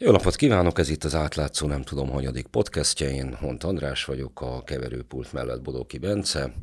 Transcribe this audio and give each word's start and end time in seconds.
Jó 0.00 0.10
napot 0.10 0.36
kívánok, 0.36 0.78
ez 0.78 0.88
itt 0.88 1.04
az 1.04 1.14
átlátszó 1.14 1.66
nem 1.66 1.82
tudom 1.82 2.10
hanyadik 2.10 2.46
podcastja, 2.46 3.08
én 3.08 3.34
Hont 3.34 3.64
András 3.64 4.04
vagyok, 4.04 4.40
a 4.40 4.62
keverőpult 4.62 5.32
mellett 5.32 5.62
Bodóki 5.62 5.98
Bence, 5.98 6.54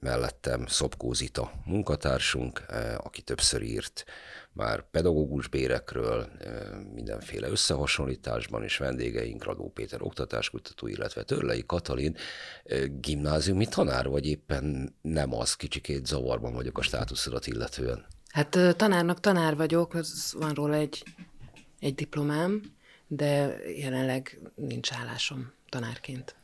mellettem 0.00 0.66
Szopkó 0.66 1.12
Zita 1.12 1.52
munkatársunk, 1.64 2.64
eh, 2.68 2.94
aki 2.96 3.22
többször 3.22 3.62
írt 3.62 4.04
már 4.52 4.90
pedagógus 4.90 5.48
bérekről, 5.48 6.28
eh, 6.38 6.52
mindenféle 6.94 7.48
összehasonlításban, 7.48 8.62
és 8.62 8.76
vendégeink 8.76 9.44
Radó 9.44 9.70
Péter 9.74 10.02
oktatáskutató, 10.02 10.86
illetve 10.86 11.22
Törlei 11.22 11.66
Katalin 11.66 12.16
eh, 12.64 12.84
gimnáziumi 13.00 13.66
tanár, 13.66 14.08
vagy 14.08 14.26
éppen 14.26 14.94
nem 15.02 15.34
az, 15.34 15.54
kicsikét 15.54 16.06
zavarban 16.06 16.54
vagyok 16.54 16.78
a 16.78 16.82
státuszodat 16.82 17.46
illetően. 17.46 18.06
Hát 18.28 18.58
tanárnak 18.76 19.20
tanár 19.20 19.56
vagyok, 19.56 19.94
az 19.94 20.34
van 20.38 20.52
róla 20.52 20.74
egy, 20.74 21.02
egy 21.78 21.94
diplomám, 21.94 22.73
de 23.06 23.56
jelenleg 23.76 24.40
nincs 24.54 24.92
állásom 24.92 25.52
tanárként. 25.68 26.34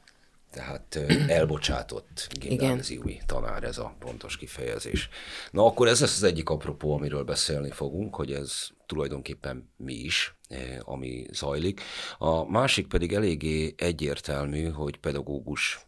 Tehát 0.51 0.99
elbocsátott 1.29 2.29
gimnáziumi 2.41 3.13
Igen. 3.13 3.27
tanár, 3.27 3.65
ez 3.65 3.79
a 3.79 3.95
pontos 3.99 4.37
kifejezés. 4.37 5.09
Na 5.51 5.65
akkor 5.65 5.89
ez 5.89 6.01
lesz 6.01 6.17
az 6.17 6.23
egyik 6.23 6.49
apropó, 6.49 6.95
amiről 6.95 7.25
beszélni 7.25 7.71
fogunk, 7.71 8.15
hogy 8.15 8.33
ez 8.33 8.69
tulajdonképpen 8.87 9.71
mi 9.77 9.95
is, 9.95 10.35
ami 10.81 11.27
zajlik. 11.33 11.81
A 12.19 12.51
másik 12.51 12.87
pedig 12.87 13.13
eléggé 13.13 13.75
egyértelmű, 13.77 14.69
hogy 14.69 14.99
pedagógus 14.99 15.87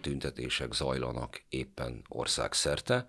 tüntetések 0.00 0.72
zajlanak 0.72 1.42
éppen 1.48 2.04
országszerte, 2.08 3.06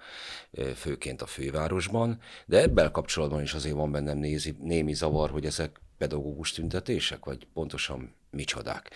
főként 0.75 1.21
a 1.21 1.25
fővárosban, 1.25 2.19
de 2.45 2.61
ebben 2.61 2.91
kapcsolatban 2.91 3.41
is 3.41 3.53
azért 3.53 3.75
van 3.75 3.91
bennem 3.91 4.17
nézi, 4.17 4.55
némi 4.59 4.93
zavar, 4.93 5.29
hogy 5.29 5.45
ezek 5.45 5.81
pedagógus 5.99 6.51
tüntetések, 6.51 7.25
vagy 7.25 7.47
pontosan 7.53 8.15
micsodák. 8.31 8.89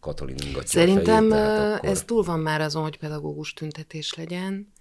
Katalin 0.00 0.36
ingatja 0.46 0.68
Szerintem 0.68 1.30
a 1.30 1.34
fejét, 1.34 1.74
akkor... 1.74 1.88
ez 1.88 2.02
túl 2.02 2.22
van 2.22 2.40
már 2.40 2.60
azon, 2.60 2.82
hogy 2.82 2.98
pedagógus 2.98 3.52
tüntetés 3.52 4.14
legyen. 4.14 4.72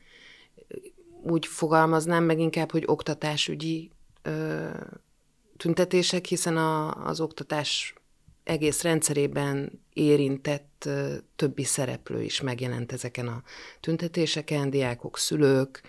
Úgy 1.23 1.45
fogalmaznám 1.45 2.23
meg 2.23 2.39
inkább, 2.39 2.71
hogy 2.71 2.83
oktatásügyi 2.85 3.91
ö, 4.21 4.69
tüntetések, 5.57 6.25
hiszen 6.25 6.57
a, 6.57 7.05
az 7.07 7.19
oktatás 7.19 7.93
egész 8.43 8.81
rendszerében 8.81 9.83
érintett 9.93 10.83
ö, 10.85 11.15
többi 11.35 11.63
szereplő 11.63 12.21
is 12.21 12.41
megjelent 12.41 12.91
ezeken 12.91 13.27
a 13.27 13.43
tüntetéseken, 13.79 14.69
diákok, 14.69 15.17
szülők, 15.17 15.81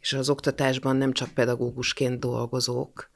és 0.00 0.12
az 0.12 0.28
oktatásban 0.28 0.96
nem 0.96 1.12
csak 1.12 1.28
pedagógusként 1.28 2.18
dolgozók, 2.18 3.10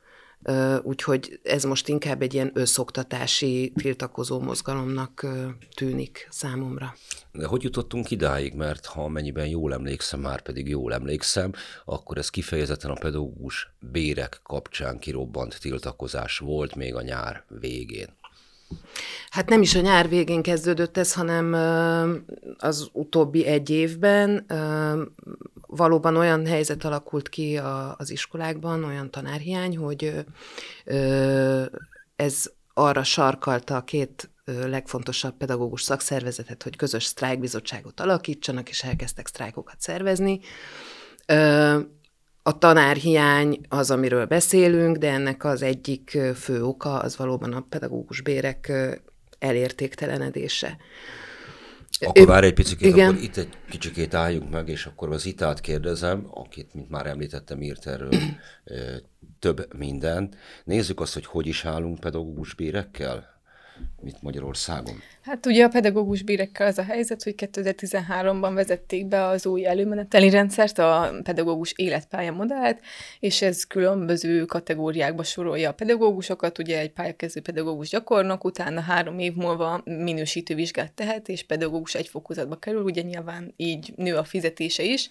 Úgyhogy 0.82 1.40
ez 1.42 1.64
most 1.64 1.88
inkább 1.88 2.22
egy 2.22 2.34
ilyen 2.34 2.50
összoktatási 2.54 3.72
tiltakozó 3.76 4.40
mozgalomnak 4.40 5.26
tűnik 5.74 6.28
számomra. 6.30 6.94
De 7.32 7.46
hogy 7.46 7.62
jutottunk 7.62 8.10
idáig? 8.10 8.54
Mert 8.54 8.86
ha 8.86 9.08
mennyiben 9.08 9.46
jól 9.46 9.72
emlékszem, 9.72 10.20
már 10.20 10.42
pedig 10.42 10.68
jól 10.68 10.94
emlékszem, 10.94 11.52
akkor 11.84 12.18
ez 12.18 12.30
kifejezetten 12.30 12.90
a 12.90 12.94
pedagógus 12.94 13.72
bérek 13.92 14.40
kapcsán 14.42 14.98
kirobbant 14.98 15.60
tiltakozás 15.60 16.38
volt 16.38 16.74
még 16.74 16.94
a 16.94 17.02
nyár 17.02 17.44
végén. 17.60 18.08
Hát 19.30 19.48
nem 19.48 19.62
is 19.62 19.74
a 19.74 19.80
nyár 19.80 20.08
végén 20.08 20.42
kezdődött 20.42 20.96
ez, 20.96 21.12
hanem 21.12 21.52
az 22.58 22.88
utóbbi 22.92 23.46
egy 23.46 23.70
évben 23.70 24.46
valóban 25.66 26.16
olyan 26.16 26.46
helyzet 26.46 26.84
alakult 26.84 27.28
ki 27.28 27.60
az 27.96 28.10
iskolákban, 28.10 28.84
olyan 28.84 29.10
tanárhiány, 29.10 29.76
hogy 29.76 30.24
ez 32.16 32.50
arra 32.74 33.02
sarkalta 33.02 33.76
a 33.76 33.84
két 33.84 34.30
legfontosabb 34.44 35.36
pedagógus 35.36 35.82
szakszervezetet, 35.82 36.62
hogy 36.62 36.76
közös 36.76 37.04
sztrájkbizottságot 37.04 38.00
alakítsanak, 38.00 38.68
és 38.68 38.82
elkezdtek 38.82 39.26
sztrájkokat 39.26 39.80
szervezni. 39.80 40.40
A 42.42 42.58
tanárhiány 42.58 43.60
az, 43.68 43.90
amiről 43.90 44.26
beszélünk, 44.26 44.96
de 44.96 45.10
ennek 45.10 45.44
az 45.44 45.62
egyik 45.62 46.18
fő 46.34 46.64
oka 46.64 46.98
az 46.98 47.16
valóban 47.16 47.52
a 47.52 47.60
pedagógus 47.68 48.20
bérek 48.20 48.72
elértéktelenedése. 49.38 50.76
Akkor 52.00 52.26
várj 52.26 52.46
egy 52.46 52.54
picit, 52.54 52.80
Igen. 52.80 53.08
akkor 53.08 53.22
itt 53.22 53.36
egy 53.36 53.48
kicsikét 53.70 54.14
álljunk 54.14 54.50
meg, 54.50 54.68
és 54.68 54.86
akkor 54.86 55.10
az 55.12 55.26
Itát 55.26 55.60
kérdezem, 55.60 56.26
akit, 56.30 56.74
mint 56.74 56.90
már 56.90 57.06
említettem, 57.06 57.62
írt 57.62 57.86
erről 57.86 58.10
több 59.38 59.76
minden. 59.76 60.34
Nézzük 60.64 61.00
azt, 61.00 61.14
hogy 61.14 61.26
hogy 61.26 61.46
is 61.46 61.64
állunk 61.64 62.00
pedagógus 62.00 62.54
bérekkel 62.54 63.31
mit 64.00 64.22
Magyarországon? 64.22 64.94
Hát 65.22 65.46
ugye 65.46 65.64
a 65.64 65.68
pedagógus 65.68 66.22
bírekkel 66.22 66.66
az 66.66 66.78
a 66.78 66.82
helyzet, 66.82 67.22
hogy 67.22 67.34
2013-ban 67.36 68.50
vezették 68.54 69.06
be 69.06 69.24
az 69.24 69.46
új 69.46 69.66
előmeneteli 69.66 70.30
rendszert, 70.30 70.78
a 70.78 71.12
pedagógus 71.22 71.72
életpálya 71.76 72.32
modellt, 72.32 72.80
és 73.20 73.42
ez 73.42 73.64
különböző 73.64 74.44
kategóriákba 74.44 75.22
sorolja 75.22 75.68
a 75.68 75.74
pedagógusokat, 75.74 76.58
ugye 76.58 76.78
egy 76.78 76.92
pályakezdő 76.92 77.40
pedagógus 77.40 77.88
gyakornok, 77.88 78.44
utána 78.44 78.80
három 78.80 79.18
év 79.18 79.34
múlva 79.34 79.82
minősítő 79.84 80.54
vizsgát 80.54 80.92
tehet, 80.92 81.28
és 81.28 81.42
pedagógus 81.42 81.94
egy 81.94 82.08
fokozatba 82.08 82.56
kerül, 82.56 82.82
ugye 82.82 83.02
nyilván 83.02 83.52
így 83.56 83.92
nő 83.96 84.16
a 84.16 84.24
fizetése 84.24 84.82
is. 84.82 85.08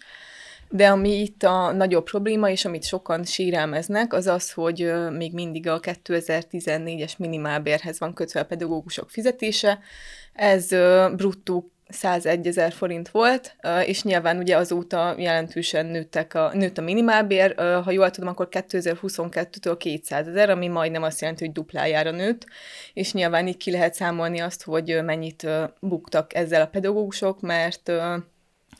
De 0.74 0.88
ami 0.88 1.20
itt 1.20 1.44
a 1.44 1.72
nagyobb 1.72 2.04
probléma, 2.04 2.50
és 2.50 2.66
amit 2.66 2.84
sokan 2.84 3.24
sírelmeznek, 3.24 4.14
az 4.14 4.28
az, 4.28 4.52
hogy 4.52 4.92
még 5.12 5.34
mindig 5.34 5.68
a 5.68 5.80
2014-es 5.80 7.18
minimálbérhez 7.18 8.00
van 8.00 8.14
kötve 8.14 8.40
a 8.40 8.46
pedagógusok 8.46 9.10
fizetése. 9.10 9.80
Ez 10.34 10.68
bruttó 11.16 11.72
101 11.90 12.48
ezer 12.48 12.72
forint 12.72 13.10
volt, 13.10 13.56
és 13.86 14.04
nyilván 14.04 14.38
ugye 14.38 14.58
azóta 14.58 15.16
jelentősen 15.18 15.86
nőttek 15.86 16.34
a, 16.34 16.52
nőtt 16.54 16.78
a 16.78 16.82
minimálbér, 16.82 17.56
ha 17.56 17.92
jól 17.92 18.12
tudom, 18.12 18.30
akkor 18.30 18.48
2022-től 18.52 19.76
200 19.78 20.28
ezer, 20.28 20.50
ami 20.50 20.68
majdnem 20.68 21.04
azt 21.04 21.22
jelenti, 21.22 21.46
hogy 21.46 21.54
duplájára 21.54 22.12
nőtt, 22.12 22.46
és 22.94 23.14
nyilván 23.14 23.48
így 23.48 23.58
ki 23.58 23.72
lehet 23.72 23.94
számolni 23.94 24.40
azt, 24.40 24.64
hogy 24.64 25.00
mennyit 25.04 25.48
buktak 25.80 26.34
ezzel 26.34 26.62
a 26.62 26.68
pedagógusok, 26.68 27.42
mert 27.42 27.92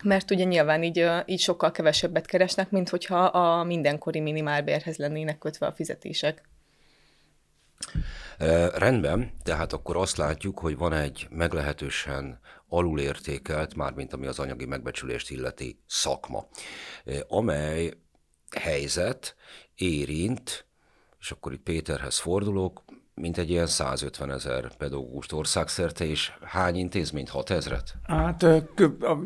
mert 0.04 0.32
ugye 0.32 0.44
nyilván 0.44 0.84
így, 0.84 1.10
így 1.26 1.40
sokkal 1.40 1.72
kevesebbet 1.72 2.26
keresnek, 2.26 2.70
mint 2.70 2.90
hogyha 2.90 3.24
a 3.24 3.64
mindenkori 3.64 4.20
minimálbérhez 4.20 4.98
lennének 4.98 5.38
kötve 5.38 5.66
a 5.66 5.74
fizetések. 5.74 6.50
Rendben, 8.74 9.32
tehát 9.44 9.74
akkor 9.74 9.98
azt 9.98 10.18
látjuk, 10.18 10.60
hogy 10.60 10.78
van 10.78 10.94
egy 10.94 11.28
meglehetősen 11.30 12.40
alulértékelt, 12.68 13.76
mármint 13.76 14.14
ami 14.14 14.28
az 14.28 14.40
anyagi 14.40 14.66
megbecsülést 14.66 15.30
illeti 15.30 15.82
szakma, 15.88 16.48
amely 17.28 17.94
helyzet 18.60 19.36
érint, 19.76 20.66
és 21.20 21.32
akkor 21.32 21.54
itt 21.54 21.64
Péterhez 21.64 22.20
fordulok, 22.20 22.84
mint 23.22 23.38
egy 23.38 23.50
ilyen 23.50 23.68
150 23.68 24.32
ezer 24.32 24.76
pedagógust 24.78 25.32
országszerte, 25.34 26.06
és 26.06 26.32
hány 26.42 26.76
intézményt? 26.76 27.30
6 27.30 27.50
ezret? 27.50 27.96
Hát 28.04 28.46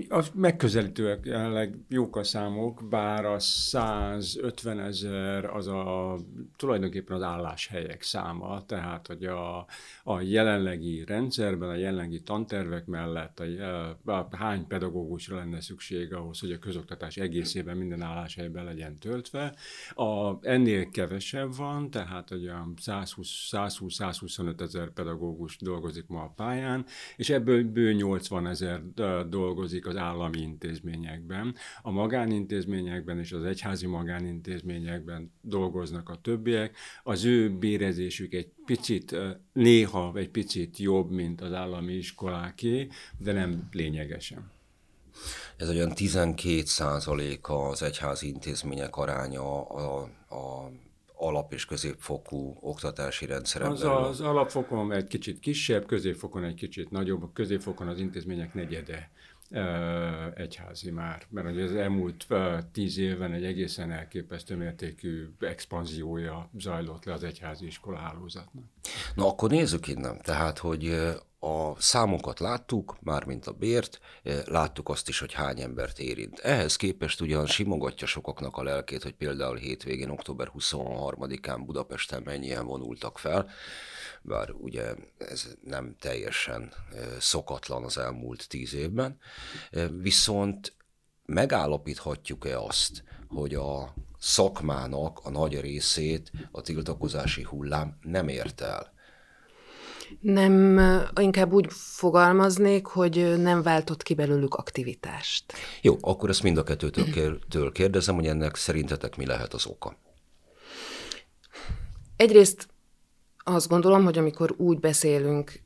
az 0.10 0.32
megközelítőek 0.34 1.26
jelenleg 1.26 1.78
jók 1.90 2.16
a 2.16 2.24
számok, 2.24 2.84
bár 2.90 3.26
a 3.26 3.40
150 3.40 4.80
ezer 4.80 5.46
az 5.46 5.68
a 5.68 6.18
tulajdonképpen 6.56 7.16
az 7.16 7.24
álláshelyek 7.24 8.02
száma, 8.02 8.66
tehát 8.66 9.08
hogy 9.08 9.26
a, 9.26 9.66
a 10.04 10.22
jelenlegi 10.22 11.04
rendszerben, 11.06 11.70
a 11.70 11.76
jelenlegi 11.76 12.22
tantervek 12.22 12.86
mellett 12.86 13.40
a, 13.40 14.12
a, 14.12 14.28
hány 14.32 14.68
pedagógusra 14.68 15.36
lenne 15.36 15.62
szükség 15.62 16.14
ahhoz, 16.14 16.40
hogy 16.40 16.52
a 16.52 16.60
közoktatás 16.60 17.18
egészében 17.18 17.78
minden 17.78 18.02
álláshelyben 18.02 18.64
legyen 18.64 18.96
töltve. 18.96 19.56
A, 19.94 20.38
ennél 20.42 20.90
kevesebb 20.90 21.56
van, 21.56 21.90
tehát 21.90 22.30
hogy 22.30 22.48
a 22.48 22.68
120, 22.78 23.28
120 23.48 23.85
120-125 23.90 24.62
ezer 24.62 24.90
pedagógus 24.90 25.58
dolgozik 25.58 26.08
ma 26.08 26.22
a 26.22 26.34
pályán, 26.36 26.86
és 27.16 27.30
ebből 27.30 27.64
bő 27.64 27.94
80 27.94 28.48
ezer 28.48 28.82
dolgozik 29.30 29.88
az 29.88 29.96
állami 29.96 30.42
intézményekben. 30.42 31.56
A 31.82 31.92
magánintézményekben 31.92 33.20
és 33.20 33.32
az 33.32 33.44
egyházi 33.44 33.88
magánintézményekben 33.88 35.32
dolgoznak 35.42 36.10
a 36.10 36.20
többiek. 36.22 36.78
Az 37.04 37.24
ő 37.24 37.58
bérezésük 37.58 38.34
egy 38.34 38.52
picit, 38.66 39.16
néha 39.54 40.12
egy 40.16 40.30
picit 40.30 40.78
jobb, 40.78 41.12
mint 41.12 41.42
az 41.42 41.54
állami 41.54 41.94
iskoláké, 41.94 42.88
de 43.18 43.32
nem 43.32 43.68
lényegesen. 43.72 44.54
Ez 45.58 45.70
olyan 45.70 45.94
12 45.94 46.66
százaléka 46.66 47.68
az 47.68 47.82
egyházi 47.82 48.28
intézmények 48.28 48.96
aránya 48.96 49.68
a, 49.68 50.02
a 50.30 50.72
alap- 51.16 51.54
és 51.54 51.66
középfokú 51.66 52.58
oktatási 52.62 53.26
rendszeren 53.26 53.72
az, 53.72 53.82
belül? 53.82 53.96
Az 53.98 54.22
alapfokon 54.22 54.92
egy 54.92 55.08
kicsit 55.08 55.40
kisebb, 55.40 55.86
középfokon 55.86 56.44
egy 56.44 56.56
kicsit 56.56 56.90
nagyobb, 56.90 57.24
a 57.24 57.32
középfokon 57.34 57.88
az 57.88 58.00
intézmények 58.00 58.54
negyede 58.54 59.12
egyházi 60.36 60.92
már, 60.92 61.24
mert 61.30 61.48
ugye 61.48 61.64
az 61.64 61.76
elmúlt 61.76 62.28
tíz 62.72 62.98
évben 62.98 63.34
egy 63.34 63.44
egészen 63.44 63.92
elképesztő 63.92 64.56
mértékű 64.56 65.28
expanziója 65.40 66.50
zajlott 66.58 67.06
le 67.06 67.14
az 67.14 67.24
egyházi 67.24 67.66
iskola 67.66 67.98
hálózatnak. 67.98 68.64
Na 69.16 69.28
akkor 69.28 69.50
nézzük 69.50 69.88
innen, 69.88 70.22
tehát, 70.22 70.58
hogy 70.58 70.96
a 71.46 71.76
számokat 71.78 72.40
láttuk, 72.40 72.98
mármint 73.02 73.48
a 73.48 73.52
bért, 73.52 74.00
láttuk 74.46 74.90
azt 74.90 75.10
is, 75.10 75.20
hogy 75.20 75.34
hány 75.34 75.62
embert 75.62 76.00
érint. 76.00 76.40
Ehhez 76.40 76.76
képest 76.76 77.22
ugyan 77.22 77.46
simogatja 77.46 78.08
sokaknak 78.08 78.58
a 78.58 78.64
lelkét, 78.64 79.04
hogy 79.04 79.14
például 79.14 79.56
hétvégén, 79.56 80.10
október 80.10 80.52
23-án 80.58 81.62
Budapesten 81.66 82.22
mennyien 82.26 82.66
vonultak 82.66 83.18
fel, 83.18 83.50
bár 84.22 84.52
ugye 84.52 84.94
ez 85.18 85.56
nem 85.64 85.96
teljesen 86.00 86.74
szokatlan 87.20 87.84
az 87.84 87.98
elmúlt 87.98 88.48
tíz 88.48 88.74
évben, 88.74 89.18
viszont 90.02 90.74
megállapíthatjuk-e 91.26 92.60
azt, 92.60 93.04
hogy 93.28 93.54
a 93.54 93.94
szakmának 94.20 95.20
a 95.24 95.30
nagy 95.30 95.60
részét 95.60 96.32
a 96.52 96.62
tiltakozási 96.62 97.44
hullám 97.44 97.98
nem 98.02 98.28
ért 98.28 98.62
el? 98.62 98.95
Nem, 100.20 100.80
inkább 101.20 101.54
úgy 101.54 101.68
fogalmaznék, 101.70 102.86
hogy 102.86 103.42
nem 103.42 103.62
váltott 103.62 104.04
ki 104.04 104.14
belőlük 104.14 104.54
aktivitást. 104.54 105.54
Jó, 105.82 105.98
akkor 106.02 106.30
ezt 106.30 106.44
mind 106.44 106.58
a 106.58 106.64
kettőtől 106.64 107.72
kérdezem, 107.72 108.16
hogy 108.16 108.28
ennek 108.28 108.56
szerintetek 108.56 109.16
mi 109.16 109.26
lehet 109.26 109.54
az 109.54 109.66
oka? 109.66 109.98
Egyrészt 112.16 112.68
azt 113.44 113.68
gondolom, 113.68 114.04
hogy 114.04 114.18
amikor 114.18 114.54
úgy 114.58 114.80
beszélünk 114.80 115.64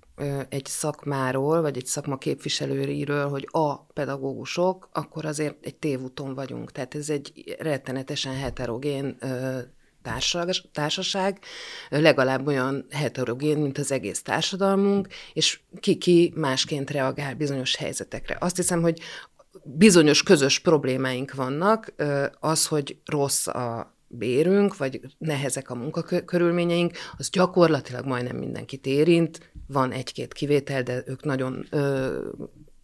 egy 0.49 0.65
szakmáról, 0.65 1.61
vagy 1.61 1.77
egy 1.77 1.85
szakma 1.85 2.17
képviselőiről, 2.17 3.29
hogy 3.29 3.47
a 3.51 3.77
pedagógusok, 3.77 4.89
akkor 4.93 5.25
azért 5.25 5.65
egy 5.65 5.75
tévúton 5.75 6.33
vagyunk. 6.33 6.71
Tehát 6.71 6.95
ez 6.95 7.09
egy 7.09 7.55
rettenetesen 7.59 8.33
heterogén 8.35 9.17
társaság, 10.71 11.39
legalább 11.89 12.47
olyan 12.47 12.85
heterogén, 12.89 13.57
mint 13.57 13.77
az 13.77 13.91
egész 13.91 14.21
társadalmunk, 14.21 15.07
és 15.33 15.59
ki-ki 15.79 16.33
másként 16.35 16.91
reagál 16.91 17.33
bizonyos 17.33 17.75
helyzetekre. 17.75 18.37
Azt 18.39 18.55
hiszem, 18.55 18.81
hogy 18.81 18.99
bizonyos 19.63 20.23
közös 20.23 20.59
problémáink 20.59 21.33
vannak, 21.33 21.93
az, 22.39 22.67
hogy 22.67 22.97
rossz 23.05 23.47
a 23.47 23.97
bérünk, 24.07 24.77
vagy 24.77 25.01
nehezek 25.17 25.69
a 25.69 25.75
munkakörülményeink, 25.75 26.97
az 27.17 27.29
gyakorlatilag 27.29 28.05
majdnem 28.05 28.35
mindenkit 28.35 28.85
érint, 28.85 29.51
van 29.67 29.91
egy-két 29.91 30.33
kivétel, 30.33 30.83
de 30.83 31.03
ők 31.05 31.23
nagyon 31.23 31.67
ö, 31.69 32.27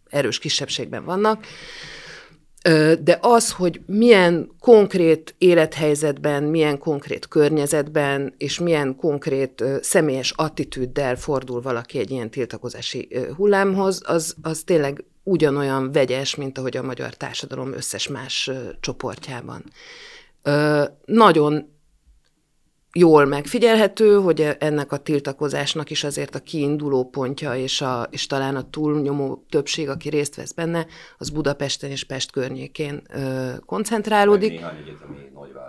erős 0.08 0.38
kisebbségben 0.38 1.04
vannak. 1.04 1.46
De 3.02 3.18
az, 3.20 3.52
hogy 3.52 3.80
milyen 3.86 4.50
konkrét 4.60 5.34
élethelyzetben, 5.38 6.42
milyen 6.42 6.78
konkrét 6.78 7.28
környezetben, 7.28 8.34
és 8.36 8.58
milyen 8.58 8.96
konkrét 8.96 9.64
személyes 9.80 10.32
attitűddel 10.36 11.16
fordul 11.16 11.60
valaki 11.60 11.98
egy 11.98 12.10
ilyen 12.10 12.30
tiltakozási 12.30 13.08
hullámhoz, 13.36 14.02
az, 14.04 14.34
az 14.42 14.62
tényleg 14.64 15.04
ugyanolyan 15.22 15.92
vegyes, 15.92 16.34
mint 16.34 16.58
ahogy 16.58 16.76
a 16.76 16.82
magyar 16.82 17.14
társadalom 17.14 17.72
összes 17.72 18.08
más 18.08 18.50
csoportjában. 18.80 19.64
Nagyon 21.04 21.75
jól 22.96 23.24
megfigyelhető, 23.24 24.14
hogy 24.14 24.56
ennek 24.58 24.92
a 24.92 24.96
tiltakozásnak 24.96 25.90
is 25.90 26.04
azért 26.04 26.34
a 26.34 26.38
kiinduló 26.38 27.04
pontja, 27.04 27.54
és, 27.54 27.80
a, 27.80 28.06
és 28.10 28.26
talán 28.26 28.56
a 28.56 28.70
túlnyomó 28.70 29.44
többség, 29.50 29.88
aki 29.88 30.08
részt 30.08 30.34
vesz 30.34 30.52
benne, 30.52 30.86
az 31.18 31.30
Budapesten 31.30 31.90
és 31.90 32.04
Pest 32.04 32.32
környékén 32.32 33.02
ö, 33.14 33.50
koncentrálódik. 33.66 34.50
Meg 34.50 34.60
néhány 34.60 34.78
egyetemi. 34.82 35.14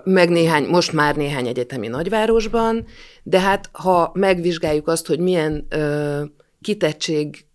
Meg 0.03 0.29
néhány, 0.29 0.65
most 0.65 0.93
már 0.93 1.15
néhány 1.15 1.47
egyetemi 1.47 1.87
nagyvárosban, 1.87 2.85
de 3.23 3.39
hát 3.39 3.69
ha 3.71 4.11
megvizsgáljuk 4.13 4.87
azt, 4.87 5.07
hogy 5.07 5.19
milyen 5.19 5.65
ö, 5.69 6.21
kitettség 6.61 7.46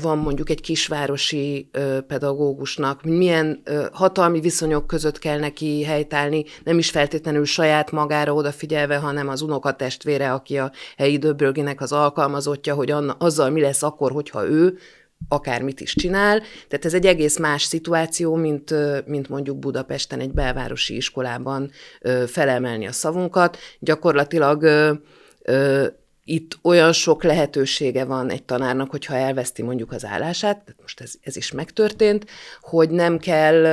van 0.00 0.18
mondjuk 0.18 0.50
egy 0.50 0.60
kisvárosi 0.60 1.70
pedagógusnak, 2.06 3.02
milyen 3.02 3.60
ö, 3.64 3.86
hatalmi 3.92 4.40
viszonyok 4.40 4.86
között 4.86 5.18
kell 5.18 5.38
neki 5.38 5.84
helytállni, 5.84 6.44
nem 6.64 6.78
is 6.78 6.90
feltétlenül 6.90 7.44
saját 7.44 7.90
magára 7.90 8.34
odafigyelve, 8.34 8.96
hanem 8.96 9.28
az 9.28 9.42
unokatestvére, 9.42 10.32
aki 10.32 10.58
a 10.58 10.72
helyi 10.96 11.18
döbröginek 11.18 11.80
az 11.80 11.92
alkalmazottja, 11.92 12.74
hogy 12.74 12.90
anna, 12.90 13.12
azzal 13.12 13.50
mi 13.50 13.60
lesz 13.60 13.82
akkor, 13.82 14.12
hogyha 14.12 14.46
ő 14.46 14.78
akármit 15.28 15.80
is 15.80 15.94
csinál. 15.94 16.42
Tehát 16.68 16.84
ez 16.84 16.94
egy 16.94 17.06
egész 17.06 17.38
más 17.38 17.62
szituáció, 17.62 18.34
mint, 18.34 18.74
mint 19.06 19.28
mondjuk 19.28 19.58
Budapesten 19.58 20.20
egy 20.20 20.32
belvárosi 20.32 20.96
iskolában 20.96 21.70
felemelni 22.26 22.86
a 22.86 22.92
szavunkat. 22.92 23.58
Gyakorlatilag 23.78 24.64
itt 26.28 26.58
olyan 26.62 26.92
sok 26.92 27.22
lehetősége 27.22 28.04
van 28.04 28.30
egy 28.30 28.42
tanárnak, 28.42 28.90
hogyha 28.90 29.14
elveszti 29.14 29.62
mondjuk 29.62 29.92
az 29.92 30.04
állását, 30.04 30.74
most 30.80 31.00
ez, 31.00 31.14
ez 31.20 31.36
is 31.36 31.52
megtörtént, 31.52 32.26
hogy 32.60 32.90
nem 32.90 33.18
kell 33.18 33.64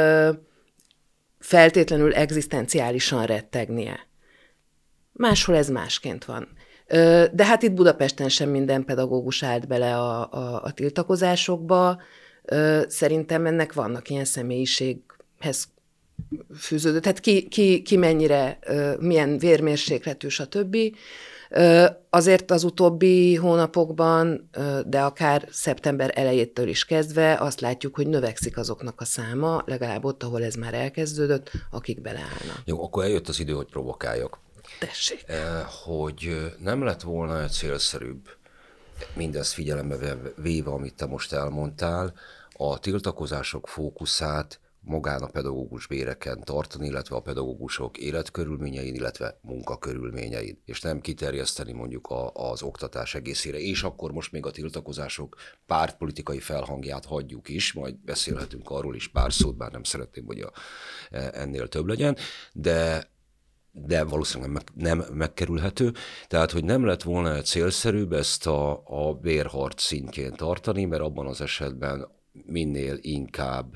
feltétlenül 1.39 2.13
egzisztenciálisan 2.13 3.25
rettegnie. 3.25 4.07
Máshol 5.11 5.55
ez 5.55 5.69
másként 5.69 6.25
van. 6.25 6.47
De 7.31 7.45
hát 7.45 7.63
itt 7.63 7.71
Budapesten 7.71 8.29
sem 8.29 8.49
minden 8.49 8.85
pedagógus 8.85 9.43
állt 9.43 9.67
bele 9.67 9.97
a, 9.97 10.31
a, 10.31 10.63
a 10.63 10.71
tiltakozásokba. 10.71 12.01
Szerintem 12.87 13.45
ennek 13.45 13.73
vannak 13.73 14.09
ilyen 14.09 14.25
személyiséghez 14.25 15.67
fűződő, 16.57 16.99
tehát 16.99 17.19
ki, 17.19 17.47
ki, 17.47 17.81
ki 17.81 17.97
mennyire, 17.97 18.59
milyen 18.99 19.37
vérmérsékletű, 19.37 20.27
stb. 20.27 20.77
Azért 22.09 22.51
az 22.51 22.63
utóbbi 22.63 23.35
hónapokban, 23.35 24.49
de 24.85 25.01
akár 25.01 25.47
szeptember 25.51 26.11
elejétől 26.15 26.67
is 26.67 26.85
kezdve 26.85 27.37
azt 27.39 27.59
látjuk, 27.59 27.95
hogy 27.95 28.07
növekszik 28.07 28.57
azoknak 28.57 29.01
a 29.01 29.05
száma, 29.05 29.63
legalább 29.65 30.05
ott, 30.05 30.23
ahol 30.23 30.43
ez 30.43 30.55
már 30.55 30.73
elkezdődött, 30.73 31.51
akik 31.71 32.01
beleállnak. 32.01 32.61
Jó, 32.65 32.83
akkor 32.83 33.03
eljött 33.03 33.27
az 33.27 33.39
idő, 33.39 33.53
hogy 33.53 33.69
provokáljak. 33.69 34.39
Tessék. 34.79 35.25
Hogy 35.83 36.51
nem 36.59 36.83
lett 36.83 37.01
volna 37.01 37.47
célszerűbb 37.47 38.29
mindezt 39.13 39.53
figyelembe 39.53 40.17
véve, 40.35 40.71
amit 40.71 40.95
te 40.95 41.05
most 41.05 41.33
elmondtál, 41.33 42.13
a 42.57 42.79
tiltakozások 42.79 43.67
fókuszát 43.67 44.59
magán 44.83 45.21
a 45.21 45.27
pedagógus 45.27 45.87
béreken 45.87 46.41
tartani, 46.43 46.87
illetve 46.87 47.15
a 47.15 47.21
pedagógusok 47.21 47.97
életkörülményein, 47.97 48.95
illetve 48.95 49.39
munkakörülményein, 49.41 50.61
és 50.65 50.81
nem 50.81 50.99
kiterjeszteni 50.99 51.71
mondjuk 51.71 52.07
a, 52.07 52.31
az 52.33 52.63
oktatás 52.63 53.15
egészére, 53.15 53.57
és 53.57 53.83
akkor 53.83 54.11
most 54.11 54.31
még 54.31 54.45
a 54.45 54.51
tiltakozások 54.51 55.35
pártpolitikai 55.65 56.39
felhangját 56.39 57.05
hagyjuk 57.05 57.49
is, 57.49 57.73
majd 57.73 57.95
beszélhetünk 57.95 58.69
arról 58.69 58.95
is 58.95 59.07
pár 59.07 59.33
szót, 59.33 59.57
bár 59.57 59.71
nem 59.71 59.83
szeretném, 59.83 60.25
hogy 60.25 60.39
a, 60.39 60.51
e, 61.11 61.31
ennél 61.33 61.67
több 61.67 61.87
legyen, 61.87 62.17
de 62.53 63.11
de 63.75 64.03
valószínűleg 64.03 64.51
nem, 64.51 64.97
nem 64.97 65.13
megkerülhető. 65.13 65.91
Tehát, 66.27 66.51
hogy 66.51 66.63
nem 66.63 66.85
lett 66.85 67.03
volna 67.03 67.41
célszerűbb 67.41 68.13
ezt 68.13 68.47
a, 68.47 68.83
a 68.85 69.13
bérharc 69.13 69.83
szintjén 69.83 70.33
tartani, 70.33 70.85
mert 70.85 71.01
abban 71.01 71.27
az 71.27 71.41
esetben 71.41 72.07
minél 72.45 72.97
inkább 73.01 73.75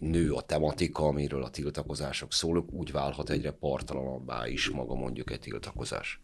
nő 0.00 0.32
a 0.32 0.40
tematika, 0.40 1.02
amiről 1.02 1.42
a 1.42 1.50
tiltakozások 1.50 2.32
szólnak, 2.32 2.72
úgy 2.72 2.92
válhat 2.92 3.30
egyre 3.30 3.50
partalanabbá 3.50 4.46
is 4.46 4.70
maga 4.70 4.94
mondjuk 4.94 5.30
egy 5.30 5.40
tiltakozás. 5.40 6.20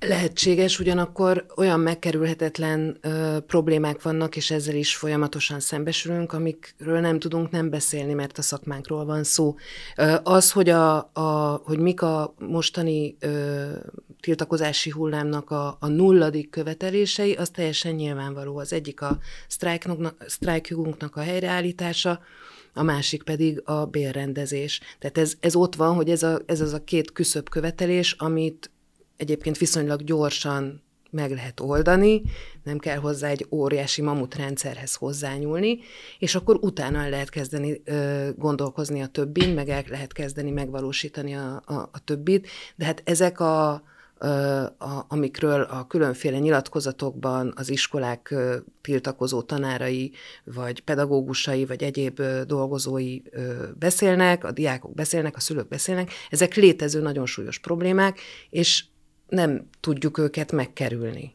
Lehetséges, 0.00 0.78
ugyanakkor 0.78 1.46
olyan 1.56 1.80
megkerülhetetlen 1.80 2.98
ö, 3.00 3.36
problémák 3.46 4.02
vannak, 4.02 4.36
és 4.36 4.50
ezzel 4.50 4.74
is 4.74 4.96
folyamatosan 4.96 5.60
szembesülünk, 5.60 6.32
amikről 6.32 7.00
nem 7.00 7.18
tudunk 7.18 7.50
nem 7.50 7.70
beszélni, 7.70 8.14
mert 8.14 8.38
a 8.38 8.42
szakmánkról 8.42 9.04
van 9.04 9.24
szó. 9.24 9.54
Ö, 9.96 10.14
az, 10.22 10.52
hogy, 10.52 10.68
a, 10.68 10.96
a, 11.12 11.60
hogy 11.64 11.78
mik 11.78 12.02
a 12.02 12.34
mostani 12.38 13.16
ö, 13.20 13.70
tiltakozási 14.22 14.90
hullámnak 14.90 15.50
a, 15.50 15.76
a 15.80 15.86
nulladik 15.86 16.50
követelései, 16.50 17.34
az 17.34 17.50
teljesen 17.50 17.94
nyilvánvaló. 17.94 18.56
Az 18.58 18.72
egyik 18.72 19.00
a 19.00 19.18
sztrájkjogunknak 20.26 21.16
a 21.16 21.20
helyreállítása, 21.20 22.20
a 22.74 22.82
másik 22.82 23.22
pedig 23.22 23.62
a 23.64 23.86
bérrendezés. 23.86 24.80
Tehát 24.98 25.18
ez, 25.18 25.34
ez 25.40 25.54
ott 25.54 25.74
van, 25.74 25.94
hogy 25.94 26.10
ez, 26.10 26.22
a, 26.22 26.40
ez 26.46 26.60
az 26.60 26.72
a 26.72 26.84
két 26.84 27.12
küszöbb 27.12 27.48
követelés, 27.48 28.12
amit 28.12 28.70
egyébként 29.16 29.58
viszonylag 29.58 30.02
gyorsan 30.02 30.82
meg 31.10 31.30
lehet 31.30 31.60
oldani, 31.60 32.22
nem 32.62 32.78
kell 32.78 32.96
hozzá 32.96 33.28
egy 33.28 33.46
óriási 33.50 34.02
mamutrendszerhez 34.02 34.94
hozzányúlni, 34.94 35.78
és 36.18 36.34
akkor 36.34 36.58
utána 36.60 37.08
lehet 37.08 37.28
kezdeni 37.28 37.80
ö, 37.84 38.28
gondolkozni 38.36 39.02
a 39.02 39.06
többin, 39.06 39.48
meg 39.54 39.68
el 39.68 39.84
lehet 39.88 40.12
kezdeni 40.12 40.50
megvalósítani 40.50 41.34
a, 41.34 41.62
a, 41.66 41.74
a 41.74 42.04
többit, 42.04 42.48
de 42.76 42.84
hát 42.84 43.02
ezek 43.04 43.40
a, 43.40 43.82
amikről 45.08 45.62
a 45.62 45.86
különféle 45.86 46.38
nyilatkozatokban 46.38 47.52
az 47.56 47.68
iskolák 47.68 48.34
tiltakozó 48.80 49.42
tanárai, 49.42 50.12
vagy 50.44 50.80
pedagógusai, 50.80 51.64
vagy 51.64 51.82
egyéb 51.82 52.22
dolgozói 52.46 53.20
beszélnek, 53.78 54.44
a 54.44 54.52
diákok 54.52 54.94
beszélnek, 54.94 55.36
a 55.36 55.40
szülők 55.40 55.68
beszélnek, 55.68 56.10
ezek 56.30 56.54
létező 56.54 57.00
nagyon 57.00 57.26
súlyos 57.26 57.58
problémák, 57.58 58.20
és 58.50 58.84
nem 59.28 59.68
tudjuk 59.80 60.18
őket 60.18 60.52
megkerülni. 60.52 61.34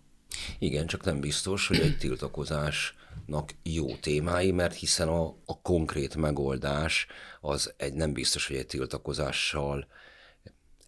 Igen, 0.59 0.87
csak 0.87 1.03
nem 1.03 1.19
biztos, 1.19 1.67
hogy 1.67 1.79
egy 1.79 1.97
tiltakozásnak 1.97 3.51
jó 3.63 3.95
témái, 3.95 4.51
mert 4.51 4.75
hiszen 4.75 5.07
a, 5.07 5.25
a 5.45 5.61
konkrét 5.61 6.15
megoldás 6.15 7.07
az 7.41 7.73
egy 7.77 7.93
nem 7.93 8.13
biztos, 8.13 8.47
hogy 8.47 8.55
egy 8.55 8.67
tiltakozással 8.67 9.87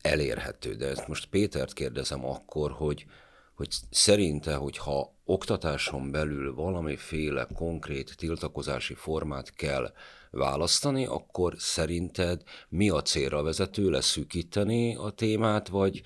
elérhető. 0.02 0.76
De 0.76 0.88
ezt 0.88 1.08
most 1.08 1.26
Pétert 1.26 1.74
kérdezem 1.74 2.26
akkor, 2.26 2.72
hogy, 2.72 3.06
hogy 3.56 3.68
szerinte, 3.90 4.56
hogyha 4.56 5.14
oktatáson 5.26 6.12
belül 6.12 6.56
valamiféle 6.56 7.48
konkrét 7.56 8.18
tiltakozási 8.18 8.94
formát 8.94 9.54
kell 9.54 9.94
választani, 10.32 11.06
akkor 11.06 11.54
szerinted 11.58 12.42
mi 12.70 12.90
a 12.90 13.02
célra 13.02 13.44
vezető, 13.44 13.90
leszűkíteni 13.90 14.96
a 14.96 15.10
témát, 15.10 15.68
vagy, 15.68 16.02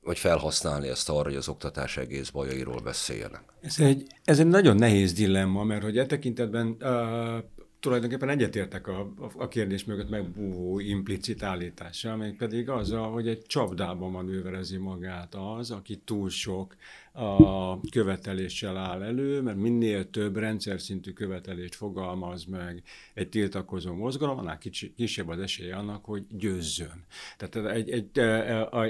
vagy 0.00 0.18
felhasználni 0.18 0.88
ezt 0.88 1.08
arra, 1.08 1.22
hogy 1.28 1.36
az 1.36 1.48
oktatás 1.48 1.96
egész 1.96 2.30
bajairól 2.30 2.80
beszéljenek? 2.80 3.42
Ez 3.60 3.78
egy, 3.78 4.06
ez 4.24 4.38
egy 4.38 4.46
nagyon 4.46 4.76
nehéz 4.76 5.12
dilemma, 5.12 5.64
mert 5.64 5.82
hogy 5.82 5.98
e 5.98 6.06
tekintetben 6.06 6.66
uh, 6.66 7.38
tulajdonképpen 7.80 8.28
egyetértek 8.28 8.86
a, 8.86 9.12
a 9.36 9.48
kérdés 9.48 9.84
mögött 9.84 10.10
megbúvó 10.10 10.78
implicit 10.78 11.42
állítással, 11.42 12.16
még 12.16 12.36
pedig 12.36 12.68
az, 12.68 12.90
hogy 12.90 13.28
egy 13.28 13.42
csapdában 13.46 14.10
manőverezi 14.10 14.76
magát 14.76 15.34
az, 15.34 15.70
aki 15.70 15.96
túl 16.04 16.30
sok 16.30 16.76
a 17.12 17.80
követeléssel 17.90 18.76
áll 18.76 19.02
elő, 19.02 19.40
mert 19.40 19.56
minél 19.56 20.10
több 20.10 20.36
rendszer 20.36 20.80
szintű 20.80 21.12
követelést 21.12 21.74
fogalmaz 21.74 22.44
meg 22.44 22.82
egy 23.14 23.28
tiltakozó 23.28 23.94
mozgalom, 23.94 24.38
annál 24.38 24.58
kicsi, 24.58 24.94
kisebb 24.94 25.28
az 25.28 25.38
esélye 25.38 25.76
annak, 25.76 26.04
hogy 26.04 26.24
győzzön. 26.28 27.04
Tehát 27.36 27.70
egy, 27.70 27.90
egy, 27.90 28.18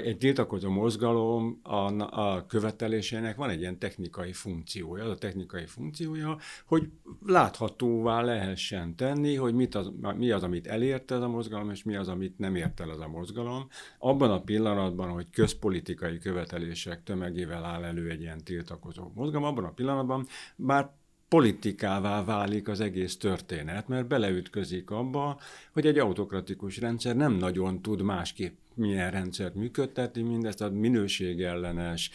egy 0.03 0.17
tiltakozó 0.17 0.69
mozgalom 0.69 1.59
a, 1.63 2.19
a 2.21 2.45
követelésének 2.45 3.35
van 3.35 3.49
egy 3.49 3.59
ilyen 3.59 3.79
technikai 3.79 4.33
funkciója. 4.33 5.03
Az 5.03 5.09
a 5.09 5.17
technikai 5.17 5.65
funkciója, 5.65 6.37
hogy 6.65 6.89
láthatóvá 7.25 8.21
lehessen 8.21 8.95
tenni, 8.95 9.35
hogy 9.35 9.53
mit 9.53 9.75
az, 9.75 9.91
mi 10.17 10.31
az, 10.31 10.43
amit 10.43 10.67
elért 10.67 11.11
ez 11.11 11.21
a 11.21 11.27
mozgalom, 11.27 11.69
és 11.69 11.83
mi 11.83 11.95
az, 11.95 12.07
amit 12.07 12.37
nem 12.37 12.55
ért 12.55 12.79
el 12.79 12.89
az 12.89 12.99
a 12.99 13.07
mozgalom. 13.07 13.67
Abban 13.99 14.31
a 14.31 14.41
pillanatban, 14.41 15.09
hogy 15.09 15.29
közpolitikai 15.29 16.17
követelések 16.17 17.03
tömegével 17.03 17.65
áll 17.65 17.83
elő 17.83 18.09
egy 18.09 18.20
ilyen 18.21 18.43
tiltakozó 18.43 19.11
mozgalom, 19.15 19.47
abban 19.47 19.63
a 19.63 19.71
pillanatban 19.71 20.27
már 20.55 20.91
politikává 21.27 22.23
válik 22.23 22.67
az 22.67 22.79
egész 22.79 23.17
történet, 23.17 23.87
mert 23.87 24.07
beleütközik 24.07 24.89
abba, 24.89 25.39
hogy 25.73 25.85
egy 25.85 25.99
autokratikus 25.99 26.77
rendszer 26.77 27.15
nem 27.15 27.33
nagyon 27.33 27.81
tud 27.81 28.01
másképp 28.01 28.57
milyen 28.75 29.11
rendszert 29.11 29.55
működtetni, 29.55 30.21
mindezt 30.21 30.61
a 30.61 30.69
minőségellenes, 30.69 32.09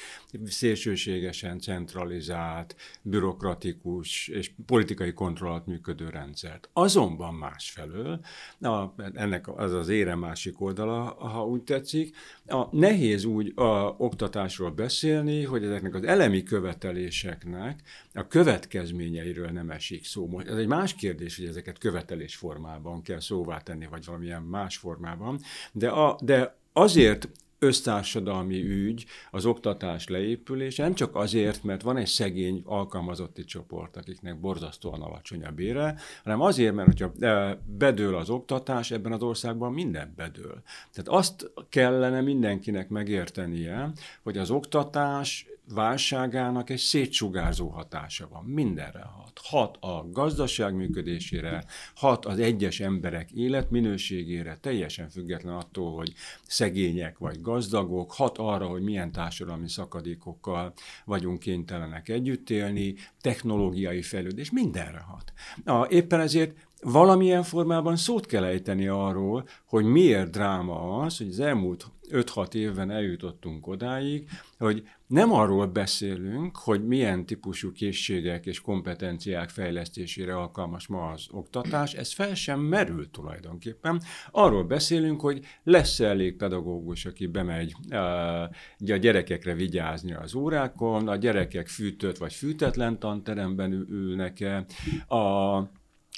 szélsőségesen 0.44 1.60
centralizált, 1.60 2.76
bürokratikus 3.02 4.28
és 4.28 4.50
politikai 4.66 5.12
kontrollat 5.12 5.66
működő 5.66 6.08
rendszert. 6.08 6.68
Azonban 6.72 7.34
másfelől, 7.34 8.20
a, 8.60 8.84
ennek 9.14 9.48
az 9.58 9.72
az 9.72 9.88
ére 9.88 10.14
másik 10.14 10.60
oldala, 10.60 11.00
ha 11.02 11.46
úgy 11.46 11.62
tetszik, 11.62 12.16
a, 12.46 12.76
nehéz 12.76 13.24
úgy 13.24 13.52
a 13.54 13.94
oktatásról 13.98 14.70
beszélni, 14.70 15.44
hogy 15.44 15.64
ezeknek 15.64 15.94
az 15.94 16.04
elemi 16.04 16.42
követeléseknek 16.42 17.82
a 18.14 18.26
következményeiről 18.26 19.48
nem 19.48 19.70
esik 19.70 20.04
szó. 20.04 20.40
Ez 20.46 20.56
egy 20.56 20.66
más 20.66 20.94
kérdés, 20.94 21.36
hogy 21.36 21.46
ezeket 21.46 21.78
követelés 21.78 22.36
formában 22.36 23.02
kell 23.02 23.20
szóvá 23.20 23.58
tenni, 23.58 23.86
vagy 23.86 24.04
valamilyen 24.04 24.42
más 24.42 24.76
formában, 24.76 25.40
de, 25.72 25.88
a, 25.88 26.18
de 26.22 26.45
azért 26.76 27.28
össztársadalmi 27.58 28.62
ügy 28.62 29.04
az 29.30 29.46
oktatás 29.46 30.08
leépülése, 30.08 30.82
nem 30.82 30.94
csak 30.94 31.16
azért, 31.16 31.62
mert 31.62 31.82
van 31.82 31.96
egy 31.96 32.06
szegény 32.06 32.62
alkalmazotti 32.64 33.44
csoport, 33.44 33.96
akiknek 33.96 34.40
borzasztóan 34.40 35.02
alacsony 35.02 35.44
a 35.44 35.50
bére, 35.50 35.98
hanem 36.24 36.40
azért, 36.40 36.74
mert 36.74 36.88
hogyha 36.88 37.26
e, 37.26 37.58
bedől 37.66 38.16
az 38.16 38.30
oktatás, 38.30 38.90
ebben 38.90 39.12
az 39.12 39.22
országban 39.22 39.72
minden 39.72 40.12
bedől. 40.16 40.62
Tehát 40.92 41.22
azt 41.22 41.50
kellene 41.68 42.20
mindenkinek 42.20 42.88
megértenie, 42.88 43.92
hogy 44.22 44.38
az 44.38 44.50
oktatás 44.50 45.46
válságának 45.74 46.70
egy 46.70 46.78
szétsugárzó 46.78 47.68
hatása 47.68 48.28
van. 48.28 48.44
Mindenre 48.44 49.02
hat. 49.02 49.40
Hat 49.42 49.76
a 49.80 50.06
gazdaság 50.10 50.74
működésére, 50.74 51.64
hat 51.94 52.24
az 52.24 52.38
egyes 52.38 52.80
emberek 52.80 53.30
életminőségére, 53.30 54.56
teljesen 54.56 55.08
független 55.08 55.54
attól, 55.54 55.94
hogy 55.94 56.12
szegények 56.46 57.18
vagy 57.18 57.40
gazdagok, 57.40 58.12
hat 58.12 58.38
arra, 58.38 58.66
hogy 58.66 58.82
milyen 58.82 59.12
társadalmi 59.12 59.68
szakadékokkal 59.68 60.72
vagyunk 61.04 61.38
kénytelenek 61.38 62.08
együtt 62.08 62.50
élni, 62.50 62.94
technológiai 63.20 64.02
fejlődés, 64.02 64.50
mindenre 64.50 65.00
hat. 65.00 65.32
A, 65.64 65.86
éppen 65.90 66.20
ezért 66.20 66.56
valamilyen 66.82 67.42
formában 67.42 67.96
szót 67.96 68.26
kell 68.26 68.44
ejteni 68.44 68.86
arról, 68.86 69.48
hogy 69.64 69.84
miért 69.84 70.30
dráma 70.30 70.98
az, 70.98 71.18
hogy 71.18 71.28
az 71.28 71.40
elmúlt 71.40 71.86
5-6 72.10 72.54
évben 72.54 72.90
eljutottunk 72.90 73.66
odáig, 73.66 74.28
hogy 74.58 74.82
nem 75.06 75.32
arról 75.32 75.66
beszélünk, 75.66 76.56
hogy 76.56 76.86
milyen 76.86 77.26
típusú 77.26 77.72
készségek 77.72 78.46
és 78.46 78.60
kompetenciák 78.60 79.48
fejlesztésére 79.48 80.36
alkalmas 80.36 80.86
ma 80.86 81.10
az 81.10 81.26
oktatás, 81.30 81.92
ez 81.92 82.12
fel 82.12 82.34
sem 82.34 82.60
merül 82.60 83.10
tulajdonképpen. 83.10 84.02
Arról 84.30 84.64
beszélünk, 84.64 85.20
hogy 85.20 85.44
lesz 85.62 86.00
elég 86.00 86.36
pedagógus, 86.36 87.04
aki 87.04 87.26
bemegy 87.26 87.74
a 87.90 88.96
gyerekekre 88.96 89.54
vigyázni 89.54 90.14
az 90.14 90.34
órákon, 90.34 91.08
a 91.08 91.16
gyerekek 91.16 91.68
fűtött 91.68 92.16
vagy 92.16 92.32
fűtetlen 92.32 92.98
tanteremben 92.98 93.72
ülnek-e, 93.72 94.66
a 95.14 95.62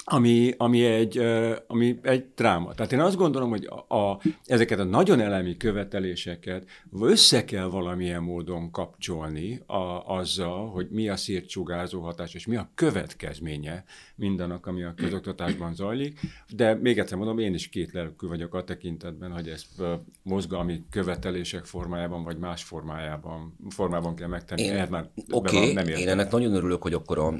ami, 0.08 0.54
ami, 0.56 0.84
egy, 0.84 1.18
ami 1.66 1.98
egy 2.02 2.24
dráma. 2.36 2.74
Tehát 2.74 2.92
én 2.92 3.00
azt 3.00 3.16
gondolom, 3.16 3.48
hogy 3.48 3.68
a, 3.88 3.94
a, 3.96 4.20
ezeket 4.44 4.78
a 4.78 4.84
nagyon 4.84 5.20
elemi 5.20 5.56
követeléseket 5.56 6.66
össze 7.00 7.44
kell 7.44 7.66
valamilyen 7.66 8.22
módon 8.22 8.70
kapcsolni 8.70 9.60
a, 9.66 10.16
azzal, 10.16 10.70
hogy 10.70 10.88
mi 10.90 11.08
a 11.08 11.16
szírtsugázó 11.16 12.00
hatás, 12.00 12.34
és 12.34 12.46
mi 12.46 12.56
a 12.56 12.70
következménye 12.74 13.84
mindannak, 14.14 14.66
ami 14.66 14.82
a 14.82 14.94
közoktatásban 14.96 15.74
zajlik. 15.74 16.20
De 16.54 16.74
még 16.74 16.98
egyszer 16.98 17.18
mondom, 17.18 17.38
én 17.38 17.54
is 17.54 17.68
két 17.68 17.92
lelkű 17.92 18.26
vagyok 18.26 18.54
a 18.54 18.64
tekintetben, 18.64 19.32
hogy 19.32 19.48
ezt 19.48 19.82
mozgalmi 20.22 20.82
követelések 20.90 21.64
formájában, 21.64 22.24
vagy 22.24 22.38
más 22.38 22.62
formájában, 22.62 23.56
formában 23.68 24.14
kell 24.14 24.28
megtenni. 24.28 24.62
Én, 24.62 24.88
Oké, 25.30 25.70
okay, 25.70 26.00
én 26.00 26.08
ennek 26.08 26.30
nagyon 26.30 26.54
örülök, 26.54 26.82
hogy 26.82 26.92
akkor 26.92 27.18
a, 27.18 27.34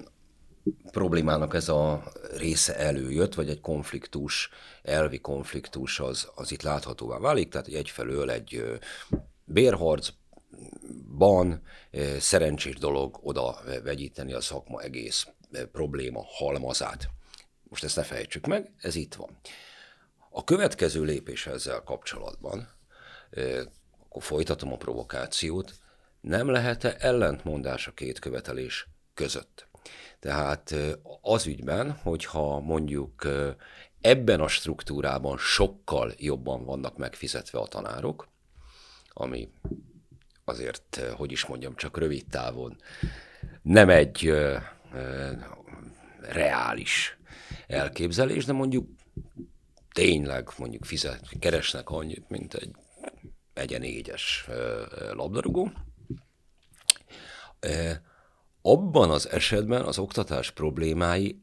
problémának 0.91 1.55
ez 1.55 1.69
a 1.69 2.13
része 2.37 2.77
előjött, 2.77 3.35
vagy 3.35 3.49
egy 3.49 3.61
konfliktus, 3.61 4.51
elvi 4.83 5.19
konfliktus 5.19 6.01
az, 6.01 6.29
az 6.35 6.53
itt 6.53 6.63
láthatóvá 6.63 7.19
válik, 7.19 7.49
tehát 7.49 7.67
egyfelől 7.67 8.31
egy 8.31 8.79
bérharcban 9.45 11.63
szerencsés 12.19 12.77
dolog 12.77 13.19
oda 13.23 13.59
vegyíteni 13.83 14.33
a 14.33 14.41
szakma 14.41 14.81
egész 14.81 15.27
probléma 15.73 16.25
halmazát. 16.27 17.09
Most 17.63 17.85
ezt 17.85 17.97
ne 17.97 18.03
fejtsük 18.03 18.47
meg, 18.47 18.73
ez 18.81 18.95
itt 18.95 19.15
van. 19.15 19.39
A 20.31 20.45
következő 20.45 21.03
lépés 21.03 21.47
ezzel 21.47 21.83
kapcsolatban, 21.83 22.69
akkor 23.99 24.23
folytatom 24.23 24.73
a 24.73 24.77
provokációt, 24.77 25.75
nem 26.21 26.49
lehet-e 26.49 26.97
ellentmondás 26.99 27.87
a 27.87 27.93
két 27.93 28.19
követelés 28.19 28.89
között? 29.15 29.68
Tehát 30.21 30.75
az 31.21 31.47
ügyben, 31.47 31.93
hogyha 31.93 32.61
mondjuk 32.61 33.29
ebben 34.01 34.41
a 34.41 34.49
struktúrában 34.49 35.39
sokkal 35.39 36.13
jobban 36.17 36.65
vannak 36.65 36.97
megfizetve 36.97 37.59
a 37.59 37.67
tanárok, 37.67 38.29
ami 39.09 39.49
azért, 40.45 41.01
hogy 41.17 41.33
is 41.33 41.47
mondjam, 41.47 41.77
csak 41.77 41.99
rövid 41.99 42.27
távon 42.27 42.77
nem 43.63 43.89
egy 43.89 44.27
ö, 44.27 44.57
reális 46.21 47.19
elképzelés, 47.67 48.45
de 48.45 48.53
mondjuk 48.53 48.89
tényleg 49.93 50.49
mondjuk 50.59 50.85
fizet, 50.85 51.29
keresnek 51.39 51.91
annyit, 51.91 52.29
mint 52.29 52.55
egy 52.55 52.75
egyen 53.59 53.81
négyes 53.81 54.49
labdarúgó, 55.13 55.73
abban 58.71 59.11
az 59.11 59.29
esetben 59.29 59.83
az 59.83 59.99
oktatás 59.99 60.51
problémái 60.51 61.43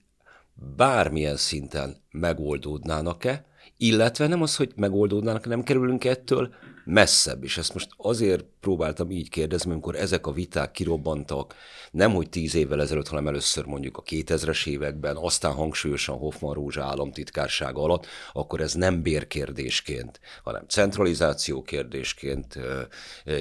bármilyen 0.54 1.36
szinten 1.36 1.96
megoldódnának-e, 2.12 3.46
illetve 3.78 4.28
nem 4.28 4.42
az, 4.42 4.56
hogy 4.56 4.72
megoldódnának, 4.76 5.46
nem 5.46 5.64
kerülünk 5.64 6.06
ettől 6.06 6.54
messzebb. 6.86 7.44
És 7.44 7.58
ezt 7.58 7.74
most 7.74 7.90
azért 7.98 8.46
próbáltam 8.60 9.12
így 9.12 9.30
kérdezni, 9.30 9.72
amikor 9.72 9.96
ezek 9.96 10.28
a 10.28 10.32
viták 10.32 10.72
kirobbantak, 10.72 11.56
nem 11.92 12.14
hogy 12.14 12.30
tíz 12.30 12.56
évvel 12.56 12.82
ezelőtt, 12.82 13.08
hanem 13.08 13.28
először 13.28 13.66
mondjuk 13.66 13.98
a 13.98 14.04
2000-es 14.04 14.68
években, 14.68 15.16
aztán 15.16 15.54
hangsúlyosan 15.54 16.18
Hoffman 16.18 16.54
Rózsa 16.54 16.84
államtitkárság 16.84 17.78
alatt, 17.78 18.06
akkor 18.34 18.62
ez 18.62 18.74
nem 18.74 19.02
bérkérdésként, 19.02 20.20
hanem 20.44 20.66
centralizáció 20.68 21.62
kérdésként 21.62 22.60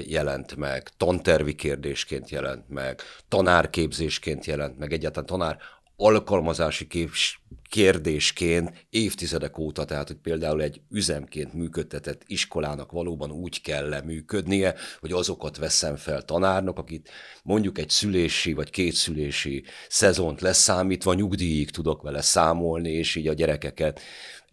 jelent 0.06 0.56
meg, 0.56 0.90
tantervi 0.96 1.54
kérdésként 1.54 2.30
jelent 2.30 2.68
meg, 2.68 3.00
tanárképzésként 3.28 4.44
jelent 4.44 4.78
meg, 4.78 4.92
egyáltalán 4.92 5.26
tanár 5.26 5.58
alkalmazási 5.96 6.86
kép- 6.86 7.42
kérdésként 7.68 8.86
évtizedek 8.90 9.58
óta, 9.58 9.84
tehát 9.84 10.06
hogy 10.06 10.16
például 10.16 10.62
egy 10.62 10.80
üzemként 10.90 11.52
működtetett 11.52 12.22
iskolának 12.26 12.92
valóban 12.92 13.30
úgy 13.30 13.60
kell 13.60 13.88
leműködnie, 13.88 14.74
hogy 15.00 15.12
azokat 15.12 15.56
veszem 15.56 15.96
fel 15.96 16.22
tanárnak, 16.22 16.78
akit 16.78 17.10
mondjuk 17.42 17.78
egy 17.78 17.90
szülési 17.90 18.52
vagy 18.52 18.70
kétszülési 18.70 19.64
szezont 19.88 20.40
leszámítva 20.40 21.14
nyugdíjig 21.14 21.70
tudok 21.70 22.02
vele 22.02 22.20
számolni, 22.20 22.90
és 22.90 23.14
így 23.14 23.28
a 23.28 23.32
gyerekeket 23.32 24.00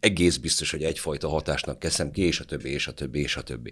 egész 0.01 0.37
biztos, 0.37 0.71
hogy 0.71 0.83
egyfajta 0.83 1.27
hatásnak 1.27 1.79
keszem 1.79 2.11
ki, 2.11 2.21
és 2.21 2.39
a 2.39 2.43
többi, 2.43 2.69
és 2.69 2.87
a 2.87 2.91
többi, 2.91 3.19
és 3.19 3.37
a 3.37 3.41
többi. 3.41 3.71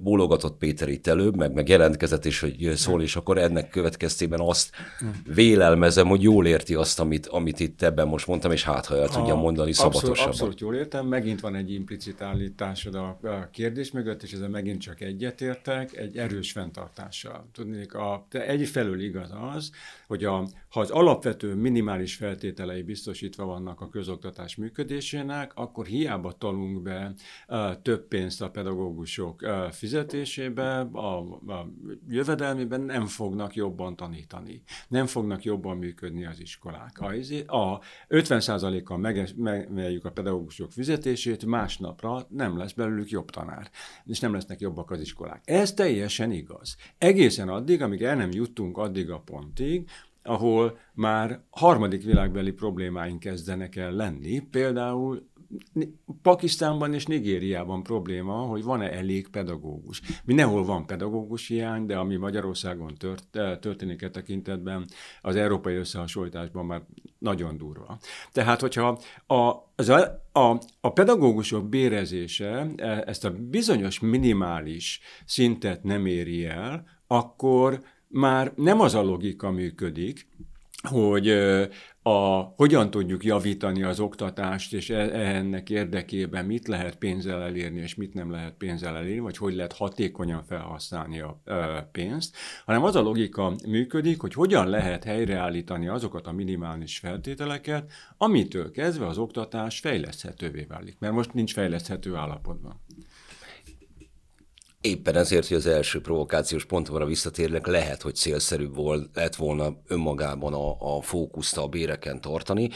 Bólogatott 0.00 0.58
Péter 0.58 0.88
itt 0.88 1.06
előbb, 1.06 1.36
meg, 1.36 1.52
meg 1.52 1.68
jelentkezett 1.68 2.24
is, 2.24 2.40
hogy 2.40 2.72
szól, 2.74 3.02
és 3.02 3.16
akkor 3.16 3.38
ennek 3.38 3.68
következtében 3.68 4.40
azt 4.40 4.70
vélelmezem, 5.34 6.06
hogy 6.06 6.22
jól 6.22 6.46
érti 6.46 6.74
azt, 6.74 7.00
amit, 7.00 7.26
amit 7.26 7.60
itt 7.60 7.82
ebben 7.82 8.06
most 8.06 8.26
mondtam, 8.26 8.52
és 8.54 8.64
hát 8.64 8.86
ha 8.86 8.96
el 8.96 9.08
tudja 9.08 9.34
mondani 9.34 9.72
szabatosabban. 9.72 10.10
Abszolút, 10.10 10.32
abszolút 10.32 10.60
jól 10.60 10.74
értem, 10.74 11.06
megint 11.06 11.40
van 11.40 11.54
egy 11.54 11.72
implicit 11.72 12.20
állításod 12.20 12.94
a, 12.94 13.18
a 13.22 13.48
kérdés 13.50 13.90
mögött, 13.90 14.22
és 14.22 14.32
ezzel 14.32 14.48
megint 14.48 14.80
csak 14.80 15.00
egyetértek, 15.00 15.96
egy 15.96 16.16
erős 16.16 16.52
fenntartással. 16.52 17.48
Tudni, 17.52 17.86
a, 17.86 18.26
de 18.30 18.46
egyfelől 18.46 19.00
igaz 19.00 19.30
az, 19.54 19.70
hogy 20.06 20.24
a, 20.24 20.46
ha 20.68 20.80
az 20.80 20.90
alapvető 20.90 21.54
minimális 21.54 22.14
feltételei 22.14 22.82
biztosítva 22.82 23.44
vannak 23.44 23.80
a 23.80 23.88
közoktatás 23.88 24.56
működésének, 24.56 25.52
akkor 25.54 25.86
hiába 25.86 26.32
talunk 26.32 26.82
be 26.82 27.14
uh, 27.48 27.82
több 27.82 28.08
pénzt 28.08 28.42
a 28.42 28.50
pedagógusok 28.50 29.42
uh, 29.42 29.70
fizetésébe, 29.70 30.80
a, 30.80 31.18
a 31.46 31.68
jövedelmében 32.08 32.80
nem 32.80 33.06
fognak 33.06 33.54
jobban 33.54 33.96
tanítani, 33.96 34.62
nem 34.88 35.06
fognak 35.06 35.44
jobban 35.44 35.76
működni 35.76 36.26
az 36.26 36.40
iskolák. 36.40 37.00
A, 37.00 37.56
a 37.56 37.80
50%-kal 38.40 38.98
megemeljük 39.36 40.04
a 40.04 40.10
pedagógusok 40.10 40.72
fizetését, 40.72 41.44
másnapra 41.44 42.26
nem 42.28 42.58
lesz 42.58 42.72
belőlük 42.72 43.10
jobb 43.10 43.30
tanár, 43.30 43.70
és 44.04 44.20
nem 44.20 44.32
lesznek 44.32 44.60
jobbak 44.60 44.90
az 44.90 45.00
iskolák. 45.00 45.40
Ez 45.44 45.72
teljesen 45.72 46.30
igaz. 46.30 46.76
Egészen 46.98 47.48
addig, 47.48 47.82
amíg 47.82 48.02
el 48.02 48.16
nem 48.16 48.30
juttunk 48.32 48.78
addig 48.78 49.10
a 49.10 49.18
pontig, 49.18 49.88
ahol 50.22 50.78
már 50.92 51.40
harmadik 51.50 52.04
világbeli 52.04 52.52
problémáink 52.52 53.20
kezdenek 53.20 53.76
el 53.76 53.92
lenni, 53.92 54.40
például 54.40 55.28
Pakisztánban 56.22 56.94
és 56.94 57.06
Nigériában 57.06 57.82
probléma, 57.82 58.32
hogy 58.32 58.62
van-e 58.62 58.92
elég 58.92 59.28
pedagógus. 59.28 60.00
Mindenhol 60.24 60.64
van 60.64 60.86
pedagógus 60.86 61.48
hiány, 61.48 61.86
de 61.86 61.96
ami 61.96 62.16
Magyarországon 62.16 62.94
tört, 62.98 63.60
történik 63.60 64.02
e 64.02 64.10
tekintetben, 64.10 64.86
az 65.20 65.36
európai 65.36 65.74
összehasonlításban 65.74 66.66
már 66.66 66.82
nagyon 67.18 67.56
durva. 67.56 67.98
Tehát, 68.32 68.60
hogyha 68.60 68.98
a, 69.26 69.52
az 69.74 69.88
a, 69.88 70.24
a, 70.32 70.58
a 70.80 70.92
pedagógusok 70.92 71.68
bérezése 71.68 72.72
e, 72.76 73.02
ezt 73.06 73.24
a 73.24 73.30
bizonyos 73.30 74.00
minimális 74.00 75.00
szintet 75.24 75.82
nem 75.82 76.06
éri 76.06 76.44
el, 76.44 76.84
akkor 77.06 77.82
már 78.08 78.52
nem 78.56 78.80
az 78.80 78.94
a 78.94 79.02
logika 79.02 79.50
működik, 79.50 80.26
hogy 80.88 81.26
a, 82.06 82.42
hogyan 82.56 82.90
tudjuk 82.90 83.24
javítani 83.24 83.82
az 83.82 84.00
oktatást, 84.00 84.72
és 84.72 84.90
e, 84.90 84.96
ennek 85.36 85.70
érdekében 85.70 86.44
mit 86.44 86.68
lehet 86.68 86.96
pénzzel 86.96 87.42
elérni, 87.42 87.80
és 87.80 87.94
mit 87.94 88.14
nem 88.14 88.30
lehet 88.30 88.54
pénzzel 88.58 88.96
elérni, 88.96 89.18
vagy 89.18 89.36
hogy 89.36 89.54
lehet 89.54 89.72
hatékonyan 89.72 90.42
felhasználni 90.44 91.20
a 91.20 91.40
pénzt, 91.92 92.36
hanem 92.66 92.84
az 92.84 92.96
a 92.96 93.00
logika 93.00 93.54
működik, 93.66 94.20
hogy 94.20 94.34
hogyan 94.34 94.68
lehet 94.68 95.04
helyreállítani 95.04 95.88
azokat 95.88 96.26
a 96.26 96.32
minimális 96.32 96.98
feltételeket, 96.98 97.92
amitől 98.16 98.70
kezdve 98.70 99.06
az 99.06 99.18
oktatás 99.18 99.78
fejleszthetővé 99.78 100.64
válik, 100.68 100.98
mert 100.98 101.14
most 101.14 101.32
nincs 101.32 101.52
fejleszthető 101.52 102.14
állapotban. 102.14 102.80
Éppen 104.84 105.16
ezért, 105.16 105.48
hogy 105.48 105.56
az 105.56 105.66
első 105.66 106.00
provokációs 106.00 106.64
pontomra 106.64 107.04
visszatérnek, 107.04 107.66
lehet, 107.66 108.02
hogy 108.02 108.14
célszerűbb 108.14 108.74
volt, 108.74 109.10
lett 109.14 109.36
volna 109.36 109.80
önmagában 109.86 110.54
a, 110.54 110.96
a 110.96 111.00
fókuszt 111.00 111.56
a 111.56 111.68
béreken 111.68 112.20
tartani, 112.20 112.70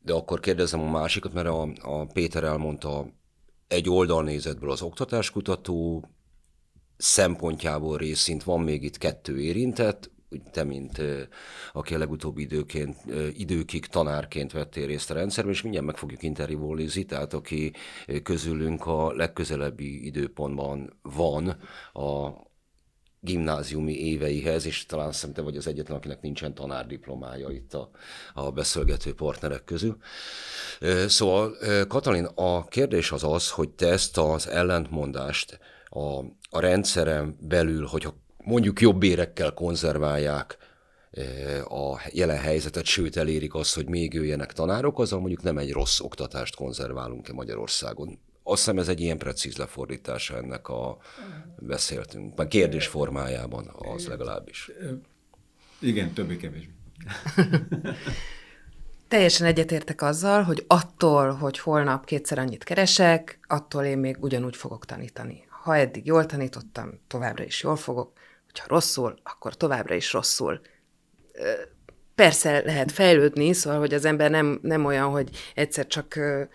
de 0.00 0.12
akkor 0.12 0.40
kérdezem 0.40 0.80
a 0.80 0.90
másikat, 0.90 1.32
mert 1.32 1.46
a, 1.46 1.68
a 1.80 2.06
Péter 2.06 2.44
elmondta 2.44 3.06
egy 3.68 3.88
oldalnézetből 3.90 4.70
az 4.70 4.82
oktatáskutató 4.82 6.08
szempontjából 6.96 7.96
részint 7.96 8.42
van 8.42 8.60
még 8.60 8.82
itt 8.82 8.98
kettő 8.98 9.40
érintett, 9.40 10.10
te, 10.50 10.64
mint 10.64 11.02
aki 11.72 11.94
a 11.94 11.98
legutóbbi 11.98 12.42
időként, 12.42 12.96
időkig 13.36 13.86
tanárként 13.86 14.52
vettél 14.52 14.86
részt 14.86 15.10
a 15.10 15.14
rendszerben, 15.14 15.52
és 15.52 15.62
mindjárt 15.62 15.86
meg 15.86 15.96
fogjuk 15.96 16.22
interjúvolni 16.22 16.86
Zitát, 16.86 17.32
aki 17.32 17.72
közülünk 18.22 18.86
a 18.86 19.12
legközelebbi 19.12 20.06
időpontban 20.06 20.98
van 21.02 21.48
a 21.92 22.30
gimnáziumi 23.20 23.92
éveihez, 23.92 24.66
és 24.66 24.86
talán 24.86 25.12
szerintem 25.12 25.44
vagy 25.44 25.56
az 25.56 25.66
egyetlen, 25.66 25.96
akinek 25.96 26.20
nincsen 26.20 26.54
tanárdiplomája 26.54 27.50
itt 27.50 27.74
a, 27.74 27.90
a 28.34 28.50
beszélgető 28.50 29.14
partnerek 29.14 29.64
közül. 29.64 29.96
Szóval, 31.06 31.56
Katalin, 31.88 32.24
a 32.24 32.64
kérdés 32.64 33.12
az 33.12 33.24
az, 33.24 33.50
hogy 33.50 33.70
te 33.70 33.88
ezt 33.88 34.18
az 34.18 34.48
ellentmondást 34.48 35.58
a, 35.88 36.18
a 36.50 36.60
rendszeren 36.60 37.36
belül, 37.40 37.86
hogyha 37.86 38.24
mondjuk 38.46 38.80
jobb 38.80 39.02
érekkel 39.02 39.52
konzerválják 39.52 40.56
eh, 41.10 41.72
a 41.72 42.00
jelen 42.12 42.38
helyzetet, 42.38 42.84
sőt 42.84 43.16
elérik 43.16 43.54
azt, 43.54 43.74
hogy 43.74 43.88
még 43.88 44.12
jöjjenek 44.12 44.52
tanárok, 44.52 44.98
azzal 44.98 45.18
mondjuk 45.18 45.42
nem 45.42 45.58
egy 45.58 45.72
rossz 45.72 46.00
oktatást 46.00 46.56
konzerválunk-e 46.56 47.32
Magyarországon. 47.32 48.18
Azt 48.42 48.58
hiszem 48.58 48.78
ez 48.78 48.88
egy 48.88 49.00
ilyen 49.00 49.18
precíz 49.18 49.56
lefordítása 49.56 50.36
ennek 50.36 50.68
a 50.68 50.98
beszéltünk, 51.58 52.36
meg 52.36 52.48
kérdés 52.48 52.86
formájában 52.86 53.70
az 53.94 54.06
legalábbis. 54.06 54.70
Igen, 55.78 56.12
többé-kevésbé. 56.12 56.72
Teljesen 59.08 59.46
egyetértek 59.46 60.02
azzal, 60.02 60.42
hogy 60.42 60.64
attól, 60.66 61.30
hogy 61.30 61.58
holnap 61.58 62.04
kétszer 62.04 62.38
annyit 62.38 62.64
keresek, 62.64 63.38
attól 63.46 63.84
én 63.84 63.98
még 63.98 64.16
ugyanúgy 64.20 64.56
fogok 64.56 64.84
tanítani. 64.84 65.44
Ha 65.62 65.76
eddig 65.76 66.06
jól 66.06 66.26
tanítottam, 66.26 67.00
továbbra 67.06 67.44
is 67.44 67.62
jól 67.62 67.76
fogok, 67.76 68.12
hogyha 68.56 68.74
rosszul, 68.74 69.14
akkor 69.22 69.56
továbbra 69.56 69.94
is 69.94 70.12
rosszul. 70.12 70.60
Persze 72.14 72.62
lehet 72.64 72.92
fejlődni, 72.92 73.52
szóval, 73.52 73.78
hogy 73.78 73.94
az 73.94 74.04
ember 74.04 74.30
nem, 74.30 74.58
nem 74.62 74.84
olyan, 74.84 75.08
hogy 75.08 75.28
egyszer 75.54 75.86
csak 75.86 76.16
e, 76.16 76.48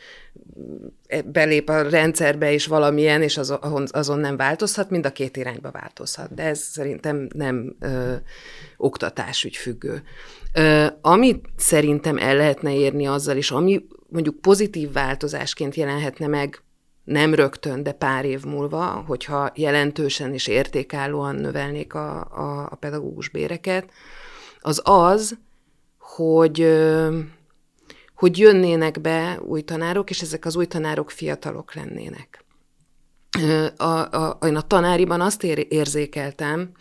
belép 1.25 1.69
a 1.69 1.81
rendszerbe 1.81 2.51
és 2.51 2.65
valamilyen, 2.65 3.21
és 3.21 3.37
azon, 3.37 3.87
azon 3.91 4.19
nem 4.19 4.37
változhat, 4.37 4.89
mind 4.89 5.05
a 5.05 5.11
két 5.11 5.37
irányba 5.37 5.71
változhat. 5.71 6.33
De 6.33 6.43
ez 6.43 6.59
szerintem 6.59 7.27
nem 7.33 7.75
ö, 7.79 8.15
oktatásügy 8.77 9.55
függő. 9.55 10.03
Ö, 10.53 10.85
amit 11.01 11.45
szerintem 11.57 12.17
el 12.17 12.35
lehetne 12.35 12.73
érni 12.73 13.07
azzal 13.07 13.37
is, 13.37 13.51
ami 13.51 13.85
mondjuk 14.07 14.41
pozitív 14.41 14.91
változásként 14.91 15.75
jelenhetne 15.75 16.27
meg 16.27 16.63
nem 17.03 17.33
rögtön, 17.33 17.83
de 17.83 17.91
pár 17.91 18.25
év 18.25 18.43
múlva, 18.43 18.85
hogyha 18.85 19.51
jelentősen 19.55 20.33
és 20.33 20.47
értékállóan 20.47 21.35
növelnék 21.35 21.93
a, 21.93 22.19
a, 22.19 22.67
a 22.71 22.75
pedagógus 22.75 23.29
béreket, 23.29 23.89
az 24.59 24.81
az, 24.83 25.37
hogy, 25.99 26.79
hogy 28.15 28.37
jönnének 28.37 29.01
be 29.01 29.39
új 29.41 29.61
tanárok, 29.61 30.09
és 30.09 30.21
ezek 30.21 30.45
az 30.45 30.55
új 30.55 30.65
tanárok 30.65 31.11
fiatalok 31.11 31.73
lennének. 31.73 32.43
A, 33.77 33.83
a, 33.83 34.37
én 34.45 34.55
a 34.55 34.61
tanáriban 34.61 35.21
azt 35.21 35.43
ér, 35.43 35.65
érzékeltem, 35.69 36.71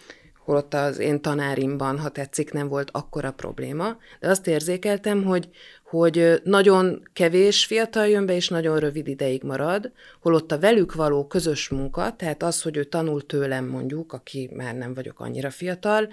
holott 0.44 0.74
az 0.74 0.98
én 0.98 1.20
tanárimban, 1.20 1.98
ha 1.98 2.08
tetszik, 2.08 2.52
nem 2.52 2.68
volt 2.68 2.90
akkora 2.92 3.32
probléma, 3.32 3.96
de 4.20 4.28
azt 4.28 4.46
érzékeltem, 4.46 5.24
hogy, 5.24 5.48
hogy 5.90 6.40
nagyon 6.44 7.08
kevés 7.12 7.64
fiatal 7.64 8.06
jön 8.06 8.26
be, 8.26 8.34
és 8.34 8.48
nagyon 8.48 8.78
rövid 8.78 9.08
ideig 9.08 9.42
marad, 9.42 9.92
holott 10.20 10.52
a 10.52 10.58
velük 10.58 10.94
való 10.94 11.26
közös 11.26 11.68
munka, 11.68 12.16
tehát 12.16 12.42
az, 12.42 12.62
hogy 12.62 12.76
ő 12.76 12.84
tanul 12.84 13.26
tőlem 13.26 13.66
mondjuk, 13.66 14.12
aki 14.12 14.50
már 14.56 14.74
nem 14.74 14.94
vagyok 14.94 15.20
annyira 15.20 15.50
fiatal, 15.50 16.08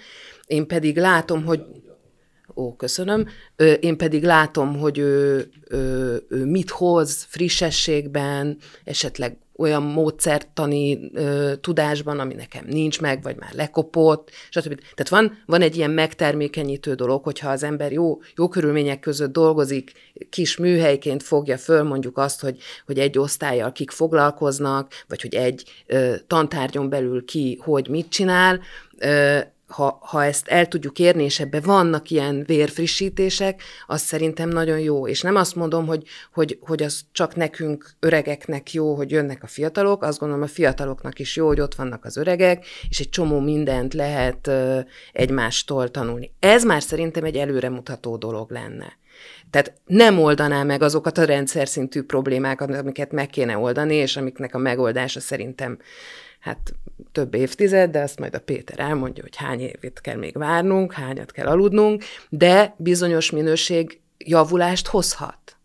én 0.45 0.67
pedig 0.67 0.97
látom, 0.97 1.45
hogy 1.45 1.63
Ó, 2.55 2.75
köszönöm. 2.75 3.27
Én 3.79 3.97
pedig 3.97 4.23
látom, 4.23 4.77
hogy 4.79 4.97
ő, 4.97 5.47
ő, 5.69 6.25
ő 6.29 6.45
mit 6.45 6.69
hoz 6.69 7.25
frissességben, 7.29 8.57
esetleg 8.83 9.37
olyan 9.57 9.83
módszertani 9.83 11.09
ö, 11.13 11.53
tudásban, 11.61 12.19
ami 12.19 12.33
nekem 12.33 12.65
nincs 12.67 13.01
meg, 13.01 13.21
vagy 13.21 13.35
már 13.35 13.53
lekopott, 13.53 14.31
stb. 14.49 14.79
Tehát 14.79 15.09
van, 15.09 15.43
van 15.45 15.61
egy 15.61 15.75
ilyen 15.75 15.91
megtermékenyítő 15.91 16.93
dolog, 16.93 17.23
hogyha 17.23 17.49
az 17.49 17.63
ember 17.63 17.91
jó, 17.91 18.19
jó 18.35 18.47
körülmények 18.47 18.99
között 18.99 19.31
dolgozik, 19.31 19.91
kis 20.29 20.57
műhelyként 20.57 21.23
fogja 21.23 21.57
föl 21.57 21.83
mondjuk 21.83 22.17
azt, 22.17 22.41
hogy, 22.41 22.57
hogy 22.85 22.99
egy 22.99 23.17
osztályjal 23.17 23.71
kik 23.71 23.91
foglalkoznak, 23.91 24.91
vagy 25.07 25.21
hogy 25.21 25.35
egy 25.35 25.83
ö, 25.85 26.15
tantárgyon 26.27 26.89
belül 26.89 27.25
ki 27.25 27.59
hogy 27.61 27.87
mit 27.89 28.09
csinál, 28.09 28.59
ö, 28.97 29.39
ha, 29.67 29.97
ha 30.01 30.23
ezt 30.23 30.47
el 30.47 30.67
tudjuk 30.67 30.99
érni, 30.99 31.23
és 31.23 31.39
ebben 31.39 31.61
vannak 31.65 32.09
ilyen 32.09 32.43
vérfrissítések, 32.45 33.61
az 33.87 34.01
szerintem 34.01 34.49
nagyon 34.49 34.79
jó. 34.79 35.07
És 35.07 35.21
nem 35.21 35.35
azt 35.35 35.55
mondom, 35.55 35.85
hogy, 35.85 36.03
hogy, 36.33 36.59
hogy 36.61 36.83
az 36.83 37.01
csak 37.11 37.35
nekünk, 37.35 37.89
öregeknek 37.99 38.73
jó, 38.73 38.95
hogy 38.95 39.11
jönnek 39.11 39.43
a 39.43 39.47
fiatalok, 39.47 40.03
azt 40.03 40.19
gondolom 40.19 40.43
a 40.43 40.47
fiataloknak 40.47 41.19
is 41.19 41.35
jó, 41.35 41.47
hogy 41.47 41.59
ott 41.59 41.75
vannak 41.75 42.05
az 42.05 42.17
öregek, 42.17 42.65
és 42.89 42.99
egy 42.99 43.09
csomó 43.09 43.39
mindent 43.39 43.93
lehet 43.93 44.47
uh, 44.47 44.79
egymástól 45.11 45.91
tanulni. 45.91 46.31
Ez 46.39 46.63
már 46.63 46.81
szerintem 46.81 47.23
egy 47.23 47.35
előremutató 47.35 48.17
dolog 48.17 48.51
lenne. 48.51 48.97
Tehát 49.49 49.73
nem 49.85 50.19
oldaná 50.19 50.63
meg 50.63 50.81
azokat 50.81 51.17
a 51.17 51.25
rendszer 51.25 51.67
szintű 51.67 52.03
problémákat, 52.03 52.75
amiket 52.75 53.11
meg 53.11 53.27
kéne 53.27 53.57
oldani, 53.57 53.95
és 53.95 54.17
amiknek 54.17 54.55
a 54.55 54.57
megoldása 54.57 55.19
szerintem 55.19 55.77
hát 56.47 56.73
több 57.11 57.33
évtized, 57.33 57.91
de 57.91 57.99
azt 57.99 58.19
majd 58.19 58.35
a 58.35 58.39
Péter 58.39 58.79
elmondja, 58.79 59.23
hogy 59.23 59.35
hány 59.35 59.59
évit 59.59 60.01
kell 60.01 60.15
még 60.15 60.37
várnunk, 60.37 60.93
hányat 60.93 61.31
kell 61.31 61.47
aludnunk, 61.47 62.03
de 62.29 62.75
bizonyos 62.77 63.31
minőség 63.31 63.99
javulást 64.17 64.87
hozhat 64.87 65.56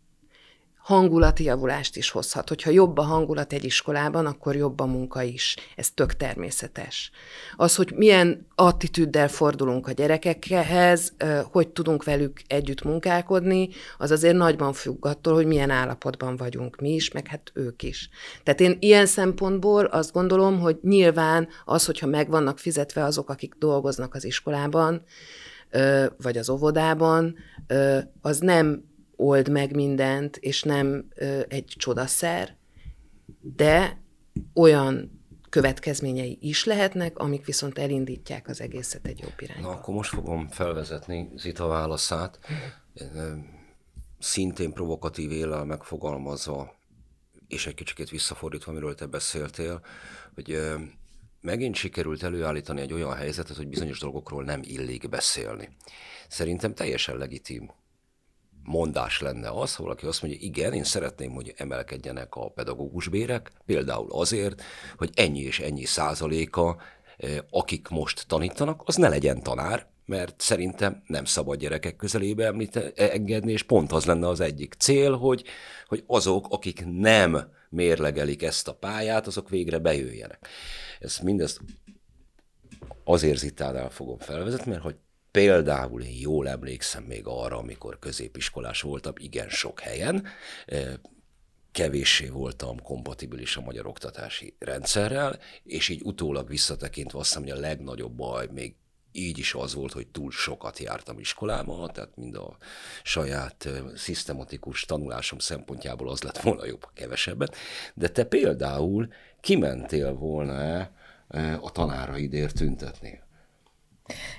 hangulati 0.83 1.45
javulást 1.45 1.97
is 1.97 2.11
hozhat. 2.11 2.49
Hogyha 2.49 2.71
jobb 2.71 2.99
a 2.99 3.03
hangulat 3.03 3.53
egy 3.53 3.65
iskolában, 3.65 4.27
akkor 4.27 4.57
jobb 4.57 4.81
a 4.81 4.87
munka 4.87 5.23
is. 5.23 5.57
Ez 5.77 5.91
tök 5.91 6.17
természetes. 6.17 7.11
Az, 7.57 7.77
hogy 7.77 7.93
milyen 7.97 8.47
attitűddel 8.55 9.29
fordulunk 9.29 9.89
a 9.89 9.93
gyerekekhez, 9.93 11.13
hogy 11.45 11.69
tudunk 11.69 12.05
velük 12.05 12.41
együtt 12.47 12.83
munkálkodni, 12.83 13.69
az 13.99 14.11
azért 14.11 14.37
nagyban 14.37 14.73
függ 14.73 15.07
attól, 15.07 15.35
hogy 15.35 15.47
milyen 15.47 15.71
állapotban 15.71 16.37
vagyunk 16.37 16.81
mi 16.81 16.91
is, 16.91 17.11
meg 17.11 17.27
hát 17.27 17.51
ők 17.55 17.83
is. 17.83 18.09
Tehát 18.43 18.61
én 18.61 18.77
ilyen 18.81 19.07
szempontból 19.07 19.85
azt 19.85 20.13
gondolom, 20.13 20.61
hogy 20.61 20.79
nyilván 20.83 21.49
az, 21.65 21.87
hogyha 21.87 22.07
meg 22.07 22.31
vannak 22.31 22.59
fizetve 22.59 23.05
azok, 23.05 23.31
akik 23.31 23.55
dolgoznak 23.59 24.15
az 24.15 24.25
iskolában, 24.25 25.03
vagy 26.23 26.37
az 26.37 26.49
óvodában, 26.49 27.37
az 28.21 28.39
nem 28.39 28.91
old 29.23 29.49
meg 29.49 29.75
mindent, 29.75 30.37
és 30.37 30.63
nem 30.63 31.09
ö, 31.15 31.41
egy 31.49 31.75
csodaszer, 31.77 32.57
de 33.41 34.01
olyan 34.55 35.21
következményei 35.49 36.39
is 36.41 36.65
lehetnek, 36.65 37.19
amik 37.19 37.45
viszont 37.45 37.79
elindítják 37.79 38.49
az 38.49 38.61
egészet 38.61 39.07
egy 39.07 39.21
jobb 39.21 39.35
irányba. 39.39 39.69
Na, 39.69 39.75
akkor 39.75 39.95
most 39.95 40.15
fogom 40.15 40.49
felvezetni 40.49 41.31
Zita 41.37 41.67
válaszát, 41.67 42.39
szintén 44.19 44.73
provokatív 44.73 45.31
élel 45.31 45.65
megfogalmazva, 45.65 46.75
és 47.49 47.67
egy 47.67 47.75
kicsit 47.75 48.11
visszafordítva, 48.11 48.71
amiről 48.71 48.95
te 48.95 49.07
beszéltél, 49.07 49.81
hogy 50.35 50.61
megint 51.41 51.75
sikerült 51.75 52.23
előállítani 52.23 52.81
egy 52.81 52.93
olyan 52.93 53.15
helyzetet, 53.15 53.57
hogy 53.57 53.69
bizonyos 53.69 53.99
dolgokról 53.99 54.45
nem 54.45 54.61
illik 54.65 55.09
beszélni. 55.09 55.69
Szerintem 56.29 56.75
teljesen 56.75 57.17
legitim 57.17 57.71
mondás 58.65 59.21
lenne 59.21 59.49
az, 59.51 59.75
ha 59.75 59.83
valaki 59.83 60.07
azt 60.07 60.23
mondja, 60.23 60.41
igen, 60.43 60.73
én 60.73 60.85
szeretném, 60.85 61.31
hogy 61.33 61.55
emelkedjenek 61.57 62.35
a 62.35 62.49
pedagógus 62.49 63.09
bérek, 63.09 63.53
például 63.67 64.11
azért, 64.11 64.63
hogy 64.97 65.11
ennyi 65.15 65.41
és 65.41 65.61
ennyi 65.61 65.85
százaléka, 65.85 66.77
eh, 67.17 67.39
akik 67.51 67.89
most 67.89 68.27
tanítanak, 68.27 68.83
az 68.85 68.97
ne 68.97 69.09
legyen 69.09 69.43
tanár, 69.43 69.91
mert 70.07 70.41
szerintem 70.41 71.03
nem 71.07 71.25
szabad 71.25 71.59
gyerekek 71.59 71.97
közelébe 71.97 72.47
említe, 72.47 72.93
engedni, 72.93 73.53
és 73.53 73.63
pont 73.63 73.93
az 73.93 74.05
lenne 74.05 74.29
az 74.29 74.41
egyik 74.41 74.75
cél, 74.79 75.17
hogy, 75.17 75.45
hogy 75.87 76.05
azok, 76.07 76.47
akik 76.49 76.85
nem 76.87 77.51
mérlegelik 77.69 78.43
ezt 78.43 78.69
a 78.69 78.75
pályát, 78.75 79.27
azok 79.27 79.49
végre 79.49 79.79
bejöjjenek. 79.79 80.49
Ezt 81.01 81.23
mindezt 81.23 81.61
azért 83.05 83.39
zitánál 83.39 83.91
fogom 83.91 84.19
felvezetni, 84.19 84.71
mert 84.71 84.83
hogy 84.83 84.97
Például 85.33 86.03
én 86.03 86.21
jól 86.21 86.49
emlékszem 86.49 87.03
még 87.03 87.23
arra, 87.27 87.59
amikor 87.59 87.99
középiskolás 87.99 88.81
voltam, 88.81 89.13
igen 89.17 89.49
sok 89.49 89.81
helyen, 89.81 90.27
kevéssé 91.73 92.29
voltam 92.29 92.83
kompatibilis 92.83 93.57
a 93.57 93.61
magyar 93.61 93.87
oktatási 93.87 94.57
rendszerrel, 94.59 95.39
és 95.65 95.89
így 95.89 96.03
utólag 96.05 96.49
visszatekintve 96.49 97.19
azt 97.19 97.29
hiszem, 97.29 97.43
hogy 97.43 97.53
a 97.53 97.61
legnagyobb 97.61 98.13
baj 98.13 98.49
még 98.51 98.75
így 99.13 99.39
is 99.39 99.55
az 99.55 99.75
volt, 99.75 99.93
hogy 99.93 100.07
túl 100.07 100.31
sokat 100.31 100.79
jártam 100.79 101.19
iskolába, 101.19 101.91
tehát 101.93 102.17
mind 102.17 102.37
a 102.37 102.57
saját 103.03 103.69
szisztematikus 103.95 104.85
tanulásom 104.85 105.39
szempontjából 105.39 106.09
az 106.09 106.23
lett 106.23 106.41
volna 106.41 106.67
jobb, 106.67 106.87
kevesebbet. 106.95 107.57
De 107.95 108.09
te 108.09 108.25
például 108.25 109.09
kimentél 109.41 110.15
volna 110.15 110.91
a 111.61 111.71
tanáraidért 111.73 112.55
tüntetni? 112.55 113.21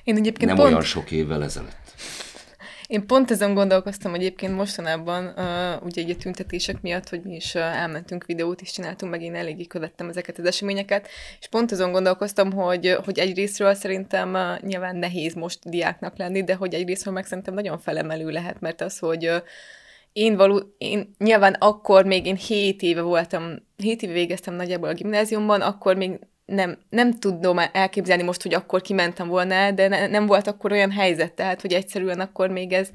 Én 0.03 0.15
egyébként 0.15 0.49
Nem 0.49 0.55
pont... 0.55 0.69
olyan 0.69 0.81
sok 0.81 1.11
évvel 1.11 1.43
ezelőtt. 1.43 1.81
Én 2.87 3.05
pont 3.05 3.31
ezen 3.31 3.53
gondolkoztam, 3.53 4.11
hogy 4.11 4.19
egyébként 4.19 4.55
mostanában, 4.55 5.25
uh, 5.25 5.85
ugye 5.85 6.03
egy 6.03 6.17
tüntetések 6.17 6.81
miatt, 6.81 7.09
hogy 7.09 7.21
mi 7.23 7.35
is 7.35 7.53
uh, 7.53 7.61
elmentünk, 7.61 8.25
videót 8.25 8.61
is 8.61 8.71
csináltunk, 8.71 9.11
meg 9.11 9.21
én 9.21 9.35
eléggé 9.35 9.65
követtem 9.65 10.09
ezeket 10.09 10.37
az 10.37 10.45
eseményeket, 10.45 11.07
és 11.39 11.47
pont 11.47 11.71
azon 11.71 11.91
gondolkoztam, 11.91 12.51
hogy, 12.51 12.97
hogy 13.05 13.19
egyrésztről 13.19 13.73
szerintem 13.73 14.33
uh, 14.33 14.59
nyilván 14.61 14.95
nehéz 14.95 15.33
most 15.33 15.69
diáknak 15.69 16.17
lenni, 16.17 16.43
de 16.43 16.55
hogy 16.55 16.73
egyrésztről 16.73 17.13
meg 17.13 17.25
szerintem 17.25 17.53
nagyon 17.53 17.79
felemelő 17.79 18.29
lehet, 18.29 18.59
mert 18.59 18.81
az, 18.81 18.99
hogy 18.99 19.27
uh, 19.27 19.35
én 20.13 20.35
való, 20.35 20.61
én 20.77 21.15
nyilván 21.17 21.53
akkor 21.53 22.05
még 22.05 22.25
én 22.25 22.35
7 22.35 22.81
éve 22.81 23.01
voltam, 23.01 23.55
7 23.75 24.01
éve 24.01 24.13
végeztem 24.13 24.53
nagyjából 24.53 24.89
a 24.89 24.93
gimnáziumban, 24.93 25.61
akkor 25.61 25.95
még 25.95 26.19
nem, 26.45 26.77
nem 26.89 27.19
tudom 27.19 27.59
elképzelni 27.71 28.23
most, 28.23 28.41
hogy 28.41 28.53
akkor 28.53 28.81
kimentem 28.81 29.27
volna 29.27 29.71
de 29.71 29.87
ne, 29.87 30.07
nem 30.07 30.25
volt 30.25 30.47
akkor 30.47 30.71
olyan 30.71 30.91
helyzet, 30.91 31.33
tehát, 31.33 31.61
hogy 31.61 31.73
egyszerűen 31.73 32.19
akkor 32.19 32.49
még 32.49 32.71
ez, 32.71 32.89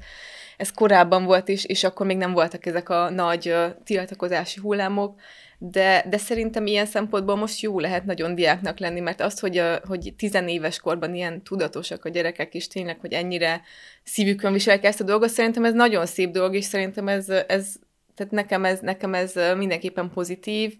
ez 0.57 0.71
korábban 0.71 1.25
volt 1.25 1.47
is, 1.47 1.65
és 1.65 1.83
akkor 1.83 2.05
még 2.05 2.17
nem 2.17 2.31
voltak 2.33 2.65
ezek 2.65 2.89
a 2.89 3.09
nagy 3.09 3.47
uh, 3.49 3.65
tiltakozási 3.83 4.59
hullámok, 4.59 5.19
de, 5.57 6.05
de 6.09 6.17
szerintem 6.17 6.65
ilyen 6.65 6.85
szempontból 6.85 7.35
most 7.35 7.61
jó 7.61 7.79
lehet 7.79 8.05
nagyon 8.05 8.35
diáknak 8.35 8.79
lenni, 8.79 8.99
mert 8.99 9.21
az, 9.21 9.39
hogy, 9.39 9.59
uh, 9.59 9.75
hogy 9.87 10.13
tizenéves 10.17 10.79
korban 10.79 11.15
ilyen 11.15 11.43
tudatosak 11.43 12.05
a 12.05 12.09
gyerekek 12.09 12.53
is 12.53 12.67
tényleg, 12.67 12.99
hogy 12.99 13.13
ennyire 13.13 13.61
szívükön 14.03 14.53
viselik 14.53 14.83
ezt 14.83 15.01
a 15.01 15.03
dolgot, 15.03 15.29
szerintem 15.29 15.65
ez 15.65 15.73
nagyon 15.73 16.05
szép 16.05 16.31
dolog, 16.31 16.55
és 16.55 16.65
szerintem 16.65 17.07
ez, 17.07 17.29
ez 17.29 17.73
tehát 18.15 18.31
nekem 18.31 18.65
ez, 18.65 18.79
nekem 18.79 19.13
ez 19.13 19.33
mindenképpen 19.57 20.09
pozitív. 20.09 20.75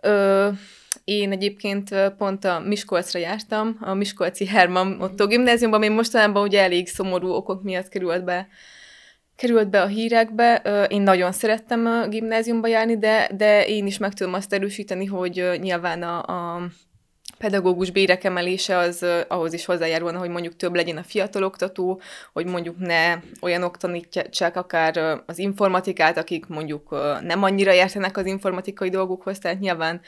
Ö, 0.00 0.48
én 1.06 1.32
egyébként 1.32 1.94
pont 2.18 2.44
a 2.44 2.58
Miskolcra 2.58 3.18
jártam, 3.18 3.76
a 3.80 3.94
Miskolci 3.94 4.46
Herman 4.46 5.00
Otto 5.00 5.26
gimnáziumban, 5.26 5.82
ami 5.82 5.94
mostanában 5.94 6.42
ugye 6.42 6.62
elég 6.62 6.88
szomorú 6.88 7.28
okok 7.28 7.62
miatt 7.62 7.88
került 7.88 8.24
be 8.24 8.48
került 9.36 9.70
be 9.70 9.82
a 9.82 9.86
hírekbe. 9.86 10.54
Én 10.88 11.02
nagyon 11.02 11.32
szerettem 11.32 11.86
a 11.86 12.06
gimnáziumba 12.08 12.66
járni, 12.66 12.98
de, 12.98 13.28
de 13.36 13.66
én 13.66 13.86
is 13.86 13.98
meg 13.98 14.12
tudom 14.12 14.34
azt 14.34 14.52
erősíteni, 14.52 15.04
hogy 15.04 15.50
nyilván 15.60 16.02
a, 16.02 16.22
a 16.22 16.68
pedagógus 17.38 17.90
bérek 17.90 18.24
emelése 18.24 18.76
az 18.76 19.06
ahhoz 19.28 19.52
is 19.52 19.64
hozzájárulna, 19.64 20.18
hogy 20.18 20.28
mondjuk 20.28 20.56
több 20.56 20.74
legyen 20.74 20.96
a 20.96 21.02
fiatal 21.02 21.42
oktató, 21.42 22.00
hogy 22.32 22.46
mondjuk 22.46 22.78
ne 22.78 23.16
olyanok 23.40 23.76
tanítsák 23.76 24.56
akár 24.56 25.22
az 25.26 25.38
informatikát, 25.38 26.16
akik 26.16 26.46
mondjuk 26.46 26.90
nem 27.22 27.42
annyira 27.42 27.72
értenek 27.72 28.16
az 28.16 28.26
informatikai 28.26 28.88
dolgokhoz, 28.88 29.38
tehát 29.38 29.60
nyilván 29.60 30.00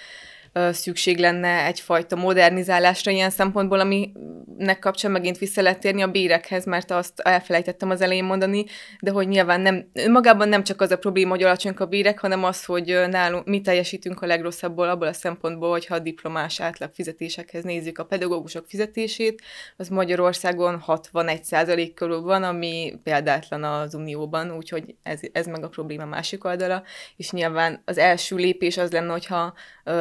szükség 0.70 1.18
lenne 1.18 1.64
egyfajta 1.64 2.16
modernizálásra 2.16 3.10
ilyen 3.10 3.30
szempontból, 3.30 3.80
aminek 3.80 4.78
kapcsán 4.80 5.10
megint 5.10 5.38
vissza 5.38 5.62
lehet 5.62 5.80
térni 5.80 6.02
a 6.02 6.10
bérekhez, 6.10 6.64
mert 6.64 6.90
azt 6.90 7.20
elfelejtettem 7.20 7.90
az 7.90 8.00
elején 8.00 8.24
mondani, 8.24 8.64
de 9.00 9.10
hogy 9.10 9.28
nyilván 9.28 9.60
nem, 9.60 9.90
magában 10.10 10.48
nem 10.48 10.64
csak 10.64 10.80
az 10.80 10.90
a 10.90 10.98
probléma, 10.98 11.30
hogy 11.30 11.42
alacsonyak 11.42 11.80
a 11.80 11.86
bérek, 11.86 12.18
hanem 12.18 12.44
az, 12.44 12.64
hogy 12.64 12.98
nálunk 13.08 13.46
mi 13.46 13.60
teljesítünk 13.60 14.22
a 14.22 14.26
legrosszabbból 14.26 14.88
abból 14.88 15.06
a 15.06 15.12
szempontból, 15.12 15.70
hogyha 15.70 15.94
a 15.94 15.98
diplomás 15.98 16.60
átlag 16.60 16.90
fizetésekhez 16.94 17.64
nézzük 17.64 17.98
a 17.98 18.04
pedagógusok 18.04 18.64
fizetését, 18.68 19.42
az 19.76 19.88
Magyarországon 19.88 20.82
61% 20.86 21.90
körül 21.94 22.20
van, 22.20 22.42
ami 22.42 22.94
példátlan 23.02 23.64
az 23.64 23.94
Unióban, 23.94 24.56
úgyhogy 24.56 24.94
ez, 25.02 25.20
ez 25.32 25.46
meg 25.46 25.64
a 25.64 25.68
probléma 25.68 26.04
másik 26.04 26.44
oldala, 26.44 26.82
és 27.16 27.30
nyilván 27.30 27.82
az 27.84 27.98
első 27.98 28.36
lépés 28.36 28.76
az 28.76 28.90
lenne, 28.90 29.12
hogyha 29.12 29.54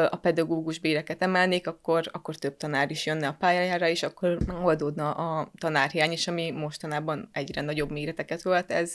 a 0.09 0.15
pedagógus 0.15 0.36
pedagógus 0.37 0.79
béreket 0.79 1.21
emelnék, 1.21 1.67
akkor, 1.67 2.09
akkor 2.11 2.35
több 2.35 2.57
tanár 2.57 2.91
is 2.91 3.05
jönne 3.05 3.27
a 3.27 3.35
pályájára, 3.39 3.87
és 3.87 4.03
akkor 4.03 4.37
oldódna 4.63 5.11
a 5.11 5.51
tanárhiány 5.57 6.11
is, 6.11 6.27
ami 6.27 6.51
mostanában 6.51 7.29
egyre 7.31 7.61
nagyobb 7.61 7.91
méreteket 7.91 8.41
volt. 8.41 8.71
Ez 8.71 8.93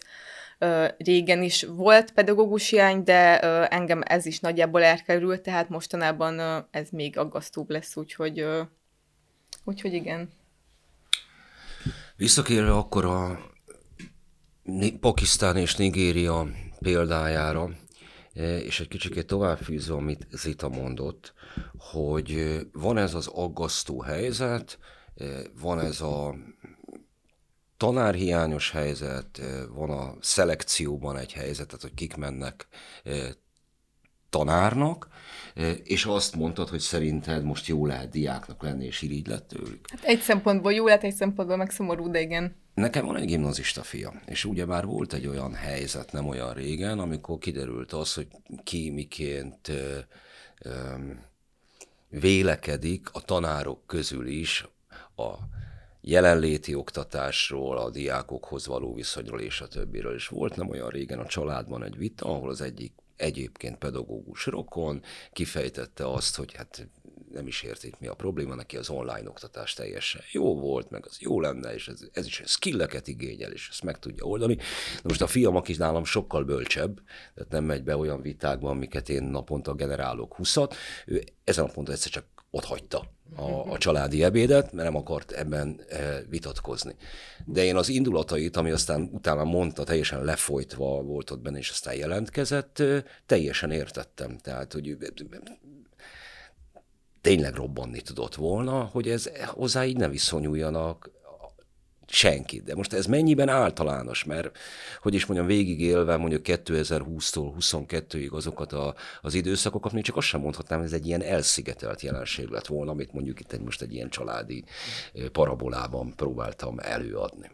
régen 0.98 1.42
is 1.42 1.62
volt 1.62 2.12
pedagógus 2.12 2.68
hiány, 2.68 3.02
de 3.04 3.40
engem 3.68 4.00
ez 4.04 4.26
is 4.26 4.40
nagyjából 4.40 4.82
elkerült, 4.82 5.42
tehát 5.42 5.68
mostanában 5.68 6.66
ez 6.70 6.88
még 6.90 7.18
aggasztóbb 7.18 7.70
lesz, 7.70 7.96
úgyhogy, 7.96 8.46
úgyhogy 9.64 9.92
igen. 9.92 10.30
Visszakérve 12.16 12.72
akkor 12.72 13.04
a 13.04 13.38
Pakisztán 15.00 15.56
és 15.56 15.76
Nigéria 15.76 16.46
példájára, 16.78 17.70
és 18.34 18.80
egy 18.80 18.88
kicsit 18.88 19.26
tovább 19.26 19.58
fűzve, 19.58 19.94
amit 19.94 20.26
Zita 20.30 20.68
mondott, 20.68 21.34
hogy 21.78 22.30
e, 22.30 22.60
van 22.72 22.98
ez 22.98 23.14
az 23.14 23.26
aggasztó 23.26 24.00
helyzet, 24.00 24.78
e, 25.14 25.24
van 25.60 25.80
ez 25.80 26.00
a 26.00 26.34
tanárhiányos 27.76 28.70
helyzet, 28.70 29.40
van 29.68 29.90
a 29.90 30.14
szelekcióban 30.20 31.16
egy 31.16 31.32
helyzet, 31.32 31.66
tehát 31.66 31.82
hogy 31.82 31.94
kik 31.94 32.16
mennek 32.16 32.66
tanárnak, 34.30 35.08
és 35.84 36.04
azt 36.04 36.36
mondtad, 36.36 36.68
hogy 36.68 36.80
szerinted 36.80 37.44
most 37.44 37.66
jó 37.66 37.86
lehet 37.86 38.10
diáknak 38.10 38.62
lenni, 38.62 38.84
és 38.84 39.02
irigy 39.02 39.26
lett 39.26 39.48
tőlük. 39.48 39.90
Hát 39.90 40.04
egy 40.04 40.20
szempontból 40.20 40.72
jó 40.72 40.84
lehet, 40.84 41.04
egy 41.04 41.14
szempontból 41.14 41.56
meg 41.56 41.70
szomorú, 41.70 42.10
de 42.10 42.20
igen. 42.20 42.54
Nekem 42.74 43.06
van 43.06 43.16
egy 43.16 43.26
gimnazista 43.26 43.82
fia, 43.82 44.12
és 44.26 44.44
ugye 44.44 44.66
már 44.66 44.84
volt 44.84 45.12
egy 45.12 45.26
olyan 45.26 45.54
helyzet 45.54 46.12
nem 46.12 46.28
olyan 46.28 46.52
régen, 46.52 46.98
amikor 46.98 47.38
kiderült 47.38 47.92
az, 47.92 48.14
hogy 48.14 48.26
ki 48.64 48.90
miként 48.90 49.68
ö, 49.68 49.98
ö, 50.62 50.70
vélekedik 52.08 53.08
a 53.12 53.20
tanárok 53.20 53.86
közül 53.86 54.26
is 54.26 54.68
a 55.16 55.32
jelenléti 56.00 56.74
oktatásról, 56.74 57.78
a 57.78 57.90
diákokhoz 57.90 58.66
való 58.66 58.94
viszonyról 58.94 59.40
és 59.40 59.60
a 59.60 59.68
többiről. 59.68 60.14
És 60.14 60.28
volt 60.28 60.56
nem 60.56 60.68
olyan 60.68 60.88
régen 60.88 61.18
a 61.18 61.26
családban 61.26 61.84
egy 61.84 61.96
vita, 61.96 62.26
ahol 62.26 62.48
az 62.48 62.60
egyik 62.60 62.92
egyébként 63.22 63.78
pedagógus 63.78 64.46
rokon 64.46 65.02
kifejtette 65.32 66.10
azt, 66.10 66.36
hogy 66.36 66.54
hát 66.54 66.88
nem 67.32 67.46
is 67.46 67.62
értik 67.62 67.98
mi 67.98 68.06
a 68.06 68.14
probléma, 68.14 68.54
neki 68.54 68.76
az 68.76 68.90
online 68.90 69.28
oktatás 69.28 69.74
teljesen 69.74 70.20
jó 70.30 70.60
volt, 70.60 70.90
meg 70.90 71.06
az 71.06 71.20
jó 71.20 71.40
lenne, 71.40 71.74
és 71.74 71.88
ez, 71.88 72.00
ez 72.12 72.26
is 72.26 72.42
skilleket 72.44 73.08
igényel, 73.08 73.52
és 73.52 73.68
ezt 73.70 73.82
meg 73.82 73.98
tudja 73.98 74.24
oldani. 74.24 74.54
De 74.54 74.62
most 75.02 75.22
a 75.22 75.26
fiam, 75.26 75.56
aki 75.56 75.74
nálam 75.78 76.04
sokkal 76.04 76.44
bölcsebb, 76.44 77.00
tehát 77.34 77.50
nem 77.50 77.64
megy 77.64 77.82
be 77.82 77.96
olyan 77.96 78.22
vitákba, 78.22 78.70
amiket 78.70 79.08
én 79.08 79.22
naponta 79.22 79.74
generálok 79.74 80.34
20 80.34 80.56
ő 81.06 81.24
ezen 81.44 81.64
a 81.64 81.72
ponton 81.72 81.94
egyszer 81.94 82.10
csak 82.10 82.41
ott 82.54 82.64
hagyta 82.64 83.04
a, 83.36 83.72
a 83.72 83.78
családi 83.78 84.24
ebédet, 84.24 84.72
mert 84.72 84.88
nem 84.88 84.96
akart 84.96 85.30
ebben 85.30 85.80
e, 85.88 86.22
vitatkozni. 86.28 86.94
De 87.44 87.64
én 87.64 87.76
az 87.76 87.88
indulatait, 87.88 88.56
ami 88.56 88.70
aztán 88.70 89.08
utána 89.12 89.44
mondta, 89.44 89.84
teljesen 89.84 90.24
lefolytva 90.24 91.02
volt 91.02 91.30
ott 91.30 91.40
benne, 91.40 91.58
és 91.58 91.70
aztán 91.70 91.94
jelentkezett, 91.94 92.78
e, 92.78 93.04
teljesen 93.26 93.70
értettem. 93.70 94.38
Tehát, 94.38 94.72
hogy 94.72 94.96
tényleg 97.20 97.54
robbanni 97.54 98.00
tudott 98.00 98.34
volna, 98.34 98.82
hogy 98.84 99.08
ez 99.08 99.30
hozzá 99.46 99.84
így 99.84 99.96
ne 99.96 100.08
viszonyuljanak 100.08 101.10
senki. 102.06 102.60
De 102.60 102.74
most 102.74 102.92
ez 102.92 103.06
mennyiben 103.06 103.48
általános, 103.48 104.24
mert 104.24 104.56
hogy 105.00 105.14
is 105.14 105.26
mondjam, 105.26 105.48
végigélve 105.48 106.16
mondjuk 106.16 106.42
2020-tól 106.44 107.52
22-ig 107.58 108.30
azokat 108.30 108.72
a, 108.72 108.94
az 109.20 109.34
időszakokat, 109.34 109.92
még 109.92 110.02
csak 110.04 110.16
azt 110.16 110.26
sem 110.26 110.40
mondhatnám, 110.40 110.78
hogy 110.78 110.88
ez 110.88 110.94
egy 110.94 111.06
ilyen 111.06 111.22
elszigetelt 111.22 112.00
jelenség 112.00 112.48
lett 112.48 112.66
volna, 112.66 112.90
amit 112.90 113.12
mondjuk 113.12 113.40
itt 113.40 113.52
egy, 113.52 113.60
most 113.60 113.82
egy 113.82 113.94
ilyen 113.94 114.08
családi 114.08 114.64
parabolában 115.32 116.14
próbáltam 116.16 116.78
előadni. 116.78 117.50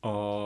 A, 0.00 0.44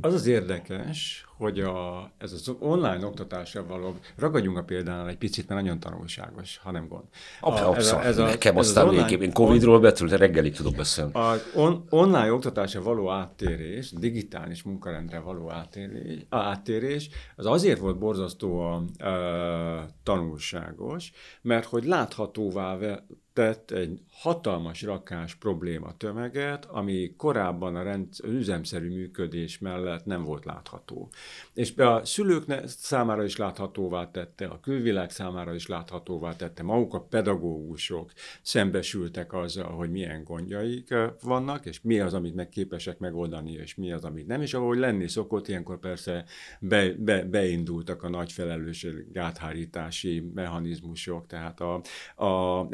az 0.00 0.14
az 0.14 0.26
érdekes, 0.26 1.24
hogy 1.40 1.60
a, 1.60 2.10
ez 2.18 2.32
az 2.32 2.54
online 2.58 3.06
oktatásra 3.06 3.66
való, 3.66 3.94
ragadjunk 4.16 4.56
a 4.56 4.62
példánál 4.62 5.08
egy 5.08 5.16
picit, 5.16 5.48
mert 5.48 5.60
nagyon 5.60 5.80
tanulságos, 5.80 6.60
ha 6.62 6.70
nem 6.70 6.88
gond. 6.88 7.04
A, 7.40 7.50
a, 7.50 7.76
ez 7.76 7.92
a, 7.92 8.04
ez 8.04 8.18
a, 8.18 8.24
Nekem 8.24 8.56
ez 8.56 8.66
aztán 8.66 8.88
végképp, 8.88 9.20
én 9.20 9.32
Covid-ról 9.32 9.80
de 9.80 10.16
reggelig 10.16 10.54
tudok 10.54 10.74
beszélni. 10.74 11.12
A 11.12 11.34
on, 11.54 11.84
online 11.90 12.32
oktatásra 12.32 12.82
való 12.82 13.10
áttérés, 13.10 13.90
digitális 13.90 14.62
munkarendre 14.62 15.18
való 15.18 15.50
áttérés, 15.50 16.26
áttérés, 16.28 17.08
az 17.36 17.46
azért 17.46 17.78
volt 17.78 17.98
borzasztóan 17.98 18.90
uh, 18.98 19.08
tanulságos, 20.02 21.12
mert 21.42 21.64
hogy 21.64 21.84
láthatóvá 21.84 22.78
tett 23.32 23.70
egy 23.70 24.00
hatalmas 24.20 24.82
rakás 24.82 25.34
probléma 25.34 25.96
tömeget, 25.96 26.64
ami 26.64 27.14
korábban 27.16 27.76
a 27.76 27.82
rend, 27.82 28.08
üzemszerű 28.24 28.88
működés 28.88 29.58
mellett 29.58 30.04
nem 30.04 30.24
volt 30.24 30.44
látható. 30.44 31.10
És 31.54 31.76
a 31.76 32.04
szülők 32.04 32.44
számára 32.66 33.24
is 33.24 33.36
láthatóvá 33.36 34.10
tette, 34.10 34.46
a 34.46 34.60
külvilág 34.60 35.10
számára 35.10 35.54
is 35.54 35.66
láthatóvá 35.66 36.36
tette, 36.36 36.62
maguk 36.62 36.94
a 36.94 37.00
pedagógusok 37.00 38.12
szembesültek 38.42 39.32
azzal, 39.32 39.72
hogy 39.72 39.90
milyen 39.90 40.24
gondjaik 40.24 40.94
vannak, 41.22 41.66
és 41.66 41.80
mi 41.82 42.00
az, 42.00 42.14
amit 42.14 42.34
meg 42.34 42.48
képesek 42.48 42.98
megoldani, 42.98 43.52
és 43.52 43.74
mi 43.74 43.92
az, 43.92 44.04
amit 44.04 44.26
nem. 44.26 44.42
És 44.42 44.54
ahogy 44.54 44.78
lenni 44.78 45.08
szokott, 45.08 45.48
ilyenkor 45.48 45.78
persze 45.78 46.24
be, 46.60 46.92
be, 46.98 47.24
beindultak 47.24 48.02
a 48.02 48.08
nagy 48.08 48.32
felelősség 48.32 49.12
gáthárítási 49.12 50.30
mechanizmusok, 50.34 51.26
tehát 51.26 51.60
a, 51.60 51.80
a, 52.16 52.24
a, 52.24 52.68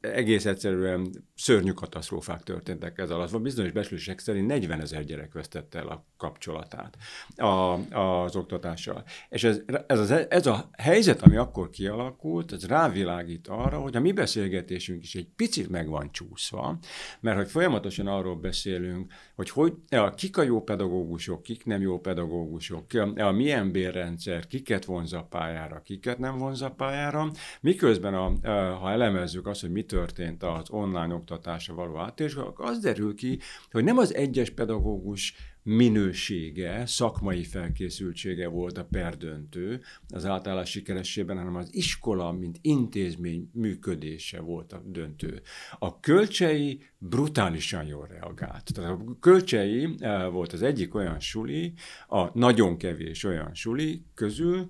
egész 0.00 0.44
egyszerűen 0.78 1.26
szörnyű 1.34 1.72
katasztrófák 1.72 2.42
történtek 2.42 2.98
ez 2.98 3.10
alatt. 3.10 3.40
Bizonyos 3.40 3.72
becslések 3.72 4.18
szerint 4.18 4.46
40 4.46 4.80
ezer 4.80 5.04
gyerek 5.04 5.32
vesztette 5.32 5.78
el 5.78 5.86
a 5.86 6.04
kapcsolatát 6.16 6.96
a, 7.36 7.72
az 7.98 8.36
oktatással. 8.36 9.04
És 9.28 9.44
ez, 9.44 9.60
ez, 9.86 9.98
az, 9.98 10.10
ez 10.10 10.46
a 10.46 10.70
helyzet, 10.78 11.22
ami 11.22 11.36
akkor 11.36 11.70
kialakult, 11.70 12.52
ez 12.52 12.66
rávilágít 12.66 13.48
arra, 13.48 13.78
hogy 13.78 13.96
a 13.96 14.00
mi 14.00 14.12
beszélgetésünk 14.12 15.02
is 15.02 15.14
egy 15.14 15.28
picit 15.36 15.68
meg 15.68 15.88
van 15.88 16.12
csúszva, 16.12 16.78
mert 17.20 17.36
hogy 17.36 17.50
folyamatosan 17.50 18.06
arról 18.06 18.36
beszélünk, 18.36 19.12
hogy, 19.34 19.50
hogy 19.50 19.74
a, 19.90 20.10
kik 20.10 20.36
a 20.36 20.42
jó 20.42 20.62
pedagógusok, 20.62 21.42
kik 21.42 21.64
nem 21.64 21.80
jó 21.80 22.00
pedagógusok, 22.00 22.84
a, 22.92 23.22
a 23.22 23.32
milyen 23.32 23.72
bérrendszer, 23.72 24.46
kiket 24.46 24.84
vonza 24.84 25.26
pályára, 25.30 25.82
kiket 25.82 26.18
nem 26.18 26.38
vonza 26.38 26.70
pályára, 26.70 27.30
miközben 27.60 28.14
a, 28.14 28.32
a, 28.42 28.74
ha 28.74 28.90
elemezzük 28.90 29.46
azt, 29.46 29.60
hogy 29.60 29.70
mi 29.70 29.82
történt 29.82 30.42
az 30.42 30.67
online 30.70 31.14
oktatásra 31.14 31.74
való 31.74 31.96
átérés, 31.96 32.36
az 32.54 32.78
derül 32.78 33.14
ki, 33.14 33.38
hogy 33.70 33.84
nem 33.84 33.98
az 33.98 34.14
egyes 34.14 34.50
pedagógus 34.50 35.34
minősége, 35.62 36.86
szakmai 36.86 37.44
felkészültsége 37.44 38.48
volt 38.48 38.78
a 38.78 38.84
perdöntő 38.84 39.80
az 40.08 40.24
átállás 40.24 40.70
sikerességében, 40.70 41.36
hanem 41.36 41.56
az 41.56 41.68
iskola, 41.74 42.32
mint 42.32 42.58
intézmény 42.62 43.50
működése 43.52 44.40
volt 44.40 44.72
a 44.72 44.82
döntő. 44.86 45.42
A 45.78 46.00
kölcsei 46.00 46.82
brutálisan 46.98 47.84
jól 47.84 48.06
reagált. 48.06 48.72
Tehát 48.74 48.90
a 48.90 49.04
kölcsei 49.20 49.94
eh, 49.98 50.30
volt 50.30 50.52
az 50.52 50.62
egyik 50.62 50.94
olyan 50.94 51.20
suli, 51.20 51.72
a 52.08 52.38
nagyon 52.38 52.76
kevés 52.76 53.24
olyan 53.24 53.54
suli 53.54 54.02
közül, 54.14 54.68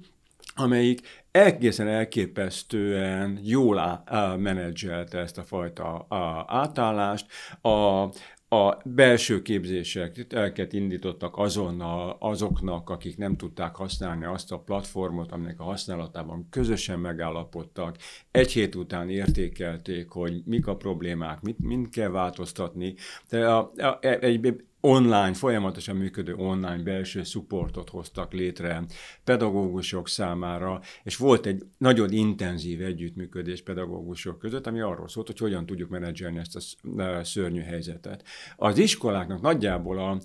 amelyik 0.55 1.01
egészen 1.45 1.89
elképesztően 1.89 3.39
jól 3.43 4.03
menedzselte 4.37 5.19
ezt 5.19 5.39
a 5.39 5.43
fajta 5.43 6.07
átállást. 6.47 7.27
A, 7.61 8.03
a 8.57 8.79
belső 8.85 9.43
képzéseket 9.43 10.73
indítottak 10.73 11.37
azonnal 11.37 12.17
azoknak, 12.21 12.91
akik 12.91 13.17
nem 13.17 13.37
tudták 13.37 13.77
használni 13.77 14.25
azt 14.25 14.53
a 14.53 14.59
platformot, 14.59 15.33
aminek 15.33 15.61
a 15.61 15.65
használatában 15.65 16.47
közösen 16.51 16.99
megállapodtak. 16.99 17.97
Egy 18.31 18.53
hét 18.53 18.75
után 18.75 19.11
értékelték, 19.11 20.09
hogy 20.09 20.43
mik 20.45 20.67
a 20.67 20.77
problémák, 20.77 21.41
mit, 21.41 21.59
mind 21.59 21.89
kell 21.89 22.09
változtatni. 22.09 22.95
De 23.29 23.49
a, 23.49 23.73
a, 23.77 23.99
egy, 24.01 24.65
online, 24.81 25.35
folyamatosan 25.35 25.97
működő 25.97 26.35
online 26.35 26.83
belső 26.83 27.23
supportot 27.23 27.89
hoztak 27.89 28.33
létre 28.33 28.85
pedagógusok 29.25 30.09
számára, 30.09 30.81
és 31.03 31.17
volt 31.17 31.47
egy 31.47 31.63
nagyon 31.79 32.13
intenzív 32.13 32.83
együttműködés 32.83 33.63
pedagógusok 33.63 34.39
között, 34.39 34.67
ami 34.67 34.81
arról 34.81 35.09
szólt, 35.09 35.27
hogy 35.27 35.39
hogyan 35.39 35.67
tudjuk 35.67 35.91
menedzselni 35.91 36.39
ezt 36.39 36.79
a 36.97 37.25
szörnyű 37.25 37.61
helyzetet. 37.61 38.25
Az 38.57 38.79
iskoláknak 38.79 39.41
nagyjából 39.41 39.99
a 39.99 40.19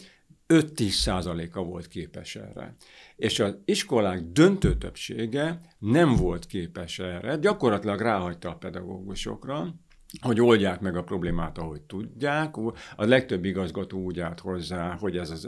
5-10 0.48 0.90
százaléka 0.90 1.64
volt 1.64 1.88
képes 1.88 2.36
erre. 2.36 2.76
És 3.16 3.40
az 3.40 3.58
iskolák 3.66 4.22
döntő 4.22 4.78
többsége 4.78 5.62
nem 5.80 6.16
volt 6.16 6.46
képes 6.46 7.00
erre, 7.00 7.36
gyakorlatilag 7.36 8.00
ráhagyta 8.00 8.50
a 8.50 8.56
pedagógusokra, 8.56 9.76
hogy 10.22 10.42
oldják 10.42 10.80
meg 10.80 10.98
a 10.98 11.04
problémát, 11.04 11.58
ahogy 11.58 11.82
tudják. 11.82 12.58
A 12.96 13.06
legtöbb 13.06 13.46
igazgató 13.46 14.04
úgy 14.04 14.20
állt 14.20 14.40
hozzá, 14.40 14.98
hogy 15.00 15.18
ez 15.18 15.30
az 15.30 15.48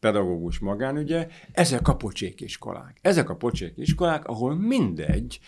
pedagógus 0.00 0.58
magánügye. 0.58 1.28
Ezek 1.52 1.88
a 1.88 1.96
pocsék 1.96 2.40
iskolák. 2.40 2.98
Ezek 3.00 3.28
a 3.28 3.36
pocsék 3.36 3.72
iskolák, 3.76 4.26
ahol 4.26 4.54
mindegy, 4.54 5.40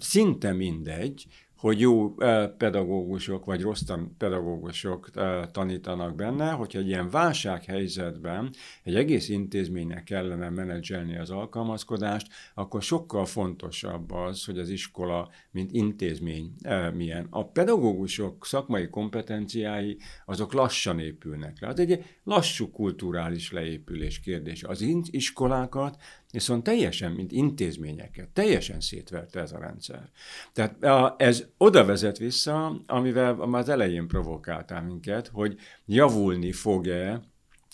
szinte 0.00 0.52
mindegy, 0.52 1.26
hogy 1.58 1.80
jó 1.80 2.14
pedagógusok 2.58 3.44
vagy 3.44 3.62
rossz 3.62 3.82
pedagógusok 4.18 5.10
tanítanak 5.52 6.14
benne, 6.14 6.50
hogyha 6.50 6.78
egy 6.78 6.86
ilyen 6.86 7.10
válsághelyzetben 7.10 8.50
egy 8.82 8.94
egész 8.94 9.28
intézménynek 9.28 10.04
kellene 10.04 10.48
menedzselni 10.50 11.16
az 11.18 11.30
alkalmazkodást, 11.30 12.26
akkor 12.54 12.82
sokkal 12.82 13.24
fontosabb 13.24 14.10
az, 14.10 14.44
hogy 14.44 14.58
az 14.58 14.68
iskola, 14.68 15.28
mint 15.50 15.72
intézmény 15.72 16.52
milyen. 16.94 17.26
A 17.30 17.46
pedagógusok 17.48 18.46
szakmai 18.46 18.88
kompetenciái 18.88 19.98
azok 20.26 20.52
lassan 20.52 20.98
épülnek 20.98 21.60
le. 21.60 21.68
Az 21.68 21.78
egy 21.78 22.04
lassú 22.24 22.70
kulturális 22.70 23.52
leépülés 23.52 24.20
kérdése. 24.20 24.68
Az 24.68 24.86
iskolákat 25.10 25.96
viszont 26.32 26.64
teljesen, 26.64 27.12
mint 27.12 27.32
intézményeket, 27.32 28.28
teljesen 28.28 28.80
szétverte 28.80 29.40
ez 29.40 29.52
a 29.52 29.58
rendszer. 29.58 30.10
Tehát 30.52 31.20
ez 31.20 31.44
oda 31.56 31.84
vezet 31.84 32.18
vissza, 32.18 32.82
amivel 32.86 33.34
már 33.34 33.60
az 33.60 33.68
elején 33.68 34.08
provokáltál 34.08 34.82
minket, 34.82 35.28
hogy 35.28 35.56
javulni 35.86 36.52
fog-e 36.52 37.22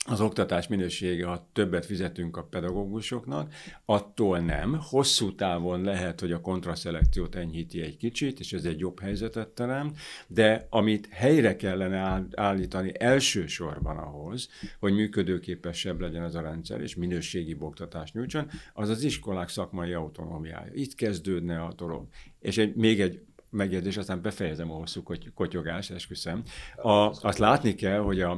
az 0.07 0.21
oktatás 0.21 0.69
minősége, 0.69 1.27
ha 1.27 1.49
többet 1.53 1.87
fizetünk 1.87 2.37
a 2.37 2.45
pedagógusoknak, 2.45 3.53
attól 3.85 4.38
nem. 4.38 4.79
Hosszú 4.81 5.35
távon 5.35 5.83
lehet, 5.83 6.21
hogy 6.21 6.33
a 6.33 6.40
kontraszelekciót 6.40 7.35
enyhíti 7.35 7.81
egy 7.81 7.97
kicsit, 7.97 8.40
és 8.40 8.53
ez 8.53 8.64
egy 8.64 8.79
jobb 8.79 9.01
helyzetet 9.01 9.49
terem, 9.49 9.93
de 10.27 10.67
amit 10.71 11.09
helyre 11.11 11.57
kellene 11.57 12.27
állítani 12.35 12.93
elsősorban 12.99 13.97
ahhoz, 13.97 14.49
hogy 14.79 14.93
működőképesebb 14.93 16.01
legyen 16.01 16.23
ez 16.23 16.35
a 16.35 16.40
rendszer, 16.40 16.81
és 16.81 16.95
minőségi 16.95 17.57
oktatást 17.59 18.14
nyújtson, 18.14 18.51
az 18.73 18.88
az 18.88 19.03
iskolák 19.03 19.49
szakmai 19.49 19.93
autonómiája. 19.93 20.73
Itt 20.75 20.95
kezdődne 20.95 21.62
a 21.62 21.73
dolog. 21.77 22.07
És 22.40 22.59
egy, 22.59 22.75
még 22.75 23.01
egy 23.01 23.21
megjegyzés, 23.51 23.97
aztán 23.97 24.23
befejezem 24.23 24.71
a 24.71 24.75
hosszú 24.75 25.03
kotyogást, 25.35 25.90
esküszöm. 25.90 26.43
A, 26.77 26.88
azt 27.21 27.38
látni 27.38 27.75
kell, 27.75 27.99
hogy 27.99 28.21
a, 28.21 28.31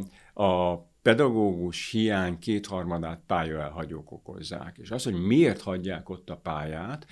a 0.42 0.84
pedagógus 1.06 1.90
hiány 1.90 2.38
kétharmadát 2.38 3.20
pályaelhagyók 3.26 4.12
okozzák. 4.12 4.78
És 4.78 4.90
az, 4.90 5.04
hogy 5.04 5.14
miért 5.14 5.60
hagyják 5.60 6.08
ott 6.08 6.30
a 6.30 6.36
pályát, 6.36 7.06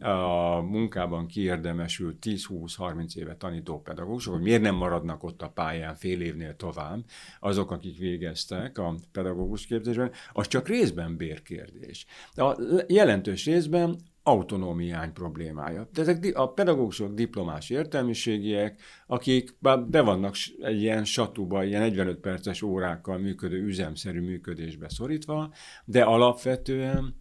a 0.00 0.60
munkában 0.60 1.26
kiérdemesült 1.26 2.16
10-20-30 2.26 3.16
éve 3.16 3.36
tanító 3.36 3.80
pedagógusok, 3.80 4.32
hogy 4.32 4.42
miért 4.42 4.62
nem 4.62 4.74
maradnak 4.74 5.22
ott 5.22 5.42
a 5.42 5.48
pályán 5.48 5.94
fél 5.94 6.20
évnél 6.20 6.56
tovább, 6.56 7.04
azok, 7.40 7.70
akik 7.70 7.98
végeztek 7.98 8.78
a 8.78 8.94
pedagógus 9.12 9.66
képzésben, 9.66 10.10
az 10.32 10.46
csak 10.46 10.68
részben 10.68 11.16
bérkérdés. 11.16 12.06
A 12.34 12.56
jelentős 12.86 13.44
részben 13.44 13.98
autonómiány 14.26 15.12
problémája. 15.12 15.88
De 15.92 16.00
ezek 16.00 16.30
a 16.34 16.52
pedagógusok 16.52 17.14
diplomás 17.14 17.70
értelmiségiek, 17.70 18.80
akik 19.06 19.56
be 19.88 20.00
vannak 20.00 20.34
egy 20.60 20.80
ilyen 20.80 21.04
satúba, 21.04 21.64
ilyen 21.64 21.80
45 21.80 22.20
perces 22.20 22.62
órákkal 22.62 23.18
működő 23.18 23.62
üzemszerű 23.62 24.20
működésbe 24.20 24.88
szorítva, 24.88 25.52
de 25.84 26.02
alapvetően 26.02 27.14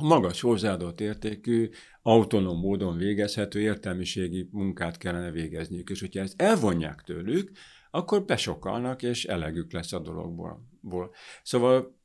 magas 0.00 0.40
hozzáadott 0.40 1.00
értékű, 1.00 1.68
autonóm 2.02 2.58
módon 2.58 2.96
végezhető 2.96 3.60
értelmiségi 3.60 4.48
munkát 4.52 4.98
kellene 4.98 5.30
végezniük. 5.30 5.90
És 5.90 6.00
hogyha 6.00 6.20
ezt 6.20 6.42
elvonják 6.42 7.02
tőlük, 7.02 7.50
akkor 7.90 8.24
besokalnak, 8.24 9.02
és 9.02 9.24
elegük 9.24 9.72
lesz 9.72 9.92
a 9.92 9.98
dologból. 9.98 11.14
Szóval 11.42 11.95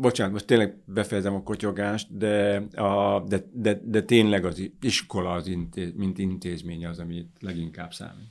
bocsánat, 0.00 0.32
most 0.32 0.46
tényleg 0.46 0.76
befejezem 0.84 1.34
a 1.34 1.42
kotyogást, 1.42 2.16
de, 2.16 2.56
a, 2.74 3.24
de, 3.28 3.44
de, 3.52 3.80
de 3.84 4.02
tényleg 4.02 4.44
az 4.44 4.70
iskola, 4.80 5.32
az 5.32 5.46
intéz, 5.46 5.92
mint 5.94 6.18
intézmény 6.18 6.86
az, 6.86 6.98
ami 6.98 7.26
leginkább 7.40 7.92
számít. 7.92 8.28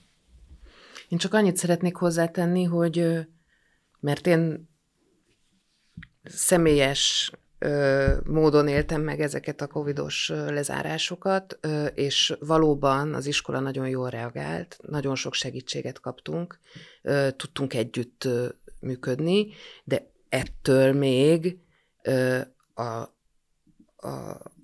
Én 1.10 1.18
csak 1.18 1.34
annyit 1.34 1.58
szeretnék 1.58 1.96
hozzátenni, 1.96 2.64
hogy 2.64 3.28
mert 4.00 4.28
én 4.28 4.70
személyes 6.24 7.32
módon 8.24 8.68
éltem 8.68 9.02
meg 9.02 9.20
ezeket 9.20 9.62
a 9.62 9.68
covidos 9.68 10.28
lezárásokat, 10.30 11.60
és 11.94 12.36
valóban 12.40 13.14
az 13.14 13.26
iskola 13.26 13.60
nagyon 13.60 13.90
jól 13.90 14.10
reagált, 14.10 14.78
nagyon 14.88 15.16
sok 15.16 15.34
segítséget 15.34 16.00
kaptunk, 16.00 16.60
tudtunk 17.36 17.74
együtt 17.74 18.28
működni, 18.80 19.48
de 19.84 20.12
ettől 20.30 20.94
még 20.94 21.58
a, 22.74 22.84
a, 22.84 23.10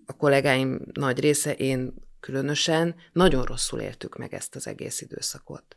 a 0.05 0.13
kollégáim 0.17 0.81
nagy 0.93 1.19
része, 1.19 1.53
én 1.53 1.93
különösen, 2.19 2.95
nagyon 3.11 3.43
rosszul 3.43 3.79
éltük 3.79 4.17
meg 4.17 4.33
ezt 4.33 4.55
az 4.55 4.67
egész 4.67 5.01
időszakot. 5.01 5.75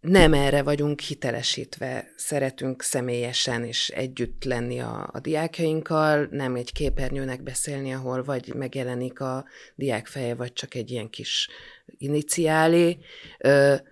Nem 0.00 0.32
erre 0.32 0.62
vagyunk 0.62 1.00
hitelesítve, 1.00 2.12
szeretünk 2.16 2.82
személyesen 2.82 3.64
és 3.64 3.88
együtt 3.88 4.44
lenni 4.44 4.80
a, 4.80 5.10
a 5.12 5.20
diákjainkkal, 5.20 6.28
nem 6.30 6.54
egy 6.54 6.72
képernyőnek 6.72 7.42
beszélni, 7.42 7.94
ahol 7.94 8.24
vagy 8.24 8.54
megjelenik 8.54 9.20
a 9.20 9.44
diák 9.74 10.06
feje, 10.06 10.34
vagy 10.34 10.52
csak 10.52 10.74
egy 10.74 10.90
ilyen 10.90 11.10
kis 11.10 11.48
iniciálé 11.98 12.98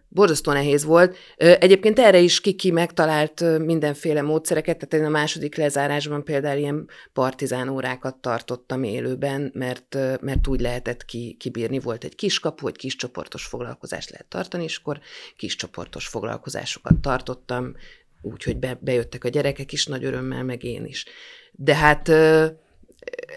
borzasztó 0.09 0.53
nehéz 0.53 0.85
volt. 0.85 1.17
Egyébként 1.37 1.99
erre 1.99 2.19
is 2.19 2.41
Kiki 2.41 2.71
megtalált 2.71 3.59
mindenféle 3.59 4.23
módszereket, 4.23 4.79
tehát 4.79 4.95
én 5.05 5.15
a 5.15 5.19
második 5.19 5.57
lezárásban 5.57 6.25
például 6.25 6.59
ilyen 6.59 6.89
partizán 7.13 7.69
órákat 7.69 8.17
tartottam 8.17 8.83
élőben, 8.83 9.51
mert, 9.55 9.99
mert 10.21 10.47
úgy 10.47 10.61
lehetett 10.61 11.05
ki, 11.05 11.37
kibírni. 11.39 11.79
Volt 11.79 12.05
egy 12.05 12.15
kis 12.15 12.41
kapu, 12.41 12.63
hogy 12.63 12.77
kis 12.77 12.97
csoportos 12.97 13.45
foglalkozást 13.45 14.11
lehet 14.11 14.27
tartani, 14.29 14.65
és 14.65 14.77
akkor 14.77 15.01
kis 15.37 15.57
csoportos 15.57 16.07
foglalkozásokat 16.07 16.97
tartottam, 16.97 17.75
úgyhogy 18.23 18.57
be, 18.57 18.79
bejöttek 18.81 19.25
a 19.25 19.29
gyerekek 19.29 19.73
is 19.73 19.87
nagy 19.87 20.05
örömmel, 20.05 20.43
meg 20.43 20.65
én 20.65 20.85
is. 20.85 21.05
De 21.53 21.75
hát 21.75 22.11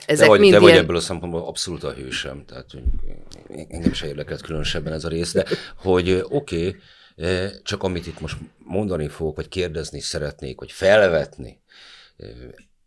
ezek 0.05 0.27
vagy, 0.27 0.39
mind 0.39 0.53
te 0.53 0.59
ilyen... 0.59 0.71
vagy 0.71 0.81
ebből 0.83 0.95
a 0.95 0.99
szempontból 0.99 1.45
abszolút 1.45 1.83
a 1.83 1.93
hősem, 1.93 2.45
tehát 2.45 2.65
engem 3.69 3.93
sem 3.93 4.07
érdekelt 4.07 4.41
különösebben 4.41 4.93
ez 4.93 5.05
a 5.05 5.09
rész, 5.09 5.33
de 5.33 5.45
hogy 5.77 6.23
oké, 6.29 6.67
okay, 6.67 6.81
csak 7.63 7.83
amit 7.83 8.07
itt 8.07 8.19
most 8.19 8.37
mondani 8.57 9.07
fogok, 9.07 9.35
vagy 9.35 9.47
kérdezni 9.47 9.99
szeretnék, 9.99 10.59
vagy 10.59 10.71
felvetni 10.71 11.61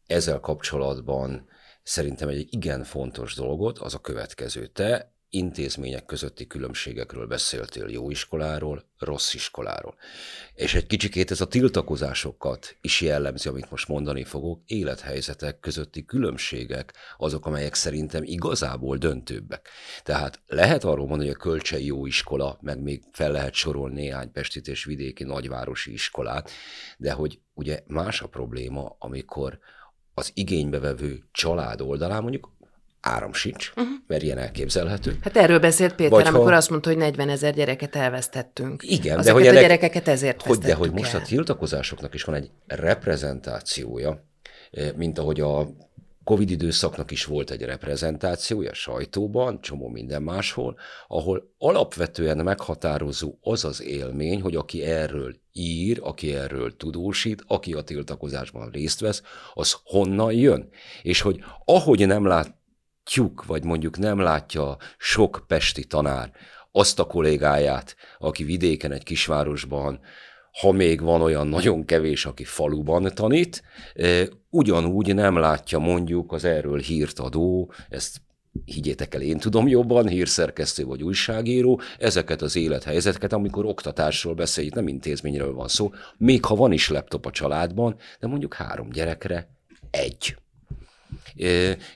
ezzel 0.06 0.40
kapcsolatban 0.40 1.48
szerintem 1.82 2.28
egy 2.28 2.46
igen 2.50 2.84
fontos 2.84 3.34
dolgot, 3.34 3.78
az 3.78 3.94
a 3.94 3.98
következő. 3.98 4.66
Te 4.66 5.12
intézmények 5.30 6.04
közötti 6.04 6.46
különbségekről 6.46 7.26
beszéltél, 7.26 7.88
jó 7.88 8.10
iskoláról, 8.10 8.84
rossz 8.98 9.34
iskoláról. 9.34 9.94
És 10.54 10.74
egy 10.74 10.86
kicsikét 10.86 11.30
ez 11.30 11.40
a 11.40 11.46
tiltakozásokat 11.46 12.76
is 12.80 13.00
jellemzi, 13.00 13.48
amit 13.48 13.70
most 13.70 13.88
mondani 13.88 14.24
fogok, 14.24 14.60
élethelyzetek 14.66 15.60
közötti 15.60 16.04
különbségek 16.04 16.92
azok, 17.16 17.46
amelyek 17.46 17.74
szerintem 17.74 18.22
igazából 18.24 18.96
döntőbbek. 18.96 19.68
Tehát 20.02 20.40
lehet 20.46 20.84
arról 20.84 21.06
mondani, 21.06 21.28
hogy 21.28 21.36
a 21.38 21.42
Kölcsei 21.42 21.84
jó 21.84 22.06
iskola, 22.06 22.58
meg 22.60 22.82
még 22.82 23.02
fel 23.12 23.32
lehet 23.32 23.54
sorolni 23.54 24.00
néhány 24.00 24.32
pestit 24.32 24.68
és 24.68 24.84
vidéki 24.84 25.24
nagyvárosi 25.24 25.92
iskolát, 25.92 26.50
de 26.98 27.12
hogy 27.12 27.40
ugye 27.54 27.82
más 27.86 28.20
a 28.20 28.28
probléma, 28.28 28.96
amikor 28.98 29.58
az 30.14 30.30
igénybevevő 30.34 31.24
család 31.32 31.80
oldalán 31.80 32.22
mondjuk 32.22 32.50
áram 33.10 33.32
sincs, 33.32 33.72
uh-huh. 33.76 33.92
mert 34.06 34.22
ilyen 34.22 34.38
elképzelhető. 34.38 35.18
Hát 35.22 35.36
erről 35.36 35.58
beszélt 35.58 35.94
Péter, 35.94 36.10
Vagy 36.10 36.26
amikor 36.26 36.50
ha... 36.50 36.56
azt 36.56 36.70
mondta, 36.70 36.88
hogy 36.88 36.98
40 36.98 37.28
ezer 37.28 37.54
gyereket 37.54 37.96
elvesztettünk. 37.96 38.82
Igen, 38.82 39.18
Azeket 39.18 39.24
de 39.24 39.32
hogy 39.32 39.46
a 39.46 39.50
ennek... 39.50 39.62
gyerekeket 39.62 40.08
ezért 40.08 40.42
hogy, 40.42 40.58
De 40.58 40.74
hogy 40.74 40.92
most 40.92 41.14
el. 41.14 41.20
a 41.20 41.22
tiltakozásoknak 41.22 42.14
is 42.14 42.22
van 42.22 42.34
egy 42.34 42.50
reprezentációja, 42.66 44.24
eh, 44.70 44.92
mint 44.96 45.18
ahogy 45.18 45.40
a 45.40 45.68
Covid 46.24 46.50
időszaknak 46.50 47.10
is 47.10 47.24
volt 47.24 47.50
egy 47.50 47.62
reprezentációja 47.62 48.74
sajtóban, 48.74 49.60
csomó 49.60 49.88
minden 49.88 50.22
máshol, 50.22 50.76
ahol 51.08 51.54
alapvetően 51.58 52.36
meghatározó 52.36 53.38
az 53.40 53.64
az 53.64 53.82
élmény, 53.82 54.40
hogy 54.40 54.54
aki 54.54 54.82
erről 54.82 55.36
ír, 55.52 55.98
aki 56.02 56.34
erről 56.34 56.76
tudósít, 56.76 57.44
aki 57.46 57.72
a 57.72 57.82
tiltakozásban 57.82 58.70
részt 58.70 59.00
vesz, 59.00 59.22
az 59.54 59.76
honnan 59.84 60.32
jön. 60.32 60.68
És 61.02 61.20
hogy 61.20 61.44
ahogy 61.64 62.06
nem 62.06 62.26
lát 62.26 62.54
látjuk, 63.04 63.44
vagy 63.44 63.64
mondjuk 63.64 63.98
nem 63.98 64.18
látja 64.18 64.76
sok 64.98 65.44
pesti 65.46 65.84
tanár 65.84 66.30
azt 66.72 66.98
a 66.98 67.04
kollégáját, 67.04 67.96
aki 68.18 68.44
vidéken 68.44 68.92
egy 68.92 69.02
kisvárosban, 69.02 70.00
ha 70.60 70.72
még 70.72 71.00
van 71.00 71.22
olyan 71.22 71.46
nagyon 71.46 71.84
kevés, 71.84 72.26
aki 72.26 72.44
faluban 72.44 73.10
tanít, 73.14 73.62
ugyanúgy 74.50 75.14
nem 75.14 75.36
látja 75.36 75.78
mondjuk 75.78 76.32
az 76.32 76.44
erről 76.44 76.78
hírt 76.78 77.18
adó, 77.18 77.72
ezt 77.88 78.20
higgyétek 78.64 79.14
el, 79.14 79.22
én 79.22 79.38
tudom 79.38 79.68
jobban, 79.68 80.08
hírszerkesztő 80.08 80.84
vagy 80.84 81.02
újságíró, 81.02 81.80
ezeket 81.98 82.42
az 82.42 82.56
élethelyzeteket, 82.56 83.32
amikor 83.32 83.64
oktatásról 83.64 84.34
beszél, 84.34 84.70
nem 84.74 84.88
intézményről 84.88 85.54
van 85.54 85.68
szó, 85.68 85.92
még 86.16 86.44
ha 86.44 86.54
van 86.54 86.72
is 86.72 86.88
laptop 86.88 87.26
a 87.26 87.30
családban, 87.30 87.96
de 88.20 88.26
mondjuk 88.26 88.54
három 88.54 88.90
gyerekre 88.90 89.48
egy. 89.90 90.36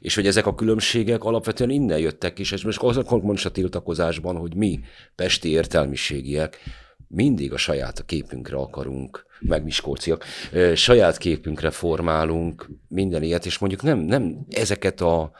És 0.00 0.14
hogy 0.14 0.26
ezek 0.26 0.46
a 0.46 0.54
különbségek 0.54 1.24
alapvetően 1.24 1.70
innen 1.70 1.98
jöttek 1.98 2.38
is, 2.38 2.52
és 2.52 2.64
most 2.64 2.82
azokon 2.82 3.20
mondja 3.20 3.48
a 3.48 3.52
tiltakozásban, 3.52 4.36
hogy 4.36 4.54
mi, 4.54 4.80
pesti 5.14 5.48
értelmiségiek, 5.48 6.58
mindig 7.08 7.52
a 7.52 7.56
saját 7.56 8.04
képünkre 8.06 8.56
akarunk, 8.56 9.26
meg 9.40 9.64
Miskolciak, 9.64 10.24
saját 10.74 11.18
képünkre 11.18 11.70
formálunk 11.70 12.70
minden 12.88 13.22
ilyet, 13.22 13.46
és 13.46 13.58
mondjuk 13.58 13.82
nem, 13.82 13.98
nem 13.98 14.46
ezeket 14.50 15.00
a 15.00 15.32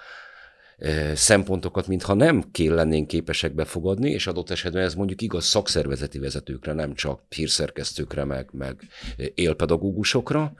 szempontokat, 1.14 1.86
mintha 1.86 2.14
nem 2.14 2.44
kell 2.50 2.74
lennénk 2.74 3.06
képesek 3.06 3.54
befogadni, 3.54 4.10
és 4.10 4.26
adott 4.26 4.50
esetben 4.50 4.82
ez 4.82 4.94
mondjuk 4.94 5.22
igaz 5.22 5.44
szakszervezeti 5.44 6.18
vezetőkre, 6.18 6.72
nem 6.72 6.94
csak 6.94 7.20
hírszerkesztőkre, 7.28 8.24
meg, 8.24 8.48
meg 8.52 8.80
élpedagógusokra, 9.34 10.52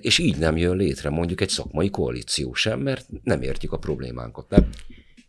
és 0.00 0.18
így 0.18 0.36
nem 0.36 0.56
jön 0.56 0.76
létre 0.76 1.10
mondjuk 1.10 1.40
egy 1.40 1.48
szakmai 1.48 1.90
koalíció 1.90 2.54
sem, 2.54 2.80
mert 2.80 3.06
nem 3.22 3.42
értjük 3.42 3.72
a 3.72 3.78
problémánkat. 3.78 4.48
Nem, 4.48 4.68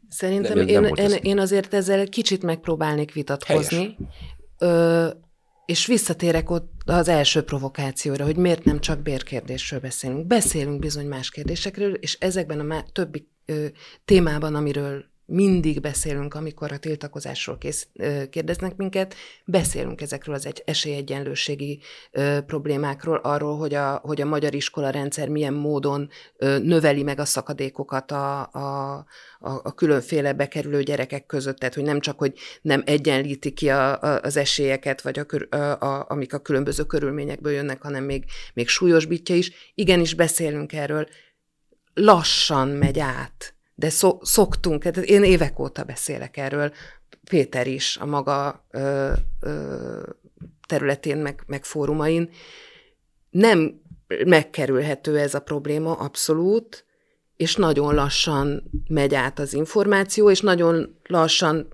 Szerintem 0.10 0.58
nem, 0.58 0.68
én, 0.68 0.82
nem 0.82 0.94
én, 0.96 1.18
én 1.22 1.40
azért 1.40 1.74
ezzel 1.74 2.08
kicsit 2.08 2.44
megpróbálnék 2.44 3.14
vitatkozni. 3.14 3.98
Ö, 4.58 5.08
és 5.66 5.86
visszatérek 5.86 6.50
ott 6.50 6.72
az 6.86 7.08
első 7.08 7.44
provokációra, 7.44 8.26
hogy 8.26 8.36
miért 8.36 8.64
nem 8.64 8.80
csak 8.80 9.02
bérkérdésről 9.02 9.80
beszélünk. 9.80 10.28
Beszélünk 10.28 10.80
bizony 10.80 11.08
más 11.08 11.30
kérdésekről, 11.30 11.94
és 11.94 12.18
ezekben 12.20 12.60
a 12.60 12.64
má- 12.64 12.94
többi 12.94 13.28
témában, 14.06 14.56
amiről 14.56 15.06
mindig 15.26 15.82
beszélünk, 15.82 16.34
amikor 16.34 16.72
a 16.72 16.78
tiltakozásról 16.78 17.58
kész, 17.58 17.88
kérdeznek 18.30 18.76
minket, 18.76 19.16
beszélünk 19.46 20.02
ezekről 20.02 20.36
az 20.36 20.46
egy 20.46 20.62
esélyegyenlőségi 20.66 21.80
ö, 22.12 22.38
problémákról, 22.46 23.18
arról, 23.18 23.58
hogy 23.58 23.74
a, 23.74 24.00
hogy 24.04 24.22
a 24.22 24.26
magyar 24.26 24.54
iskola 24.54 24.90
rendszer 24.90 25.30
milyen 25.30 25.54
módon 25.54 26.10
ö, 26.38 26.58
növeli 26.58 27.04
meg 27.04 27.20
a 27.20 27.26
szakadékokat 27.26 28.12
a, 28.12 28.42
a, 28.52 28.94
a, 29.40 29.50
a 29.64 29.74
különféle 29.74 30.34
bekerülő 30.34 30.84
gyerekek 30.84 31.26
között, 31.26 31.58
tehát 31.58 31.76
hogy 31.76 31.84
nem 31.84 32.00
csak, 32.00 32.18
hogy 32.18 32.34
nem 32.62 32.84
egyenlíti 32.86 33.52
ki 33.52 33.70
a, 33.70 34.02
a, 34.02 34.20
az 34.22 34.38
esélyeket, 34.38 35.02
vagy 35.02 35.20
a, 35.20 35.56
a, 35.56 35.80
a, 35.80 36.06
amik 36.10 36.34
a 36.34 36.40
különböző 36.40 36.84
körülményekből 36.84 37.54
jönnek, 37.54 37.82
hanem 37.82 38.04
még, 38.04 38.24
még 38.54 38.68
súlyosbítja 38.68 39.36
is. 39.36 39.72
Igenis 39.74 40.14
beszélünk 40.14 40.74
erről, 40.74 41.08
lassan 41.96 42.68
megy 42.68 43.00
át, 43.00 43.56
de 43.76 43.90
szok, 43.90 44.26
szoktunk, 44.26 44.82
tehát 44.82 45.10
én 45.10 45.24
évek 45.24 45.60
óta 45.60 45.84
beszélek 45.84 46.38
erről, 46.38 46.74
Péter 47.30 47.68
is 47.68 47.98
a 47.98 48.06
maga 48.06 48.66
ö, 48.72 49.12
ö, 49.40 50.02
területén, 50.68 51.18
meg, 51.18 51.44
meg 51.46 51.66
fórumain. 51.66 52.30
Nem 53.30 53.82
megkerülhető 54.26 55.20
ez 55.20 55.34
a 55.34 55.40
probléma, 55.40 55.94
abszolút, 55.94 56.86
és 57.36 57.56
nagyon 57.56 57.96
lassan 57.96 58.72
megy 58.88 59.16
át 59.16 59.40
az 59.40 59.54
információ, 59.54 60.30
és 60.30 60.42
nagyon 60.42 61.00
lassan 61.04 61.68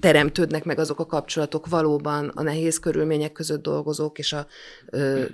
teremtődnek 0.00 0.64
meg 0.64 0.78
azok 0.78 0.98
a 0.98 1.06
kapcsolatok 1.06 1.66
valóban 1.66 2.28
a 2.28 2.42
nehéz 2.42 2.78
körülmények 2.78 3.32
között 3.32 3.62
dolgozók 3.62 4.18
és 4.18 4.32
a 4.32 4.46
ö, 4.86 5.24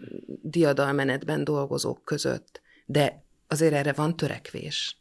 diadalmenetben 0.43 1.45
dolgozók 1.45 2.05
között. 2.05 2.61
De 2.91 3.25
azért 3.49 3.73
erre 3.73 3.93
van 3.93 4.17
törekvés. 4.17 4.97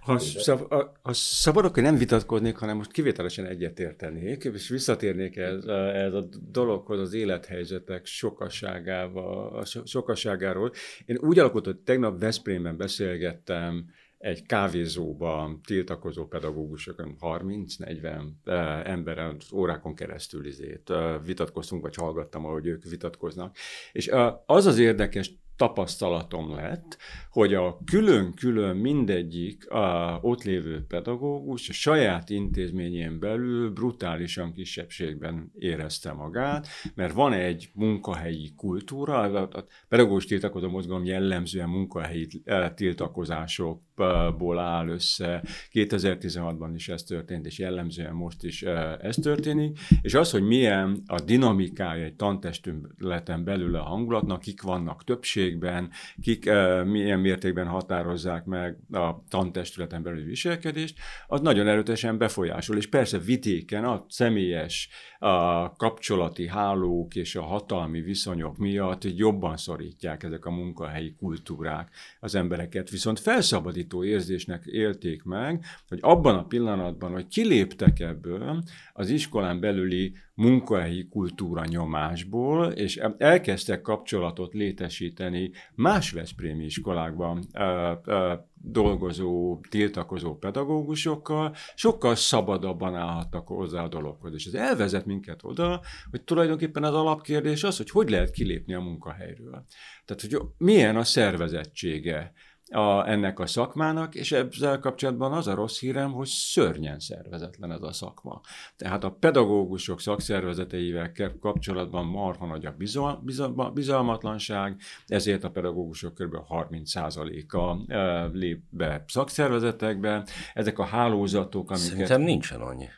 Ha, 0.00 0.18
szav, 0.18 0.60
ha 1.02 1.12
szabad, 1.12 1.64
akkor 1.64 1.82
nem 1.82 1.96
vitatkoznék, 1.96 2.56
hanem 2.56 2.76
most 2.76 2.92
kivételesen 2.92 3.46
egyetértenék, 3.46 4.44
és 4.44 4.68
visszatérnék 4.68 5.36
ez, 5.36 5.64
ez 5.94 6.12
a 6.14 6.28
dologhoz, 6.50 7.00
az 7.00 7.12
élethelyzetek 7.12 8.06
sokaságával, 8.06 9.64
sokaságáról. 9.84 10.72
Én 11.04 11.18
úgy 11.20 11.38
alakult, 11.38 11.64
hogy 11.64 11.76
tegnap 11.76 12.20
Veszprémben 12.20 12.76
beszélgettem 12.76 13.90
egy 14.18 14.46
kávézóban 14.46 15.60
tiltakozó 15.62 16.26
pedagógusok, 16.26 17.06
30-40 17.20 18.84
emberen 18.84 19.36
órákon 19.52 19.94
keresztül 19.94 20.46
izét 20.46 20.92
vitatkoztunk, 21.24 21.82
vagy 21.82 21.94
hallgattam, 21.94 22.44
ahogy 22.44 22.66
ők 22.66 22.84
vitatkoznak. 22.84 23.56
És 23.92 24.10
az 24.46 24.66
az 24.66 24.78
érdekes 24.78 25.38
tapasztalatom 25.60 26.54
lett, 26.54 26.96
hogy 27.30 27.54
a 27.54 27.78
külön-külön 27.84 28.76
mindegyik 28.76 29.70
a 29.70 30.18
ott 30.22 30.42
lévő 30.42 30.84
pedagógus 30.88 31.68
a 31.68 31.72
saját 31.72 32.30
intézményén 32.30 33.18
belül 33.18 33.70
brutálisan 33.70 34.52
kisebbségben 34.52 35.52
érezte 35.58 36.12
magát, 36.12 36.68
mert 36.94 37.12
van 37.12 37.32
egy 37.32 37.70
munkahelyi 37.74 38.52
kultúra, 38.56 39.18
a 39.18 39.66
pedagógus 39.88 40.26
tiltakozó 40.26 40.68
mozgalom 40.68 41.04
jellemzően 41.04 41.68
munkahelyi 41.68 42.26
tiltakozásokból 42.74 44.58
áll 44.58 44.88
össze. 44.88 45.42
2016-ban 45.72 46.70
is 46.74 46.88
ez 46.88 47.02
történt, 47.02 47.46
és 47.46 47.58
jellemzően 47.58 48.14
most 48.14 48.44
is 48.44 48.62
eh, 48.62 48.92
ez 48.98 49.16
történik, 49.16 49.78
és 50.02 50.14
az, 50.14 50.30
hogy 50.30 50.42
milyen 50.42 51.02
a 51.06 51.20
dinamikája 51.20 52.04
egy 52.04 52.14
tantestületen 52.16 53.44
belül 53.44 53.76
a 53.76 53.82
hangulatnak, 53.82 54.40
kik 54.40 54.62
vannak 54.62 55.04
többségben, 55.50 55.90
kik 56.22 56.44
milyen 56.44 56.86
milyen 56.86 57.20
mértékben 57.20 57.66
határozzák 57.66 58.44
meg 58.44 58.76
a 58.92 59.24
tantestületen 59.28 60.02
belüli 60.02 60.22
viselkedést, 60.22 60.98
az 61.26 61.40
nagyon 61.40 61.68
erőteljesen 61.68 62.18
befolyásol. 62.18 62.76
És 62.76 62.86
persze 62.86 63.18
vitéken 63.18 63.84
a 63.84 64.04
személyes 64.08 64.88
a 65.18 65.72
kapcsolati 65.72 66.48
hálók 66.48 67.14
és 67.14 67.36
a 67.36 67.42
hatalmi 67.42 68.00
viszonyok 68.00 68.56
miatt 68.56 69.16
jobban 69.16 69.56
szorítják 69.56 70.22
ezek 70.22 70.44
a 70.44 70.50
munkahelyi 70.50 71.14
kultúrák 71.18 71.90
az 72.20 72.34
embereket. 72.34 72.90
Viszont 72.90 73.20
felszabadító 73.20 74.04
érzésnek 74.04 74.64
élték 74.66 75.22
meg, 75.22 75.64
hogy 75.88 75.98
abban 76.02 76.34
a 76.34 76.44
pillanatban, 76.44 77.12
hogy 77.12 77.26
kiléptek 77.26 78.00
ebből 78.00 78.62
az 78.92 79.10
iskolán 79.10 79.60
belüli 79.60 80.12
munkahelyi 80.40 81.08
kultúra 81.08 81.64
nyomásból, 81.64 82.66
és 82.66 82.96
elkezdtek 83.18 83.80
kapcsolatot 83.80 84.54
létesíteni 84.54 85.50
más 85.74 86.12
Veszprémi 86.12 86.64
iskolákban 86.64 87.46
ö, 87.52 87.92
ö, 88.04 88.34
dolgozó, 88.62 89.60
tiltakozó 89.68 90.36
pedagógusokkal, 90.36 91.54
sokkal 91.74 92.14
szabadabban 92.14 92.94
állhattak 92.94 93.48
hozzá 93.48 93.82
a 93.82 93.88
dologhoz. 93.88 94.34
És 94.34 94.46
ez 94.46 94.54
elvezet 94.54 95.06
minket 95.06 95.40
oda, 95.42 95.80
hogy 96.10 96.22
tulajdonképpen 96.22 96.84
az 96.84 96.94
alapkérdés 96.94 97.64
az, 97.64 97.76
hogy 97.76 97.90
hogy 97.90 98.10
lehet 98.10 98.30
kilépni 98.30 98.74
a 98.74 98.80
munkahelyről. 98.80 99.64
Tehát, 100.04 100.20
hogy 100.20 100.40
milyen 100.58 100.96
a 100.96 101.04
szervezettsége 101.04 102.32
a, 102.70 103.08
ennek 103.08 103.38
a 103.38 103.46
szakmának, 103.46 104.14
és 104.14 104.32
ezzel 104.32 104.78
kapcsolatban 104.78 105.32
az 105.32 105.46
a 105.46 105.54
rossz 105.54 105.78
hírem, 105.78 106.12
hogy 106.12 106.26
szörnyen 106.26 106.98
szervezetlen 106.98 107.72
ez 107.72 107.82
a 107.82 107.92
szakma. 107.92 108.40
Tehát 108.76 109.04
a 109.04 109.10
pedagógusok 109.10 110.00
szakszervezeteivel 110.00 111.12
kapcsolatban 111.40 112.06
marha 112.06 112.46
nagy 112.46 112.66
a 112.66 112.74
bizal, 112.78 113.20
bizal, 113.24 113.70
bizalmatlanság, 113.74 114.80
ezért 115.06 115.44
a 115.44 115.50
pedagógusok 115.50 116.14
kb. 116.14 116.36
30%-a 116.48 117.92
lép 118.32 118.62
be 118.70 119.04
szakszervezetekbe. 119.06 120.24
Ezek 120.54 120.78
a 120.78 120.84
hálózatok, 120.84 121.70
amiket... 121.70 121.88
Szerintem 121.88 122.20
nincsen 122.22 122.60
annyi. 122.60 122.88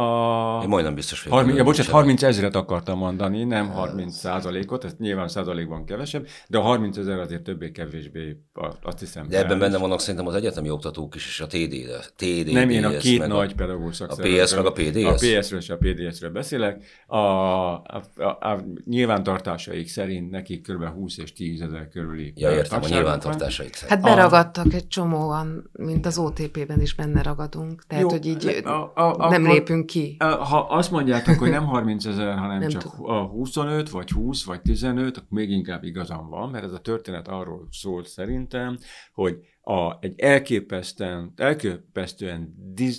A... 0.00 0.62
Én 0.62 0.68
majdnem 0.68 0.94
biztos 0.94 1.22
vagyok. 1.22 1.38
30, 1.38 1.58
ja, 1.58 1.64
bocsánat, 1.64 1.92
30 1.92 2.22
ezeret 2.22 2.54
akartam 2.54 2.98
mondani, 2.98 3.44
nem 3.44 3.68
30 3.68 4.16
százalékot, 4.16 4.84
ez 4.84 4.94
nyilván 4.98 5.28
százalékban 5.28 5.84
kevesebb, 5.84 6.26
de 6.48 6.58
a 6.58 6.60
30 6.60 6.96
ezer 6.96 7.18
azért 7.18 7.42
többé-kevésbé 7.42 8.36
azt 8.82 8.98
hiszem. 8.98 9.28
De 9.28 9.38
ebben 9.38 9.58
benne 9.58 9.78
vannak 9.78 10.00
szerintem 10.00 10.26
az 10.26 10.34
egyetemi 10.34 10.70
oktatók 10.70 11.14
is, 11.14 11.26
és 11.26 11.40
a 11.40 11.46
TD, 11.46 11.74
TD 12.16 12.52
Nem, 12.52 12.70
én 12.70 12.84
a 12.84 12.96
két 12.96 13.26
nagy 13.26 13.54
pedagógus 13.54 14.00
A 14.00 14.06
PS 14.06 14.54
meg 14.54 14.66
a 14.66 14.72
PDS? 14.72 15.04
A 15.04 15.14
PS-ről 15.14 15.58
és 15.58 15.70
a 15.70 15.76
PDS-ről 15.76 16.30
beszélek. 16.30 16.84
A, 17.06 17.16
a, 17.16 18.02
a, 18.16 18.22
a 18.24 18.64
nyilvántartásaik 18.84 19.88
szerint 19.88 20.30
nekik 20.30 20.72
kb. 20.72 20.84
20 20.84 21.18
és 21.18 21.32
10 21.32 21.60
ezer 21.60 21.88
körüli. 21.88 22.32
Ja, 22.36 22.50
értem, 22.50 22.82
a 22.82 22.88
nyilvántartásaik 22.88 23.74
szerint. 23.74 24.02
Hát 24.02 24.14
beragadtak 24.14 24.74
egy 24.74 24.86
csomóan, 24.86 25.70
mint 25.72 26.06
az 26.06 26.18
OTP-ben 26.18 26.80
is 26.80 26.94
benne 26.94 27.22
ragadunk. 27.22 27.84
Tehát, 27.86 28.02
Jó, 28.02 28.10
hogy 28.10 28.26
így 28.26 28.46
a, 28.64 28.92
a, 28.94 29.14
a, 29.18 29.28
nem 29.30 29.46
lépünk 29.46 29.86
ki. 29.90 30.16
Ha 30.18 30.58
azt 30.58 30.90
mondjátok, 30.90 31.38
hogy 31.38 31.50
nem 31.50 31.64
30 31.64 32.04
ezer, 32.04 32.38
hanem 32.38 32.58
nem 32.58 32.68
csak 32.68 32.82
tudom. 32.82 33.28
25, 33.28 33.90
vagy 33.90 34.10
20, 34.10 34.44
vagy 34.44 34.60
15, 34.60 35.16
akkor 35.16 35.28
még 35.30 35.50
inkább 35.50 35.84
igazam 35.84 36.28
van, 36.28 36.50
mert 36.50 36.64
ez 36.64 36.72
a 36.72 36.78
történet 36.80 37.28
arról 37.28 37.68
szólt 37.70 38.06
szerintem, 38.06 38.78
hogy 39.14 39.38
a, 39.70 39.98
egy 40.00 40.20
elképesztően, 40.20 41.32
elképesztően 41.36 42.54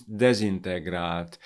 dezintegrált, 0.07 1.39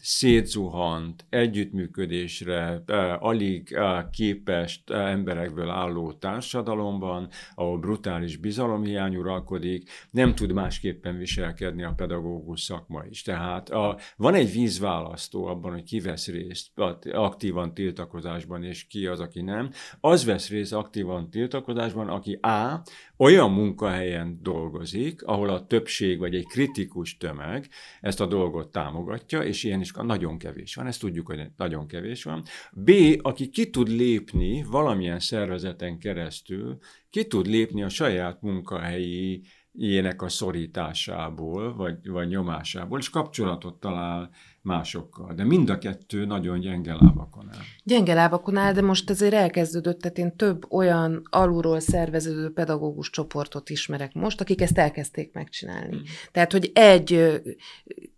szétzuhant, 0.00 1.26
együttműködésre 1.28 2.82
alig 3.18 3.78
képes 4.10 4.82
emberekből 4.86 5.70
álló 5.70 6.12
társadalomban, 6.12 7.28
ahol 7.54 7.78
brutális 7.78 8.36
bizalomhiány 8.36 9.16
uralkodik, 9.16 9.90
nem 10.10 10.34
tud 10.34 10.52
másképpen 10.52 11.18
viselkedni 11.18 11.82
a 11.82 11.92
pedagógus 11.96 12.60
szakma 12.60 13.04
is. 13.10 13.22
Tehát 13.22 13.70
a, 13.70 13.98
van 14.16 14.34
egy 14.34 14.52
vízválasztó 14.52 15.46
abban, 15.46 15.72
hogy 15.72 15.84
ki 15.84 16.00
vesz 16.00 16.28
részt 16.28 16.70
aktívan 17.12 17.74
tiltakozásban, 17.74 18.62
és 18.64 18.86
ki 18.86 19.06
az, 19.06 19.20
aki 19.20 19.42
nem. 19.42 19.70
Az 20.00 20.24
vesz 20.24 20.48
részt 20.48 20.72
aktívan 20.72 21.30
tiltakozásban, 21.30 22.08
aki 22.08 22.34
A. 22.34 22.82
olyan 23.18 23.52
munkahelyen 23.52 24.38
dolgozik, 24.42 25.22
ahol 25.22 25.48
a 25.48 25.66
többség 25.66 26.18
vagy 26.18 26.34
egy 26.34 26.46
kritikus 26.46 27.16
tömeg 27.16 27.68
ezt 28.00 28.20
a 28.20 28.26
dolgot 28.26 28.70
támogatja, 28.70 29.42
és 29.42 29.64
ilyen 29.64 29.80
is 29.80 29.92
nagyon 29.92 30.38
kevés 30.38 30.74
van, 30.74 30.86
ezt 30.86 31.00
tudjuk, 31.00 31.26
hogy 31.26 31.50
nagyon 31.56 31.86
kevés 31.86 32.24
van. 32.24 32.42
B, 32.72 32.90
aki 33.22 33.48
ki 33.48 33.70
tud 33.70 33.88
lépni 33.88 34.64
valamilyen 34.70 35.20
szervezeten 35.20 35.98
keresztül, 35.98 36.78
ki 37.10 37.26
tud 37.26 37.46
lépni 37.46 37.82
a 37.82 37.88
saját 37.88 38.42
munkahelyi 38.42 39.42
ilyenek 39.72 40.22
a 40.22 40.28
szorításából, 40.28 41.74
vagy, 41.74 42.08
vagy 42.08 42.28
nyomásából, 42.28 42.98
és 42.98 43.10
kapcsolatot 43.10 43.80
talál 43.80 44.30
másokkal. 44.68 45.34
De 45.34 45.44
mind 45.44 45.70
a 45.70 45.78
kettő 45.78 46.24
nagyon 46.24 46.60
gyenge 46.60 46.94
lábakon 46.94 47.48
áll. 47.52 47.60
Gyenge 47.84 48.14
lábakon 48.14 48.56
áll, 48.56 48.72
de 48.72 48.82
most 48.82 49.10
azért 49.10 49.34
elkezdődött, 49.34 50.00
tehát 50.00 50.18
én 50.18 50.36
több 50.36 50.72
olyan 50.72 51.22
alulról 51.30 51.80
szerveződő 51.80 52.52
pedagógus 52.52 53.10
csoportot 53.10 53.70
ismerek 53.70 54.14
most, 54.14 54.40
akik 54.40 54.60
ezt 54.60 54.78
elkezdték 54.78 55.32
megcsinálni. 55.32 55.96
Mm. 55.96 56.00
Tehát, 56.32 56.52
hogy 56.52 56.70
egy, 56.74 57.40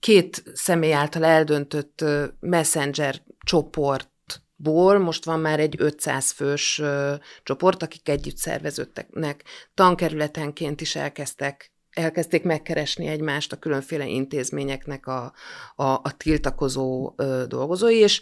két 0.00 0.42
személy 0.54 0.92
által 0.92 1.24
eldöntött 1.24 2.04
messenger 2.40 3.22
csoport 3.44 4.08
ból 4.56 4.98
most 4.98 5.24
van 5.24 5.40
már 5.40 5.60
egy 5.60 5.74
500 5.78 6.30
fős 6.30 6.78
ö, 6.78 7.14
csoport, 7.42 7.82
akik 7.82 8.08
együtt 8.08 8.36
szerveződtek, 8.36 9.08
tankerületenként 9.74 10.80
is 10.80 10.96
elkezdtek 10.96 11.72
elkezdték 11.90 12.42
megkeresni 12.42 13.06
egymást 13.06 13.52
a 13.52 13.56
különféle 13.56 14.06
intézményeknek 14.06 15.06
a, 15.06 15.32
a, 15.76 15.84
a 15.84 16.16
tiltakozó 16.16 17.12
ö, 17.16 17.44
dolgozói, 17.48 17.96
és 17.96 18.20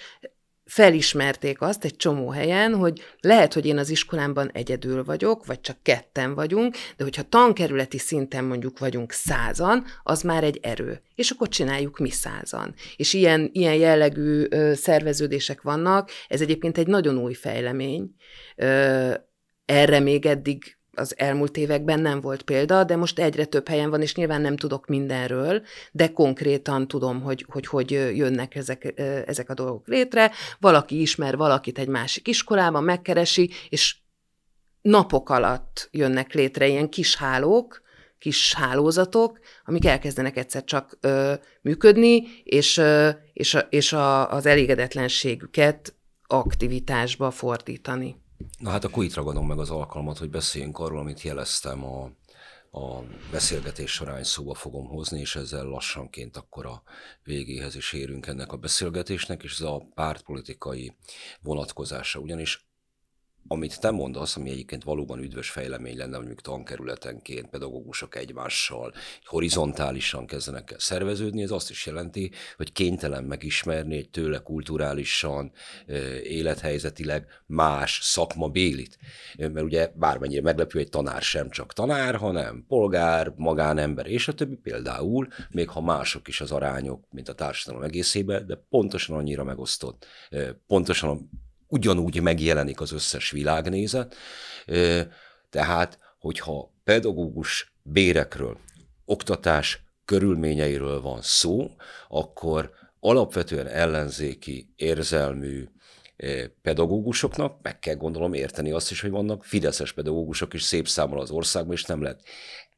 felismerték 0.69 1.61
azt 1.61 1.85
egy 1.85 1.97
csomó 1.97 2.31
helyen, 2.31 2.75
hogy 2.75 3.03
lehet, 3.21 3.53
hogy 3.55 3.67
én 3.67 3.79
az 3.79 3.91
iskolámban 3.91 4.51
egyedül 4.53 5.05
vagyok, 5.05 5.47
vagy 5.47 5.61
csak 5.61 5.77
ketten 5.83 6.35
vagyunk, 6.35 6.75
de 6.97 7.05
hogyha 7.05 7.23
tankerületi 7.23 7.99
szinten 7.99 8.45
mondjuk 8.45 8.79
vagyunk 8.79 9.13
százan, 9.13 9.85
az 10.03 10.23
már 10.23 10.45
egy 10.45 10.59
erő. 10.63 11.01
És 11.15 11.31
akkor 11.31 11.49
csináljuk 11.49 11.99
mi 11.99 12.11
százan. 12.11 12.75
És 12.97 13.13
ilyen, 13.13 13.51
ilyen 13.53 13.75
jellegű 13.75 14.47
ö, 14.51 14.75
szerveződések 14.75 15.63
vannak, 15.63 16.11
ez 16.29 16.41
egyébként 16.41 16.79
egy 16.79 16.87
nagyon 16.87 17.19
új 17.19 17.35
fejlemény. 17.35 18.15
Ö, 18.57 19.15
erre 19.65 20.01
még 20.01 20.27
eddig 20.27 20.78
az 20.99 21.15
elmúlt 21.19 21.57
években 21.57 22.01
nem 22.01 22.21
volt 22.21 22.43
példa, 22.43 22.85
de 22.85 22.97
most 22.97 23.19
egyre 23.19 23.45
több 23.45 23.69
helyen 23.69 23.91
van, 23.91 24.03
és 24.03 24.15
nyilván 24.15 24.41
nem 24.41 24.57
tudok 24.57 24.87
mindenről, 24.87 25.63
de 25.93 26.13
konkrétan 26.13 26.89
tudom, 26.89 27.21
hogy 27.21 27.45
hogy, 27.49 27.67
hogy 27.67 27.91
jönnek 27.91 28.55
ezek, 28.55 28.93
ezek 29.27 29.51
a 29.51 29.55
dolgok 29.55 29.87
létre. 29.87 30.31
Valaki 30.61 31.01
ismer 31.01 31.37
valakit 31.37 31.79
egy 31.79 31.89
másik 31.89 32.29
iskolában, 32.29 32.85
megkeresi, 32.85 33.51
és 33.69 33.97
napok 34.81 35.31
alatt 35.31 35.89
jönnek 35.93 36.33
létre 36.33 36.67
ilyen 36.67 36.89
kis 36.89 37.17
hálók, 37.17 37.83
kis 38.19 38.55
hálózatok, 38.55 39.39
amik 39.65 39.85
elkezdenek 39.85 40.37
egyszer 40.37 40.65
csak 40.65 40.99
ö, 41.01 41.35
működni, 41.63 42.23
és, 42.43 42.77
ö, 42.77 43.11
és, 43.33 43.55
a, 43.55 43.59
és 43.59 43.93
a, 43.93 44.33
az 44.33 44.47
elégedetlenségüket 44.47 45.95
aktivitásba 46.27 47.31
fordítani. 47.31 48.17
Na 48.59 48.71
hát 48.71 48.85
akkor 48.85 49.05
itt 49.05 49.15
ragadom 49.15 49.47
meg 49.47 49.59
az 49.59 49.71
alkalmat, 49.71 50.19
hogy 50.19 50.31
beszéljünk 50.31 50.79
arról, 50.79 50.99
amit 50.99 51.23
jeleztem 51.23 51.85
a, 51.85 52.11
a 52.71 53.03
beszélgetés 53.31 53.93
során 53.93 54.25
szóba 54.25 54.55
fogom 54.55 54.87
hozni, 54.87 55.21
és 55.21 55.37
ezzel 55.37 55.65
lassanként 55.65 56.37
akkor 56.37 56.67
a 56.67 56.83
végéhez 57.23 57.75
is 57.75 57.93
érünk 57.93 58.27
ennek 58.27 58.53
a 58.53 58.57
beszélgetésnek, 58.57 59.43
és 59.43 59.53
ez 59.53 59.61
a 59.61 59.89
pártpolitikai 59.95 60.97
vonatkozása. 61.41 62.19
Ugyanis 62.19 62.68
amit 63.49 63.81
te 63.81 63.91
mondasz, 63.91 64.37
ami 64.37 64.51
egyébként 64.51 64.85
valóban 64.85 65.19
üdvös 65.19 65.51
fejlemény 65.51 65.97
lenne, 65.97 66.17
mondjuk 66.17 66.41
tankerületenként 66.41 67.49
pedagógusok 67.49 68.17
egymással 68.17 68.93
horizontálisan 69.25 70.27
kezdenek 70.27 70.71
el 70.71 70.79
szerveződni, 70.79 71.43
ez 71.43 71.51
azt 71.51 71.71
is 71.71 71.87
jelenti, 71.87 72.31
hogy 72.57 72.73
kénytelen 72.73 73.25
megismerni 73.25 73.97
egy 73.97 74.11
tőle 74.11 74.39
kulturálisan, 74.39 75.53
élethelyzetileg 76.23 77.27
más 77.47 77.99
szakma 78.03 78.49
bélit. 78.49 78.99
Mert 79.37 79.63
ugye 79.63 79.91
bármennyire 79.95 80.43
meglepő, 80.43 80.79
egy 80.79 80.89
tanár 80.89 81.23
sem 81.23 81.51
csak 81.51 81.73
tanár, 81.73 82.15
hanem 82.15 82.65
polgár, 82.69 83.33
magánember 83.37 84.07
és 84.07 84.29
a 84.29 84.35
többi 84.35 84.57
például, 84.57 85.29
még 85.51 85.69
ha 85.69 85.81
mások 85.81 86.29
is 86.29 86.41
az 86.41 86.51
arányok, 86.51 87.05
mint 87.11 87.29
a 87.29 87.35
társadalom 87.35 87.83
egészében, 87.83 88.47
de 88.47 88.65
pontosan 88.69 89.17
annyira 89.17 89.45
megosztott, 89.45 90.07
pontosan 90.67 91.31
ugyanúgy 91.69 92.21
megjelenik 92.23 92.81
az 92.81 92.93
összes 92.93 93.31
világnézet. 93.31 94.15
Tehát, 95.51 95.99
hogyha 96.19 96.73
pedagógus 96.85 97.73
bérekről, 97.83 98.59
oktatás 99.05 99.83
körülményeiről 100.05 101.01
van 101.01 101.23
szó, 101.23 101.71
akkor 102.09 102.71
alapvetően 103.01 103.67
ellenzéki, 103.67 104.73
érzelmű 104.77 105.69
pedagógusoknak 106.63 107.63
meg 107.63 107.79
kell 107.79 107.95
gondolom 107.95 108.33
érteni 108.33 108.71
azt 108.71 108.91
is, 108.91 109.01
hogy 109.01 109.11
vannak 109.11 109.45
fideszes 109.45 109.93
pedagógusok 109.93 110.55
is 110.55 110.63
szép 110.63 110.89
számmal 110.89 111.21
az 111.21 111.31
országban, 111.31 111.75
és 111.75 111.85
nem 111.85 112.03
lehet. 112.03 112.23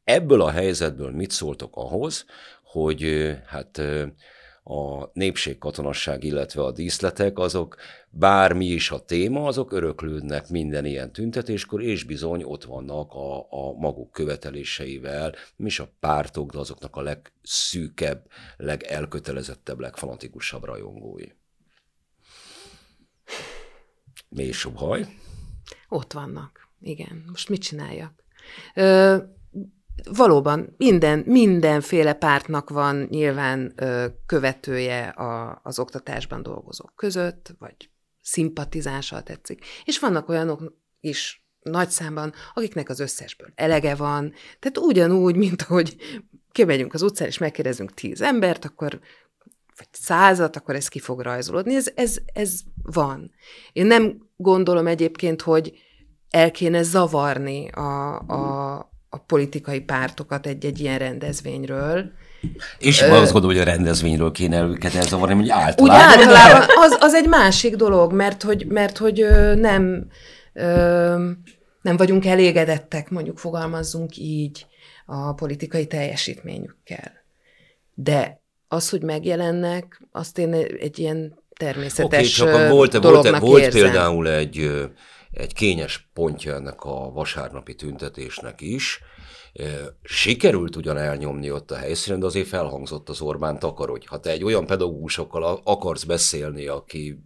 Ebből 0.05 0.41
a 0.41 0.51
helyzetből 0.51 1.11
mit 1.11 1.30
szóltok 1.30 1.76
ahhoz, 1.76 2.24
hogy 2.62 3.32
hát 3.47 3.82
a 4.70 5.10
népségkatonasság, 5.12 6.24
illetve 6.24 6.64
a 6.64 6.72
díszletek, 6.72 7.38
azok 7.38 7.76
bármi 8.10 8.66
is 8.66 8.90
a 8.90 9.04
téma, 9.04 9.46
azok 9.46 9.72
öröklődnek 9.72 10.48
minden 10.48 10.84
ilyen 10.84 11.12
tüntetéskor, 11.12 11.82
és 11.82 12.04
bizony 12.04 12.42
ott 12.42 12.64
vannak 12.64 13.12
a, 13.12 13.38
a 13.38 13.72
maguk 13.72 14.10
követeléseivel, 14.10 15.34
mi 15.56 15.66
is 15.66 15.80
a 15.80 15.92
pártok, 16.00 16.50
de 16.52 16.58
azoknak 16.58 16.96
a 16.96 17.00
legszűkebb, 17.00 18.26
legelkötelezettebb, 18.56 19.78
legfanatikusabb 19.78 20.64
rajongói. 20.64 21.26
Mély 24.28 24.52
subhaj. 24.52 25.06
Ott 25.88 26.12
vannak, 26.12 26.68
igen. 26.80 27.24
Most 27.26 27.48
mit 27.48 27.62
csináljak? 27.62 28.24
Ö, 28.74 29.16
valóban 30.11 30.74
minden, 30.76 31.22
mindenféle 31.26 32.12
pártnak 32.12 32.70
van 32.70 33.07
nyilván 33.11 33.72
ö, 33.76 34.07
követője 34.26 35.09
a, 35.09 35.61
az 35.62 35.78
oktatásban 35.78 36.42
dolgozók 36.42 36.92
között, 36.96 37.55
vagy 37.59 37.90
szimpatizánssal 38.22 39.22
tetszik. 39.22 39.64
És 39.84 39.98
vannak 39.98 40.28
olyanok 40.28 40.74
is 41.01 41.44
nagy 41.61 41.88
számban, 41.90 42.32
akiknek 42.55 42.88
az 42.88 43.01
összesből 43.01 43.53
elege 43.55 43.94
van. 43.94 44.32
Tehát 44.59 44.78
ugyanúgy, 44.78 45.36
mint 45.36 45.62
ahogy 45.62 45.96
kimegyünk 46.53 46.94
az 46.94 47.03
utcán, 47.03 47.28
és 47.28 47.38
megkérdezünk 47.38 47.94
tíz 47.94 48.20
embert, 48.20 48.64
akkor 48.64 49.01
vagy 49.76 49.88
százat, 49.90 50.57
akkor 50.57 50.74
ez 50.74 50.88
ki 50.88 50.98
fog 50.98 51.20
rajzolódni. 51.20 51.74
Ez, 51.74 51.90
ez, 51.94 52.18
ez 52.32 52.61
van. 52.82 53.30
Én 53.72 53.86
nem 53.86 54.28
gondolom 54.36 54.86
egyébként, 54.86 55.42
hogy 55.42 55.72
el 56.30 56.51
kéne 56.51 56.82
zavarni 56.82 57.68
a, 57.68 58.18
a, 58.18 58.89
a 59.11 59.18
politikai 59.18 59.80
pártokat 59.80 60.46
egy-egy 60.46 60.80
ilyen 60.80 60.98
rendezvényről. 60.98 62.11
És 62.78 63.02
Ö, 63.02 63.11
azt 63.11 63.32
gondolom, 63.32 63.56
hogy 63.56 63.66
a 63.66 63.70
rendezvényről 63.70 64.32
kéne 64.32 64.62
őket 64.62 64.94
elzavarni, 64.94 65.34
hogy 65.34 65.50
általában. 65.50 65.84
Úgy 65.84 66.20
általában 66.20 66.66
az, 66.76 66.96
az 67.00 67.14
egy 67.14 67.28
másik 67.28 67.76
dolog, 67.76 68.12
mert 68.12 68.42
hogy, 68.42 68.66
mert 68.66 68.98
hogy 68.98 69.26
nem, 69.56 70.06
nem 71.82 71.96
vagyunk 71.96 72.26
elégedettek, 72.26 73.11
mondjuk 73.11 73.38
fogalmazzunk 73.38 74.16
így 74.16 74.66
a 75.06 75.32
politikai 75.32 75.86
teljesítményükkel. 75.86 77.12
De 77.94 78.40
az, 78.68 78.88
hogy 78.88 79.02
megjelennek, 79.02 80.02
azt 80.12 80.38
én 80.38 80.52
egy 80.80 80.98
ilyen 80.98 81.38
természetes 81.58 82.04
okay, 82.04 82.24
csak 82.24 82.68
volt, 82.68 82.96
volt, 82.96 83.38
volt 83.38 83.68
például 83.68 84.28
egy 84.28 84.90
egy 85.30 85.54
kényes 85.54 86.10
pontja 86.12 86.54
ennek 86.54 86.82
a 86.82 87.10
vasárnapi 87.12 87.74
tüntetésnek 87.74 88.60
is. 88.60 89.00
Sikerült 90.02 90.76
ugyan 90.76 90.96
elnyomni 90.96 91.50
ott 91.50 91.70
a 91.70 91.76
helyszínen, 91.76 92.20
de 92.20 92.26
azért 92.26 92.48
felhangzott 92.48 93.08
az 93.08 93.20
Orbán 93.20 93.58
takar, 93.58 93.88
hogy 93.88 94.06
ha 94.06 94.20
te 94.20 94.30
egy 94.30 94.44
olyan 94.44 94.66
pedagógusokkal 94.66 95.60
akarsz 95.64 96.04
beszélni, 96.04 96.66
aki 96.66 97.24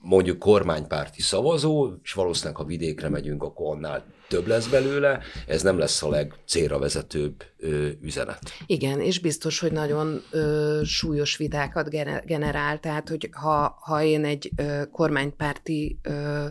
mondjuk 0.00 0.38
kormánypárti 0.38 1.22
szavazó, 1.22 1.92
és 2.02 2.12
valószínűleg 2.12 2.56
ha 2.56 2.64
vidékre 2.64 3.08
megyünk, 3.08 3.42
akkor 3.42 3.76
annál 3.76 4.04
több 4.28 4.46
lesz 4.46 4.66
belőle, 4.66 5.20
ez 5.46 5.62
nem 5.62 5.78
lesz 5.78 6.02
a 6.02 6.08
legcélra 6.08 6.78
vezetőbb 6.78 7.44
ö, 7.56 7.88
üzenet. 8.00 8.40
Igen, 8.66 9.00
és 9.00 9.20
biztos, 9.20 9.58
hogy 9.58 9.72
nagyon 9.72 10.22
ö, 10.30 10.80
súlyos 10.84 11.36
vitákat 11.36 11.88
generál, 12.24 12.80
tehát 12.80 13.08
hogy 13.08 13.28
ha, 13.32 13.78
ha 13.80 14.02
én 14.02 14.24
egy 14.24 14.50
ö, 14.56 14.82
kormánypárti 14.92 15.98
ö, 16.02 16.46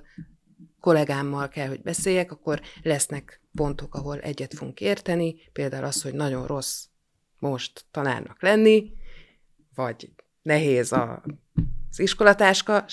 kollégámmal 0.80 1.48
kell, 1.48 1.68
hogy 1.68 1.82
beszéljek, 1.82 2.32
akkor 2.32 2.62
lesznek 2.84 3.41
pontok, 3.56 3.95
ahol 3.95 4.20
egyet 4.20 4.54
fogunk 4.54 4.82
érteni, 4.82 5.36
például 5.54 5.84
az, 5.84 6.02
hogy 6.02 6.14
nagyon 6.14 6.48
rossz 6.48 6.86
most 7.39 7.86
tanárnak 7.91 8.41
lenni, 8.41 8.91
vagy 9.76 10.10
nehéz 10.41 10.91
a, 10.91 11.24
az 11.89 12.00
iskolatáska, 12.00 12.86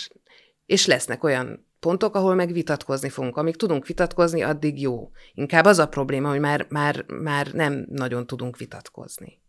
és 0.66 0.86
lesznek 0.86 1.24
olyan 1.24 1.66
pontok, 1.80 2.14
ahol 2.14 2.34
meg 2.34 2.52
vitatkozni 2.52 3.08
fogunk. 3.08 3.36
Amíg 3.36 3.56
tudunk 3.56 3.86
vitatkozni, 3.86 4.42
addig 4.42 4.80
jó. 4.80 5.10
Inkább 5.34 5.64
az 5.64 5.78
a 5.78 5.88
probléma, 5.88 6.28
hogy 6.28 6.40
már, 6.40 6.66
már, 6.68 7.04
már 7.22 7.52
nem 7.52 7.86
nagyon 7.90 8.26
tudunk 8.26 8.56
vitatkozni. 8.56 9.42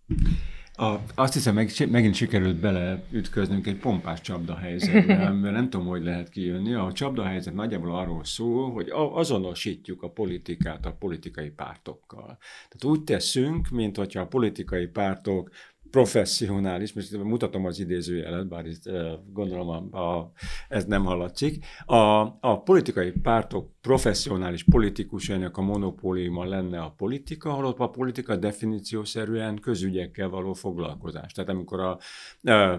A, 0.77 0.95
azt 1.15 1.33
hiszem, 1.33 1.53
meg, 1.53 1.71
megint 1.89 2.15
sikerült 2.15 2.55
beleütköznünk 2.55 3.67
egy 3.67 3.77
pompás 3.77 4.21
csapdahelyzetbe, 4.21 5.29
mert 5.41 5.55
nem 5.55 5.69
tudom, 5.69 5.87
hogy 5.87 6.03
lehet 6.03 6.29
kijönni. 6.29 6.73
A 6.73 6.91
csapdahelyzet 6.91 7.53
nagyjából 7.53 7.95
arról 7.95 8.23
szól, 8.23 8.71
hogy 8.71 8.87
azonosítjuk 8.91 10.01
a 10.01 10.09
politikát 10.09 10.85
a 10.85 10.95
politikai 10.99 11.49
pártokkal. 11.49 12.37
Tehát 12.69 12.97
úgy 12.97 13.03
teszünk, 13.03 13.69
mint 13.69 13.97
hogyha 13.97 14.21
a 14.21 14.27
politikai 14.27 14.87
pártok 14.87 15.49
professzionális, 15.91 16.93
most 16.93 17.23
mutatom 17.23 17.65
az 17.65 17.79
idézőjelet, 17.79 18.47
bár 18.47 18.65
itt 18.65 18.89
gondolom 19.33 19.69
a, 19.69 19.97
a, 19.99 20.31
ez 20.69 20.85
nem 20.85 21.05
hallatszik, 21.05 21.65
a, 21.85 21.95
a 22.39 22.61
politikai 22.63 23.11
pártok 23.11 23.74
professzionális 23.85 24.63
politikusainak 24.63 25.57
a 25.57 25.61
monopóliuma 25.61 26.45
lenne 26.45 26.79
a 26.79 26.93
politika, 26.97 27.51
holott 27.51 27.79
a 27.79 27.89
politika 27.89 28.35
definíciószerűen 28.35 29.59
közügyekkel 29.59 30.29
való 30.29 30.53
foglalkozás. 30.53 31.31
Tehát 31.31 31.49
amikor 31.49 31.79
a, 31.79 31.97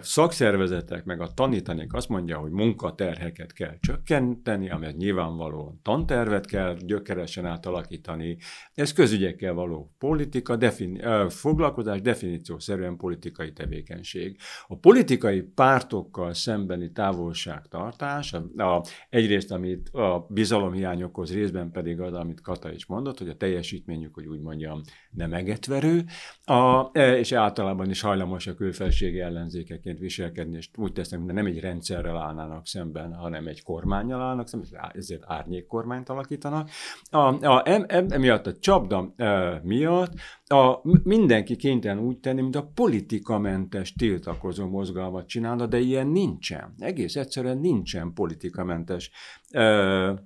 szakszervezetek 0.00 1.04
meg 1.04 1.20
a 1.20 1.32
tanítanék 1.34 1.92
azt 1.92 2.08
mondja, 2.08 2.38
hogy 2.38 2.50
munkaterheket 2.50 3.52
kell 3.52 3.78
csökkenteni, 3.80 4.70
amelyet 4.70 4.96
nyilvánvalóan 4.96 5.80
tantervet 5.82 6.46
kell 6.46 6.76
gyökeresen 6.86 7.46
átalakítani, 7.46 8.36
ez 8.74 8.92
közügyekkel 8.92 9.52
való 9.52 9.94
politika, 9.98 10.56
defini, 10.56 11.00
foglalkozás 11.28 12.00
definíciószerűen 12.00 12.96
politikai 12.96 13.52
tevékenység. 13.52 14.38
A 14.66 14.78
politikai 14.78 15.42
pártokkal 15.42 16.34
szembeni 16.34 16.92
távolságtartás, 16.92 18.32
a, 18.32 18.62
a, 18.62 18.84
egyrészt, 19.08 19.52
amit 19.52 19.88
a 19.88 20.26
bizalomhiány 20.30 20.94
okoz, 21.02 21.32
részben 21.32 21.70
pedig 21.70 22.00
az, 22.00 22.12
amit 22.12 22.40
Kata 22.40 22.72
is 22.72 22.86
mondott, 22.86 23.18
hogy 23.18 23.28
a 23.28 23.36
teljesítményük, 23.36 24.14
hogy 24.14 24.26
úgy 24.26 24.40
mondjam, 24.40 24.80
nem 25.10 25.32
egetverő, 25.32 26.04
a, 26.44 26.88
e, 26.92 27.18
és 27.18 27.32
általában 27.32 27.90
is 27.90 28.00
hajlamos 28.00 28.46
a 28.46 28.54
külfelségi 28.54 29.20
ellenzékeként 29.20 29.98
viselkedni, 29.98 30.56
és 30.56 30.70
úgy 30.76 30.92
tesznek, 30.92 31.20
de 31.20 31.32
nem 31.32 31.46
egy 31.46 31.60
rendszerrel 31.60 32.16
állnának 32.16 32.66
szemben, 32.66 33.14
hanem 33.14 33.46
egy 33.46 33.62
kormányjal 33.62 34.20
állnak 34.20 34.48
szemben, 34.48 34.70
ezért 34.94 35.22
árnyék 35.26 35.66
kormányt 35.66 36.08
alakítanak. 36.08 36.70
A, 37.10 37.46
a, 37.46 37.62
em, 37.64 37.84
em, 37.88 38.06
emiatt 38.10 38.46
a 38.46 38.58
csapda 38.58 39.12
e, 39.16 39.60
miatt 39.64 40.12
a, 40.46 40.80
mindenki 41.02 41.56
kénytelen 41.56 41.98
úgy 41.98 42.18
tenni, 42.18 42.40
mint 42.40 42.56
a 42.56 42.70
politikamentes 42.74 43.92
tiltakozó 43.92 44.68
mozgalmat 44.68 45.26
csinálna, 45.26 45.66
de 45.66 45.78
ilyen 45.78 46.06
nincsen. 46.06 46.74
Egész 46.78 47.16
egyszerűen 47.16 47.58
nincsen 47.58 48.12
politikamentes 48.12 49.10
e, 49.50 50.24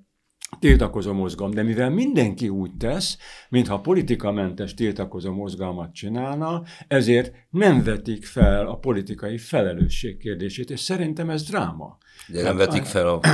tiltakozó 0.59 1.12
mozgalom, 1.12 1.53
de 1.53 1.62
mivel 1.62 1.91
mindenki 1.91 2.49
úgy 2.49 2.76
tesz, 2.76 3.16
mintha 3.49 3.80
politikamentes 3.80 4.74
tiltakozó 4.74 5.32
mozgalmat 5.32 5.93
csinálna, 5.93 6.62
ezért 6.88 7.32
nem 7.51 7.82
vetik 7.82 8.24
fel 8.24 8.66
a 8.66 8.76
politikai 8.76 9.38
felelősség 9.38 10.18
kérdését, 10.18 10.70
és 10.70 10.80
szerintem 10.80 11.30
ez 11.30 11.43
dráma. 11.43 11.99
De 12.28 12.43
nem 12.43 12.57
vetik 12.57 12.84
fel 12.84 13.09
a 13.09 13.20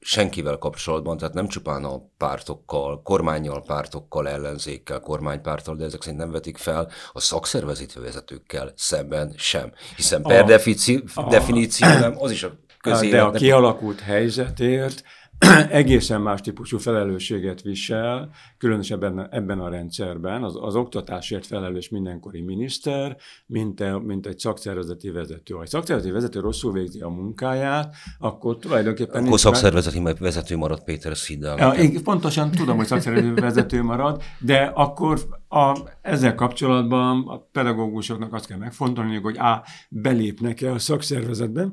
senkivel 0.00 0.56
kapcsolatban, 0.56 1.16
tehát 1.16 1.34
nem 1.34 1.48
csupán 1.48 1.84
a 1.84 2.02
pártokkal, 2.16 3.02
kormányjal, 3.02 3.62
pártokkal, 3.62 4.28
ellenzékkel, 4.28 5.00
kormánypárttal, 5.00 5.76
de 5.76 5.84
ezek 5.84 6.02
szerint 6.02 6.20
nem 6.20 6.30
vetik 6.30 6.56
fel 6.56 6.90
a 7.12 7.20
szakszervezeti 7.20 7.98
vezetőkkel 8.00 8.72
szemben 8.76 9.34
sem. 9.36 9.72
Hiszen 9.96 10.22
per 10.22 10.42
a, 10.42 10.46
defici, 10.46 11.02
a, 11.14 11.28
definíció 11.28 11.88
nem, 11.88 12.14
az 12.18 12.30
is 12.30 12.42
a 12.42 12.58
közéletnek. 12.80 13.20
De 13.20 13.36
a 13.36 13.40
kialakult 13.40 14.00
helyzetért 14.00 15.02
egészen 15.70 16.20
más 16.20 16.40
típusú 16.40 16.78
felelősséget 16.78 17.62
visel, 17.62 18.30
különösen 18.58 18.96
ebben, 18.96 19.28
ebben 19.30 19.58
a 19.58 19.68
rendszerben, 19.68 20.42
az, 20.42 20.56
az 20.60 20.74
oktatásért 20.74 21.46
felelős 21.46 21.88
mindenkori 21.88 22.40
miniszter, 22.40 23.16
mint, 23.46 23.80
a, 23.80 23.98
mint 23.98 24.26
egy 24.26 24.38
szakszervezeti 24.38 25.10
vezető. 25.10 25.54
Ha 25.54 25.62
egy 25.62 25.68
szakszervezeti 25.68 26.14
vezető 26.14 26.40
rosszul 26.40 26.72
végzi 26.72 27.00
a 27.00 27.08
munkáját, 27.08 27.94
akkor 28.18 28.58
tulajdonképpen... 28.58 29.24
Akkor 29.24 29.40
szakszervezeti 29.40 30.00
meg... 30.00 30.16
vezető 30.18 30.56
marad 30.56 30.84
Péter 30.84 31.16
Sziddel. 31.16 31.56
Ja, 31.58 31.70
én 31.70 32.02
pontosan 32.02 32.50
tudom, 32.50 32.76
hogy 32.76 32.86
szakszervezeti 32.86 33.40
vezető 33.40 33.82
marad, 33.82 34.22
de 34.38 34.72
akkor 34.74 35.18
a, 35.48 35.78
ezzel 36.02 36.34
kapcsolatban 36.34 37.28
a 37.28 37.38
pedagógusoknak 37.52 38.32
azt 38.32 38.46
kell 38.46 38.58
megfontolni, 38.58 39.16
hogy 39.16 39.38
A. 39.38 39.64
belépnek-e 39.88 40.72
a 40.72 40.78
szakszervezetben, 40.78 41.72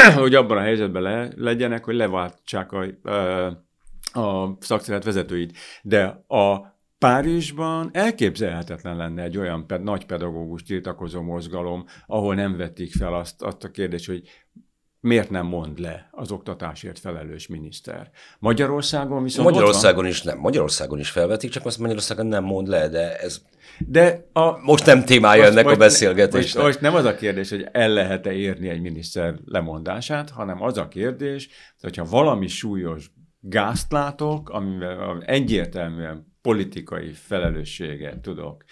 hogy 0.14 0.34
abban 0.34 0.56
a 0.56 0.60
helyzetben 0.60 1.02
le, 1.02 1.28
legyenek, 1.36 1.84
hogy 1.84 1.94
leváltsák 1.94 2.72
a, 2.72 2.84
a 4.20 4.56
szakszervezet 4.60 5.04
vezetőit. 5.04 5.56
De 5.82 6.24
a 6.26 6.70
Párizsban 6.98 7.90
elképzelhetetlen 7.92 8.96
lenne 8.96 9.22
egy 9.22 9.38
olyan 9.38 9.66
ped- 9.66 9.82
nagy 9.82 10.06
pedagógus 10.06 10.62
tiltakozó 10.62 11.22
mozgalom, 11.22 11.84
ahol 12.06 12.34
nem 12.34 12.56
vették 12.56 12.92
fel 12.92 13.14
azt, 13.14 13.42
azt 13.42 13.64
a 13.64 13.70
kérdést, 13.70 14.06
hogy 14.06 14.28
miért 15.02 15.30
nem 15.30 15.46
mond 15.46 15.78
le 15.78 16.08
az 16.10 16.30
oktatásért 16.30 16.98
felelős 16.98 17.46
miniszter? 17.46 18.10
Magyarországon 18.38 19.22
viszont 19.22 19.48
Magyarországon 19.48 20.06
is 20.06 20.22
nem. 20.22 20.38
Magyarországon 20.38 20.98
is 20.98 21.10
felvetik, 21.10 21.50
csak 21.50 21.66
azt 21.66 21.78
Magyarországon 21.78 22.26
nem 22.26 22.44
mond 22.44 22.68
le, 22.68 22.88
de 22.88 23.18
ez 23.18 23.42
de 23.78 24.28
a, 24.32 24.58
most 24.58 24.86
nem 24.86 25.04
témája 25.04 25.44
ennek 25.44 25.66
a 25.66 25.76
beszélgetésnek. 25.76 26.62
Most, 26.62 26.66
most 26.66 26.80
nem 26.80 26.94
az 26.94 27.04
a 27.04 27.14
kérdés, 27.14 27.50
hogy 27.50 27.68
el 27.72 27.88
lehet-e 27.88 28.32
érni 28.32 28.68
egy 28.68 28.80
miniszter 28.80 29.34
lemondását, 29.44 30.30
hanem 30.30 30.62
az 30.62 30.78
a 30.78 30.88
kérdés, 30.88 31.48
hogyha 31.80 32.04
valami 32.04 32.46
súlyos 32.46 33.10
gázt 33.40 33.92
látok, 33.92 34.48
amivel 34.48 35.22
egyértelműen 35.26 36.31
politikai 36.42 37.12
felelősséget 37.12 38.20
tudok 38.20 38.64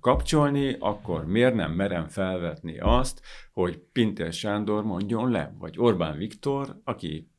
kapcsolni, 0.00 0.76
akkor 0.78 1.26
miért 1.26 1.54
nem 1.54 1.72
merem 1.72 2.08
felvetni 2.08 2.78
azt, 2.78 3.20
hogy 3.52 3.78
Pinter 3.92 4.32
Sándor 4.32 4.84
mondjon 4.84 5.30
le, 5.30 5.54
vagy 5.58 5.78
Orbán 5.78 6.16
Viktor, 6.16 6.80
aki 6.84 7.33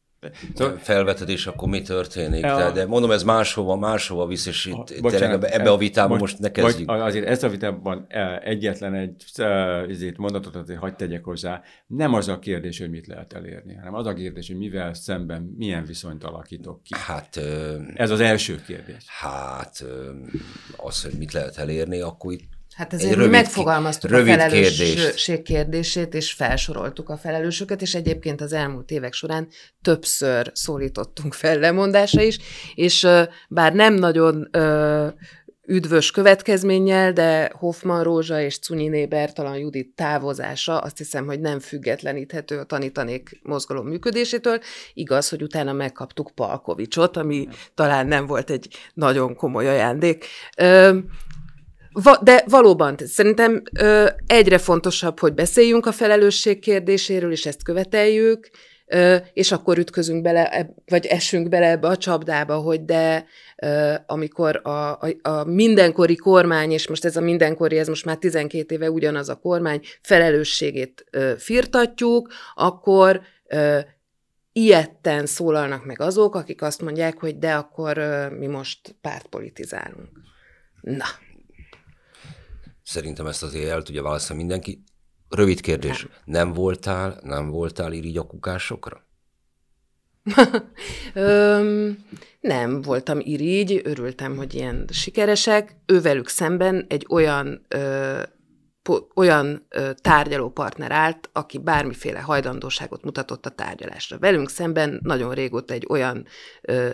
Szóval 0.53 0.77
felveted, 0.77 1.29
és 1.29 1.47
akkor 1.47 1.69
mi 1.69 1.81
történik? 1.81 2.45
A, 2.45 2.57
de, 2.57 2.71
de 2.71 2.85
mondom, 2.85 3.11
ez 3.11 3.23
máshova, 3.23 3.75
máshova 3.75 4.27
visz, 4.27 4.45
és 4.45 4.65
itt 4.65 4.73
a, 4.73 5.01
bocsánat, 5.01 5.43
ebbe, 5.43 5.53
ebbe 5.53 5.71
a 5.71 5.77
vitában 5.77 6.17
most, 6.17 6.39
most 6.39 6.55
ne 6.55 6.61
kezdjük. 6.61 6.89
Azért 6.89 7.27
ezt 7.27 7.43
a 7.43 7.49
vitában 7.49 8.05
e, 8.07 8.41
egyetlen 8.43 8.93
egy 8.93 9.23
ezért 9.89 10.17
mondatot 10.17 10.55
azért 10.55 10.79
hagyd 10.79 10.95
tegyek 10.95 11.23
hozzá. 11.23 11.61
Nem 11.87 12.13
az 12.13 12.27
a 12.27 12.39
kérdés, 12.39 12.79
hogy 12.79 12.89
mit 12.89 13.07
lehet 13.07 13.33
elérni, 13.33 13.75
hanem 13.75 13.93
az 13.93 14.05
a 14.05 14.13
kérdés, 14.13 14.47
hogy 14.47 14.57
mivel 14.57 14.93
szemben 14.93 15.53
milyen 15.57 15.85
viszonyt 15.85 16.23
alakítok 16.23 16.83
ki. 16.83 16.93
Hát, 16.97 17.39
ez 17.93 18.09
az 18.09 18.19
első 18.19 18.61
kérdés. 18.67 19.05
Hát 19.07 19.85
az, 20.77 21.03
hogy 21.03 21.13
mit 21.17 21.33
lehet 21.33 21.57
elérni, 21.57 21.99
akkor 21.99 22.33
itt 22.33 22.54
Hát 22.75 22.93
ezért 22.93 23.17
mi 23.17 23.25
megfogalmaztuk 23.25 24.11
a 24.11 24.25
felelősség 24.25 25.41
kérdését, 25.41 26.13
és 26.13 26.31
felsoroltuk 26.31 27.09
a 27.09 27.17
felelősöket, 27.17 27.81
és 27.81 27.95
egyébként 27.95 28.41
az 28.41 28.53
elmúlt 28.53 28.91
évek 28.91 29.13
során 29.13 29.47
többször 29.81 30.51
szólítottunk 30.53 31.33
fel 31.33 31.59
lemondásra 31.59 32.21
is, 32.21 32.37
és 32.75 33.07
bár 33.49 33.73
nem 33.73 33.93
nagyon 33.93 34.49
üdvös 35.67 36.11
következménnyel, 36.11 37.13
de 37.13 37.51
Hoffman 37.53 38.03
Rózsa 38.03 38.41
és 38.41 38.59
Cunyiné 38.59 39.05
Bertalan 39.05 39.57
Judit 39.57 39.95
távozása 39.95 40.77
azt 40.77 40.97
hiszem, 40.97 41.25
hogy 41.25 41.39
nem 41.39 41.59
függetleníthető 41.59 42.59
a 42.59 42.63
tanítanék 42.63 43.39
mozgalom 43.43 43.87
működésétől. 43.87 44.59
Igaz, 44.93 45.29
hogy 45.29 45.41
utána 45.41 45.73
megkaptuk 45.73 46.31
Palkovicsot, 46.35 47.17
ami 47.17 47.47
talán 47.73 48.07
nem 48.07 48.25
volt 48.25 48.49
egy 48.49 48.67
nagyon 48.93 49.35
komoly 49.35 49.67
ajándék. 49.67 50.25
Va- 52.03 52.23
de 52.23 52.43
valóban, 52.47 52.95
szerintem 52.97 53.61
ö, 53.79 54.05
egyre 54.27 54.57
fontosabb, 54.57 55.19
hogy 55.19 55.33
beszéljünk 55.33 55.85
a 55.85 55.91
felelősség 55.91 56.59
kérdéséről, 56.59 57.31
és 57.31 57.45
ezt 57.45 57.63
követeljük, 57.63 58.49
ö, 58.85 59.15
és 59.33 59.51
akkor 59.51 59.77
ütközünk 59.77 60.21
bele, 60.21 60.73
vagy 60.85 61.05
esünk 61.05 61.49
bele 61.49 61.69
ebbe 61.69 61.87
a 61.87 61.97
csapdába, 61.97 62.55
hogy 62.55 62.85
de 62.85 63.25
ö, 63.55 63.93
amikor 64.05 64.59
a, 64.63 64.69
a, 64.69 65.07
a 65.21 65.43
mindenkori 65.43 66.15
kormány, 66.15 66.71
és 66.71 66.87
most 66.87 67.05
ez 67.05 67.15
a 67.15 67.21
mindenkori, 67.21 67.77
ez 67.77 67.87
most 67.87 68.05
már 68.05 68.17
12 68.17 68.75
éve 68.75 68.91
ugyanaz 68.91 69.29
a 69.29 69.35
kormány, 69.35 69.81
felelősségét 70.01 71.05
ö, 71.11 71.33
firtatjuk, 71.37 72.33
akkor 72.55 73.21
ö, 73.47 73.79
ilyetten 74.51 75.25
szólalnak 75.25 75.85
meg 75.85 76.01
azok, 76.01 76.35
akik 76.35 76.61
azt 76.61 76.81
mondják, 76.81 77.19
hogy 77.19 77.37
de 77.37 77.53
akkor 77.53 77.97
mi 78.39 78.47
most 78.47 78.95
pártpolitizálunk. 79.01 80.09
Na. 80.81 81.05
Szerintem 82.85 83.25
ezt 83.25 83.43
azért 83.43 83.69
el 83.69 83.81
tudja 83.81 84.03
válaszolni 84.03 84.41
mindenki. 84.41 84.83
Rövid 85.29 85.61
kérdés. 85.61 86.01
Nem, 86.01 86.11
nem 86.25 86.53
voltál, 86.53 87.19
nem 87.23 87.49
voltál 87.49 87.93
irigy 87.93 88.17
a 88.17 88.23
kukásokra? 88.23 89.03
Öm, 91.13 92.05
nem 92.39 92.81
voltam 92.81 93.19
irigy, 93.19 93.81
örültem, 93.83 94.35
hogy 94.35 94.53
ilyen 94.53 94.85
sikeresek. 94.91 95.75
Ővelük 95.85 96.27
szemben 96.27 96.85
egy 96.89 97.05
olyan 97.09 97.65
ö, 97.67 98.21
olyan 99.15 99.65
ö, 99.69 99.91
tárgyalópartner 99.93 100.91
állt, 100.91 101.29
aki 101.33 101.57
bármiféle 101.57 102.19
hajlandóságot 102.19 103.03
mutatott 103.03 103.45
a 103.45 103.49
tárgyalásra. 103.49 104.17
Velünk 104.19 104.49
szemben 104.49 104.99
nagyon 105.03 105.33
régóta 105.33 105.73
egy 105.73 105.85
olyan 105.89 106.25
ö, 106.61 106.89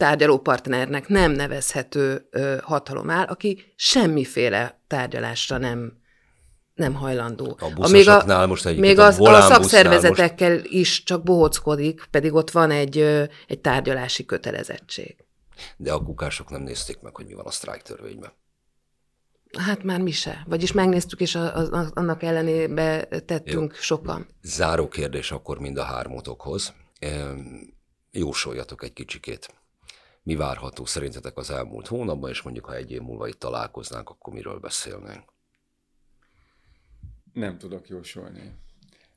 tárgyalópartnernek 0.00 1.08
nem 1.08 1.32
nevezhető 1.32 2.28
ö, 2.30 2.56
hatalom 2.62 3.10
áll, 3.10 3.26
aki 3.26 3.72
semmiféle 3.76 4.80
tárgyalásra 4.86 5.58
nem 5.58 5.98
nem 6.74 6.94
hajlandó. 6.94 7.58
A 7.76 7.88
még 7.88 8.08
a, 8.08 8.46
most 8.46 8.76
még 8.76 8.98
a, 8.98 9.06
a, 9.06 9.34
a 9.34 9.40
szakszervezetekkel 9.40 10.52
most... 10.52 10.66
is 10.66 11.02
csak 11.02 11.22
bohockodik, 11.22 12.06
pedig 12.10 12.34
ott 12.34 12.50
van 12.50 12.70
egy, 12.70 12.98
egy 13.46 13.60
tárgyalási 13.60 14.24
kötelezettség. 14.24 15.16
De 15.76 15.92
a 15.92 16.02
kukások 16.02 16.50
nem 16.50 16.62
nézték 16.62 17.00
meg, 17.00 17.16
hogy 17.16 17.26
mi 17.26 17.34
van 17.34 17.46
a 17.46 17.50
sztrájk 17.50 17.82
törvényben. 17.82 18.32
Hát 19.58 19.82
már 19.82 20.00
mi 20.00 20.10
se. 20.10 20.44
Vagyis 20.46 20.72
megnéztük, 20.72 21.20
és 21.20 21.34
a, 21.34 21.56
a, 21.56 21.90
annak 21.94 22.22
ellenébe 22.22 23.04
tettünk 23.04 23.72
Jó. 23.72 23.80
sokan. 23.80 24.26
Záró 24.42 24.88
kérdés 24.88 25.30
akkor 25.32 25.58
mind 25.58 25.76
a 25.78 25.82
hármótokhoz. 25.82 26.74
Jósoljatok 28.10 28.84
egy 28.84 28.92
kicsikét. 28.92 29.59
Mi 30.22 30.34
várható 30.36 30.84
szerintetek 30.84 31.36
az 31.36 31.50
elmúlt 31.50 31.86
hónapban, 31.86 32.30
és 32.30 32.42
mondjuk, 32.42 32.64
ha 32.64 32.74
egy 32.74 32.90
év 32.90 33.00
múlva 33.00 33.28
itt 33.28 33.38
találkoznánk, 33.38 34.08
akkor 34.08 34.32
miről 34.32 34.58
beszélnénk? 34.58 35.32
Nem 37.32 37.58
tudok 37.58 37.88
jósolni. 37.88 38.52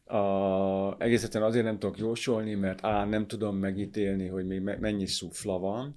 A, 0.05 1.01
egész 1.01 1.33
azért 1.33 1.65
nem 1.65 1.79
tudok 1.79 1.97
jósolni, 1.97 2.53
mert 2.53 2.81
A, 2.81 3.05
nem 3.05 3.27
tudom 3.27 3.55
megítélni, 3.55 4.27
hogy 4.27 4.47
még 4.47 4.61
mennyi 4.61 5.07
szufla 5.07 5.59
van, 5.59 5.93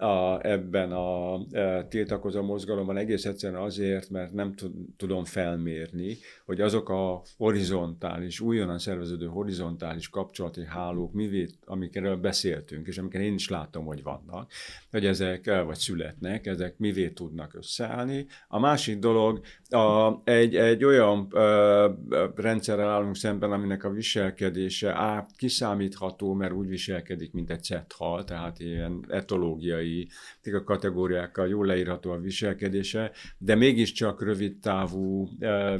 a, 0.00 0.38
ebben 0.42 0.92
a, 0.92 1.34
a 1.34 1.46
e, 1.52 1.84
tiltakozó 1.84 2.42
mozgalomban 2.42 2.96
egész 2.96 3.24
egyszerűen 3.24 3.62
azért, 3.62 4.10
mert 4.10 4.32
nem 4.32 4.54
tudom 4.96 5.24
felmérni, 5.24 6.16
hogy 6.44 6.60
azok 6.60 6.88
a 6.88 7.22
horizontális, 7.36 8.40
újonnan 8.40 8.78
szerveződő 8.78 9.26
horizontális 9.26 10.08
kapcsolati 10.08 10.64
hálók, 10.64 11.12
mivét, 11.12 11.58
amikről 11.64 12.16
beszéltünk, 12.16 12.86
és 12.86 12.98
amiket 12.98 13.22
én 13.22 13.34
is 13.34 13.48
látom, 13.48 13.84
hogy 13.84 14.02
vannak, 14.02 14.52
hogy 14.90 15.06
ezek, 15.06 15.46
e, 15.46 15.60
vagy 15.60 15.78
születnek, 15.78 16.46
ezek 16.46 16.78
mivé 16.78 17.08
tudnak 17.08 17.54
összeállni. 17.54 18.26
A 18.48 18.58
másik 18.58 18.98
dolog, 18.98 19.40
a, 19.72 20.20
egy, 20.24 20.56
egy 20.56 20.84
olyan 20.84 21.26
ö, 21.30 21.88
rendszerrel 22.34 22.88
állunk 22.88 23.16
szemben, 23.16 23.52
aminek 23.52 23.84
a 23.84 23.90
viselkedése 23.90 24.94
á, 24.94 25.26
kiszámítható, 25.36 26.32
mert 26.34 26.52
úgy 26.52 26.68
viselkedik, 26.68 27.32
mint 27.32 27.50
egy 27.50 27.62
cethal, 27.62 28.24
tehát 28.24 28.60
ilyen 28.60 29.04
etológiai 29.08 30.08
a 30.52 30.62
kategóriákkal 30.64 31.48
jól 31.48 31.66
leírható 31.66 32.10
a 32.10 32.18
viselkedése, 32.18 33.10
de 33.38 33.54
mégiscsak 33.54 34.22
rövid 34.22 34.58
távú 34.58 35.28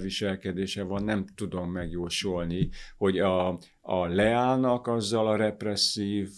viselkedése 0.01 0.83
van, 0.83 1.05
nem 1.05 1.25
tudom 1.35 1.71
megjósolni, 1.71 2.69
hogy 2.97 3.19
a, 3.19 3.59
a 3.93 4.07
leállnak 4.07 4.87
azzal 4.87 5.27
a 5.27 5.37
represszív 5.37 6.31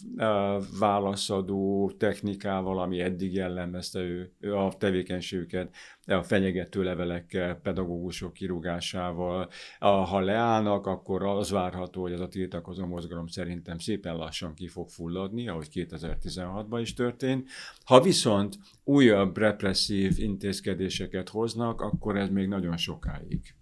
válaszadó 0.78 1.92
technikával, 1.98 2.80
ami 2.80 3.00
eddig 3.00 3.34
jellemezte 3.34 4.00
ő, 4.00 4.32
a 4.40 4.76
tevékenységüket, 4.76 5.74
a 6.07 6.22
fenyegető 6.22 6.82
levelekkel, 6.82 7.55
pedagógusok 7.55 8.32
kirúgásával. 8.32 9.48
Ha 9.78 10.20
leállnak, 10.20 10.86
akkor 10.86 11.22
az 11.22 11.50
várható, 11.50 12.00
hogy 12.00 12.12
ez 12.12 12.20
a 12.20 12.28
tiltakozó 12.28 12.86
mozgalom 12.86 13.26
szerintem 13.26 13.78
szépen 13.78 14.16
lassan 14.16 14.55
ki 14.55 14.68
fog 14.68 14.88
fulladni, 14.88 15.48
ahogy 15.48 15.68
2016-ban 15.72 16.78
is 16.80 16.94
történt. 16.94 17.48
Ha 17.84 18.00
viszont 18.00 18.59
újabb 18.84 19.36
represszív 19.36 20.18
intézkedéseket 20.18 21.28
hoznak, 21.28 21.80
akkor 21.80 22.16
ez 22.16 22.28
még 22.28 22.48
nagyon 22.48 22.76
sokáig 22.76 23.55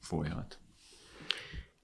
folyhat. 0.00 0.58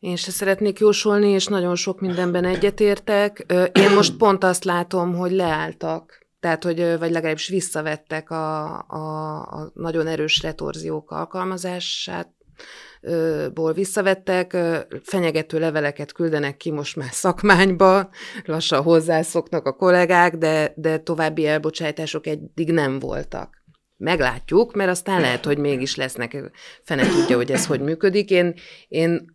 Én 0.04 0.16
se 0.16 0.30
szeretnék 0.30 0.78
jósolni, 0.78 1.28
és 1.28 1.46
nagyon 1.46 1.76
sok 1.76 2.00
mindenben 2.00 2.44
egyetértek. 2.44 3.46
Én 3.72 3.90
most 3.94 4.16
pont 4.16 4.44
azt 4.44 4.64
látom, 4.64 5.14
hogy 5.14 5.32
leálltak. 5.32 6.26
Tehát, 6.40 6.64
hogy, 6.64 6.98
vagy 6.98 7.10
legalábbis 7.10 7.48
visszavettek 7.48 8.30
a, 8.30 8.64
a, 8.88 9.36
a 9.40 9.70
nagyon 9.74 10.06
erős 10.06 10.42
retorziók 10.42 11.10
alkalmazását, 11.10 12.32
ból 13.54 13.72
visszavettek, 13.72 14.56
fenyegető 15.02 15.58
leveleket 15.58 16.12
küldenek 16.12 16.56
ki 16.56 16.70
most 16.70 16.96
már 16.96 17.12
szakmányba, 17.12 18.08
lassan 18.44 18.82
hozzászoknak 18.82 19.66
a 19.66 19.72
kollégák, 19.72 20.36
de, 20.36 20.72
de 20.76 20.98
további 20.98 21.46
elbocsátások 21.46 22.26
eddig 22.26 22.72
nem 22.72 22.98
voltak. 22.98 23.62
Meglátjuk, 23.96 24.74
mert 24.74 24.90
aztán 24.90 25.20
lehet, 25.20 25.44
hogy 25.44 25.58
mégis 25.58 25.96
lesznek, 25.96 26.50
fene 26.82 27.08
tudja, 27.08 27.36
hogy 27.36 27.50
ez 27.50 27.66
hogy 27.66 27.80
működik. 27.80 28.30
Én, 28.30 28.54
én 28.88 29.33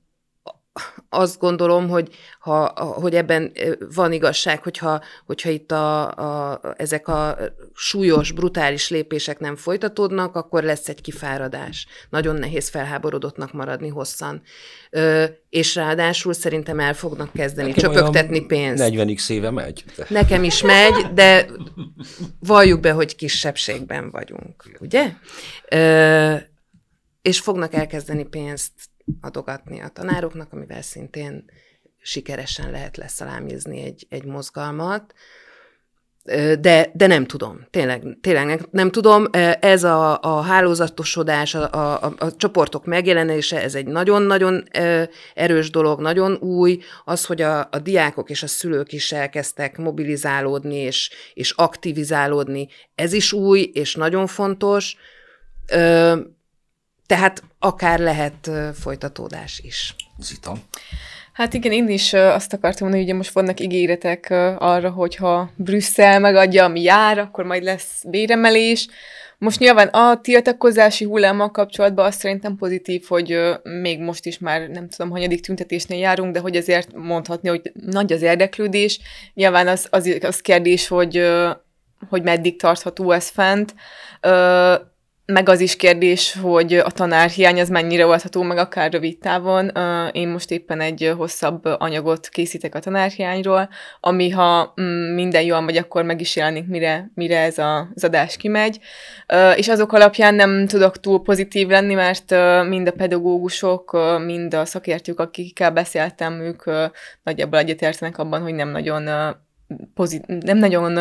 azt 1.10 1.40
gondolom, 1.40 1.90
hogy, 1.90 2.16
ha, 2.40 2.74
hogy 2.76 3.16
ebben 3.16 3.52
van 3.96 4.12
igazság, 4.12 4.64
hogyha, 4.64 5.02
hogyha 5.26 5.50
itt 5.50 5.72
a, 5.72 6.08
a, 6.08 6.62
ezek 6.78 7.08
a 7.08 7.38
súlyos, 7.74 8.32
brutális 8.32 8.90
lépések 8.90 9.40
nem 9.40 9.56
folytatódnak, 9.56 10.36
akkor 10.36 10.64
lesz 10.64 10.90
egy 10.90 11.02
kifáradás. 11.02 11.88
Nagyon 12.10 12.36
nehéz 12.36 12.70
felháborodottnak 12.70 13.54
maradni 13.54 13.88
hosszan. 13.88 14.42
Ö, 14.90 15.26
és 15.50 15.76
ráadásul 15.76 16.34
szerintem 16.34 16.80
el 16.80 16.94
fognak 16.94 17.34
kezdeni 17.34 17.68
Nekem 17.70 17.92
csöpögtetni 17.92 18.46
pénzt. 18.46 18.84
40x 18.88 19.30
éve 19.30 19.52
megy. 19.52 19.84
Nekem 20.08 20.44
is 20.44 20.62
megy, 20.62 21.14
de 21.14 21.46
valljuk 22.40 22.80
be, 22.80 22.92
hogy 22.92 23.16
kisebbségben 23.16 24.12
vagyunk, 24.12 24.64
ugye? 24.80 25.12
Ö, 25.70 26.36
és 27.22 27.40
fognak 27.40 27.74
elkezdeni 27.74 28.24
pénzt 28.24 28.72
adogatni 29.22 29.80
a 29.80 29.88
tanároknak, 29.88 30.54
amivel 30.54 30.82
szintén 30.82 31.46
sikeresen 32.02 32.72
lehet 32.72 32.98
leszalámizni 32.98 33.82
egy, 33.82 34.06
egy 34.10 34.26
mozgalmat. 34.26 35.14
De, 36.60 36.92
de 36.94 37.08
nem 37.08 37.26
tudom, 37.26 37.68
tényleg, 37.70 38.18
tényleg 38.22 38.68
nem, 38.72 38.92
tudom. 38.92 39.26
Ez 39.60 39.84
a, 39.84 40.20
a 40.22 40.42
hálózatosodás, 40.42 41.56
a, 41.56 41.72
a, 42.04 42.14
a 42.18 42.36
csoportok 42.36 42.86
megjelenése, 42.86 43.62
ez 43.62 43.76
egy 43.76 43.86
nagyon-nagyon 43.86 44.64
erős 45.34 45.70
dolog, 45.70 46.02
nagyon 46.02 46.34
új. 46.34 46.80
Az, 47.06 47.26
hogy 47.26 47.42
a, 47.42 47.60
a 47.60 47.80
diákok 47.84 48.30
és 48.30 48.44
a 48.44 48.48
szülők 48.48 48.94
is 48.94 49.12
elkezdtek 49.12 49.78
mobilizálódni 49.78 50.76
és, 50.76 51.12
és 51.34 51.52
aktivizálódni, 51.52 52.68
ez 52.96 53.14
is 53.14 53.34
új 53.34 53.70
és 53.74 53.96
nagyon 53.96 54.28
fontos. 54.28 54.98
Tehát 57.10 57.44
akár 57.60 58.00
lehet 58.00 58.50
folytatódás 58.74 59.60
is. 59.64 59.96
Zita? 60.20 60.54
Hát 61.34 61.54
igen, 61.54 61.72
én 61.72 61.90
is 61.90 62.14
azt 62.14 62.54
akartam 62.54 62.88
mondani, 62.88 62.98
hogy 62.98 63.12
ugye 63.12 63.14
most 63.14 63.34
vannak 63.34 63.60
ígéretek 63.60 64.28
arra, 64.58 64.90
hogyha 64.90 65.50
Brüsszel 65.56 66.20
megadja, 66.20 66.64
ami 66.64 66.82
jár, 66.82 67.18
akkor 67.18 67.44
majd 67.46 67.64
lesz 67.64 68.04
béremelés. 68.08 68.88
Most 69.38 69.60
nyilván 69.60 69.88
a 69.88 70.22
tiltakozási 70.22 71.06
hullámmal 71.06 71.52
kapcsolatban 71.52 72.06
azt 72.06 72.20
szerintem 72.20 72.56
pozitív, 72.56 73.06
hogy 73.08 73.40
még 73.64 74.00
most 74.00 74.26
is 74.26 74.40
már 74.40 74.68
nem 74.68 74.90
tudom, 74.90 75.12
hanyadik 75.12 75.42
tüntetésnél 75.42 76.00
járunk, 76.00 76.34
de 76.34 76.40
hogy 76.40 76.56
azért 76.56 76.94
mondhatni, 76.94 77.50
hogy 77.50 77.72
nagy 77.74 78.14
az 78.14 78.22
érdeklődés. 78.22 79.00
Nyilván 79.34 79.68
az, 79.68 79.88
az, 79.90 80.18
az 80.22 80.42
kérdés, 80.42 80.88
hogy, 80.88 81.30
hogy 82.10 82.24
meddig 82.24 82.60
tartható 82.60 83.12
ez 83.12 83.30
fent 83.30 83.74
meg 85.32 85.50
az 85.50 85.60
is 85.60 85.76
kérdés, 85.76 86.38
hogy 86.42 86.74
a 86.74 86.90
tanárhiány 86.90 87.60
az 87.60 87.70
mennyire 87.70 88.06
oldható 88.06 88.42
meg 88.42 88.58
akár 88.58 88.92
rövid 88.92 89.18
távon. 89.18 89.72
Én 90.12 90.28
most 90.28 90.52
éppen 90.52 90.82
egy 90.82 91.14
hosszabb 91.18 91.66
anyagot 91.66 92.30
készítek 92.30 92.76
a 92.76 92.80
tanárhiányról, 92.80 93.70
ami 94.00 94.30
ha 94.30 94.74
mm, 94.82 95.14
minden 95.14 95.42
jól 95.42 95.62
megy, 95.62 95.78
akkor 95.78 96.04
meg 96.04 96.22
is 96.22 96.36
jelenik, 96.36 96.68
mire, 96.68 97.12
mire 97.14 97.40
ez 97.40 97.58
az 97.58 98.04
adás 98.04 98.38
kimegy. 98.38 98.80
És 99.56 99.68
azok 99.68 99.94
alapján 99.94 100.36
nem 100.36 100.68
tudok 100.68 101.00
túl 101.00 101.22
pozitív 101.22 101.68
lenni, 101.68 101.94
mert 101.94 102.36
mind 102.68 102.88
a 102.88 102.92
pedagógusok, 102.92 103.98
mind 104.26 104.54
a 104.54 104.66
szakértők, 104.66 105.20
akikkel 105.20 105.72
beszéltem, 105.72 106.34
ők 106.42 106.64
nagyjából 107.24 107.60
egyetértenek 107.60 108.18
abban, 108.18 108.42
hogy 108.42 108.54
nem 108.54 108.70
nagyon, 108.70 109.10
pozit- 109.94 110.28
nem 110.28 110.58
nagyon 110.58 110.98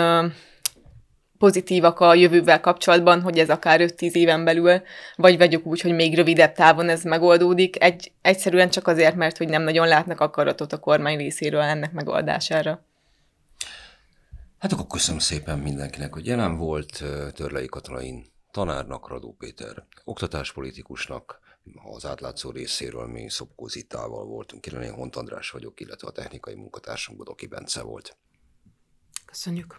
pozitívak 1.39 2.01
a 2.01 2.15
jövővel 2.15 2.61
kapcsolatban, 2.61 3.21
hogy 3.21 3.39
ez 3.39 3.51
akár 3.51 3.81
5-10 3.83 4.13
éven 4.13 4.45
belül, 4.45 4.83
vagy 5.17 5.39
vegyük 5.39 5.67
úgy, 5.67 5.81
hogy 5.81 5.95
még 5.95 6.15
rövidebb 6.15 6.53
távon 6.53 6.89
ez 6.89 7.03
megoldódik, 7.03 7.83
egy, 7.83 8.13
egyszerűen 8.23 8.71
csak 8.71 8.87
azért, 8.87 9.15
mert 9.15 9.37
hogy 9.37 9.49
nem 9.49 9.63
nagyon 9.63 9.89
látnak 9.89 10.21
akaratot 10.21 10.73
a 10.73 10.79
kormány 10.79 11.17
részéről 11.17 11.61
ennek 11.61 11.93
megoldására. 11.93 12.85
Hát 14.59 14.73
akkor 14.73 14.87
köszönöm 14.87 15.21
szépen 15.21 15.59
mindenkinek, 15.59 16.13
hogy 16.13 16.27
jelen 16.27 16.57
volt 16.57 17.05
Törlei 17.35 17.67
Katalin 17.67 18.27
tanárnak, 18.51 19.09
Radó 19.09 19.35
Péter 19.39 19.85
oktatáspolitikusnak, 20.05 21.41
az 21.95 22.07
átlátszó 22.07 22.51
részéről 22.51 23.07
mi 23.07 23.31
Szopkó 23.31 23.67
Zitával 23.67 24.25
voltunk, 24.25 24.67
én 24.67 24.93
Hont 24.93 25.17
András 25.17 25.51
vagyok, 25.51 25.81
illetve 25.81 26.09
a 26.09 26.13
technikai 26.13 26.55
munkatársunk 26.55 27.19
Bodoki 27.19 27.47
Bence 27.47 27.83
volt. 27.83 28.17
Köszönjük. 29.27 29.77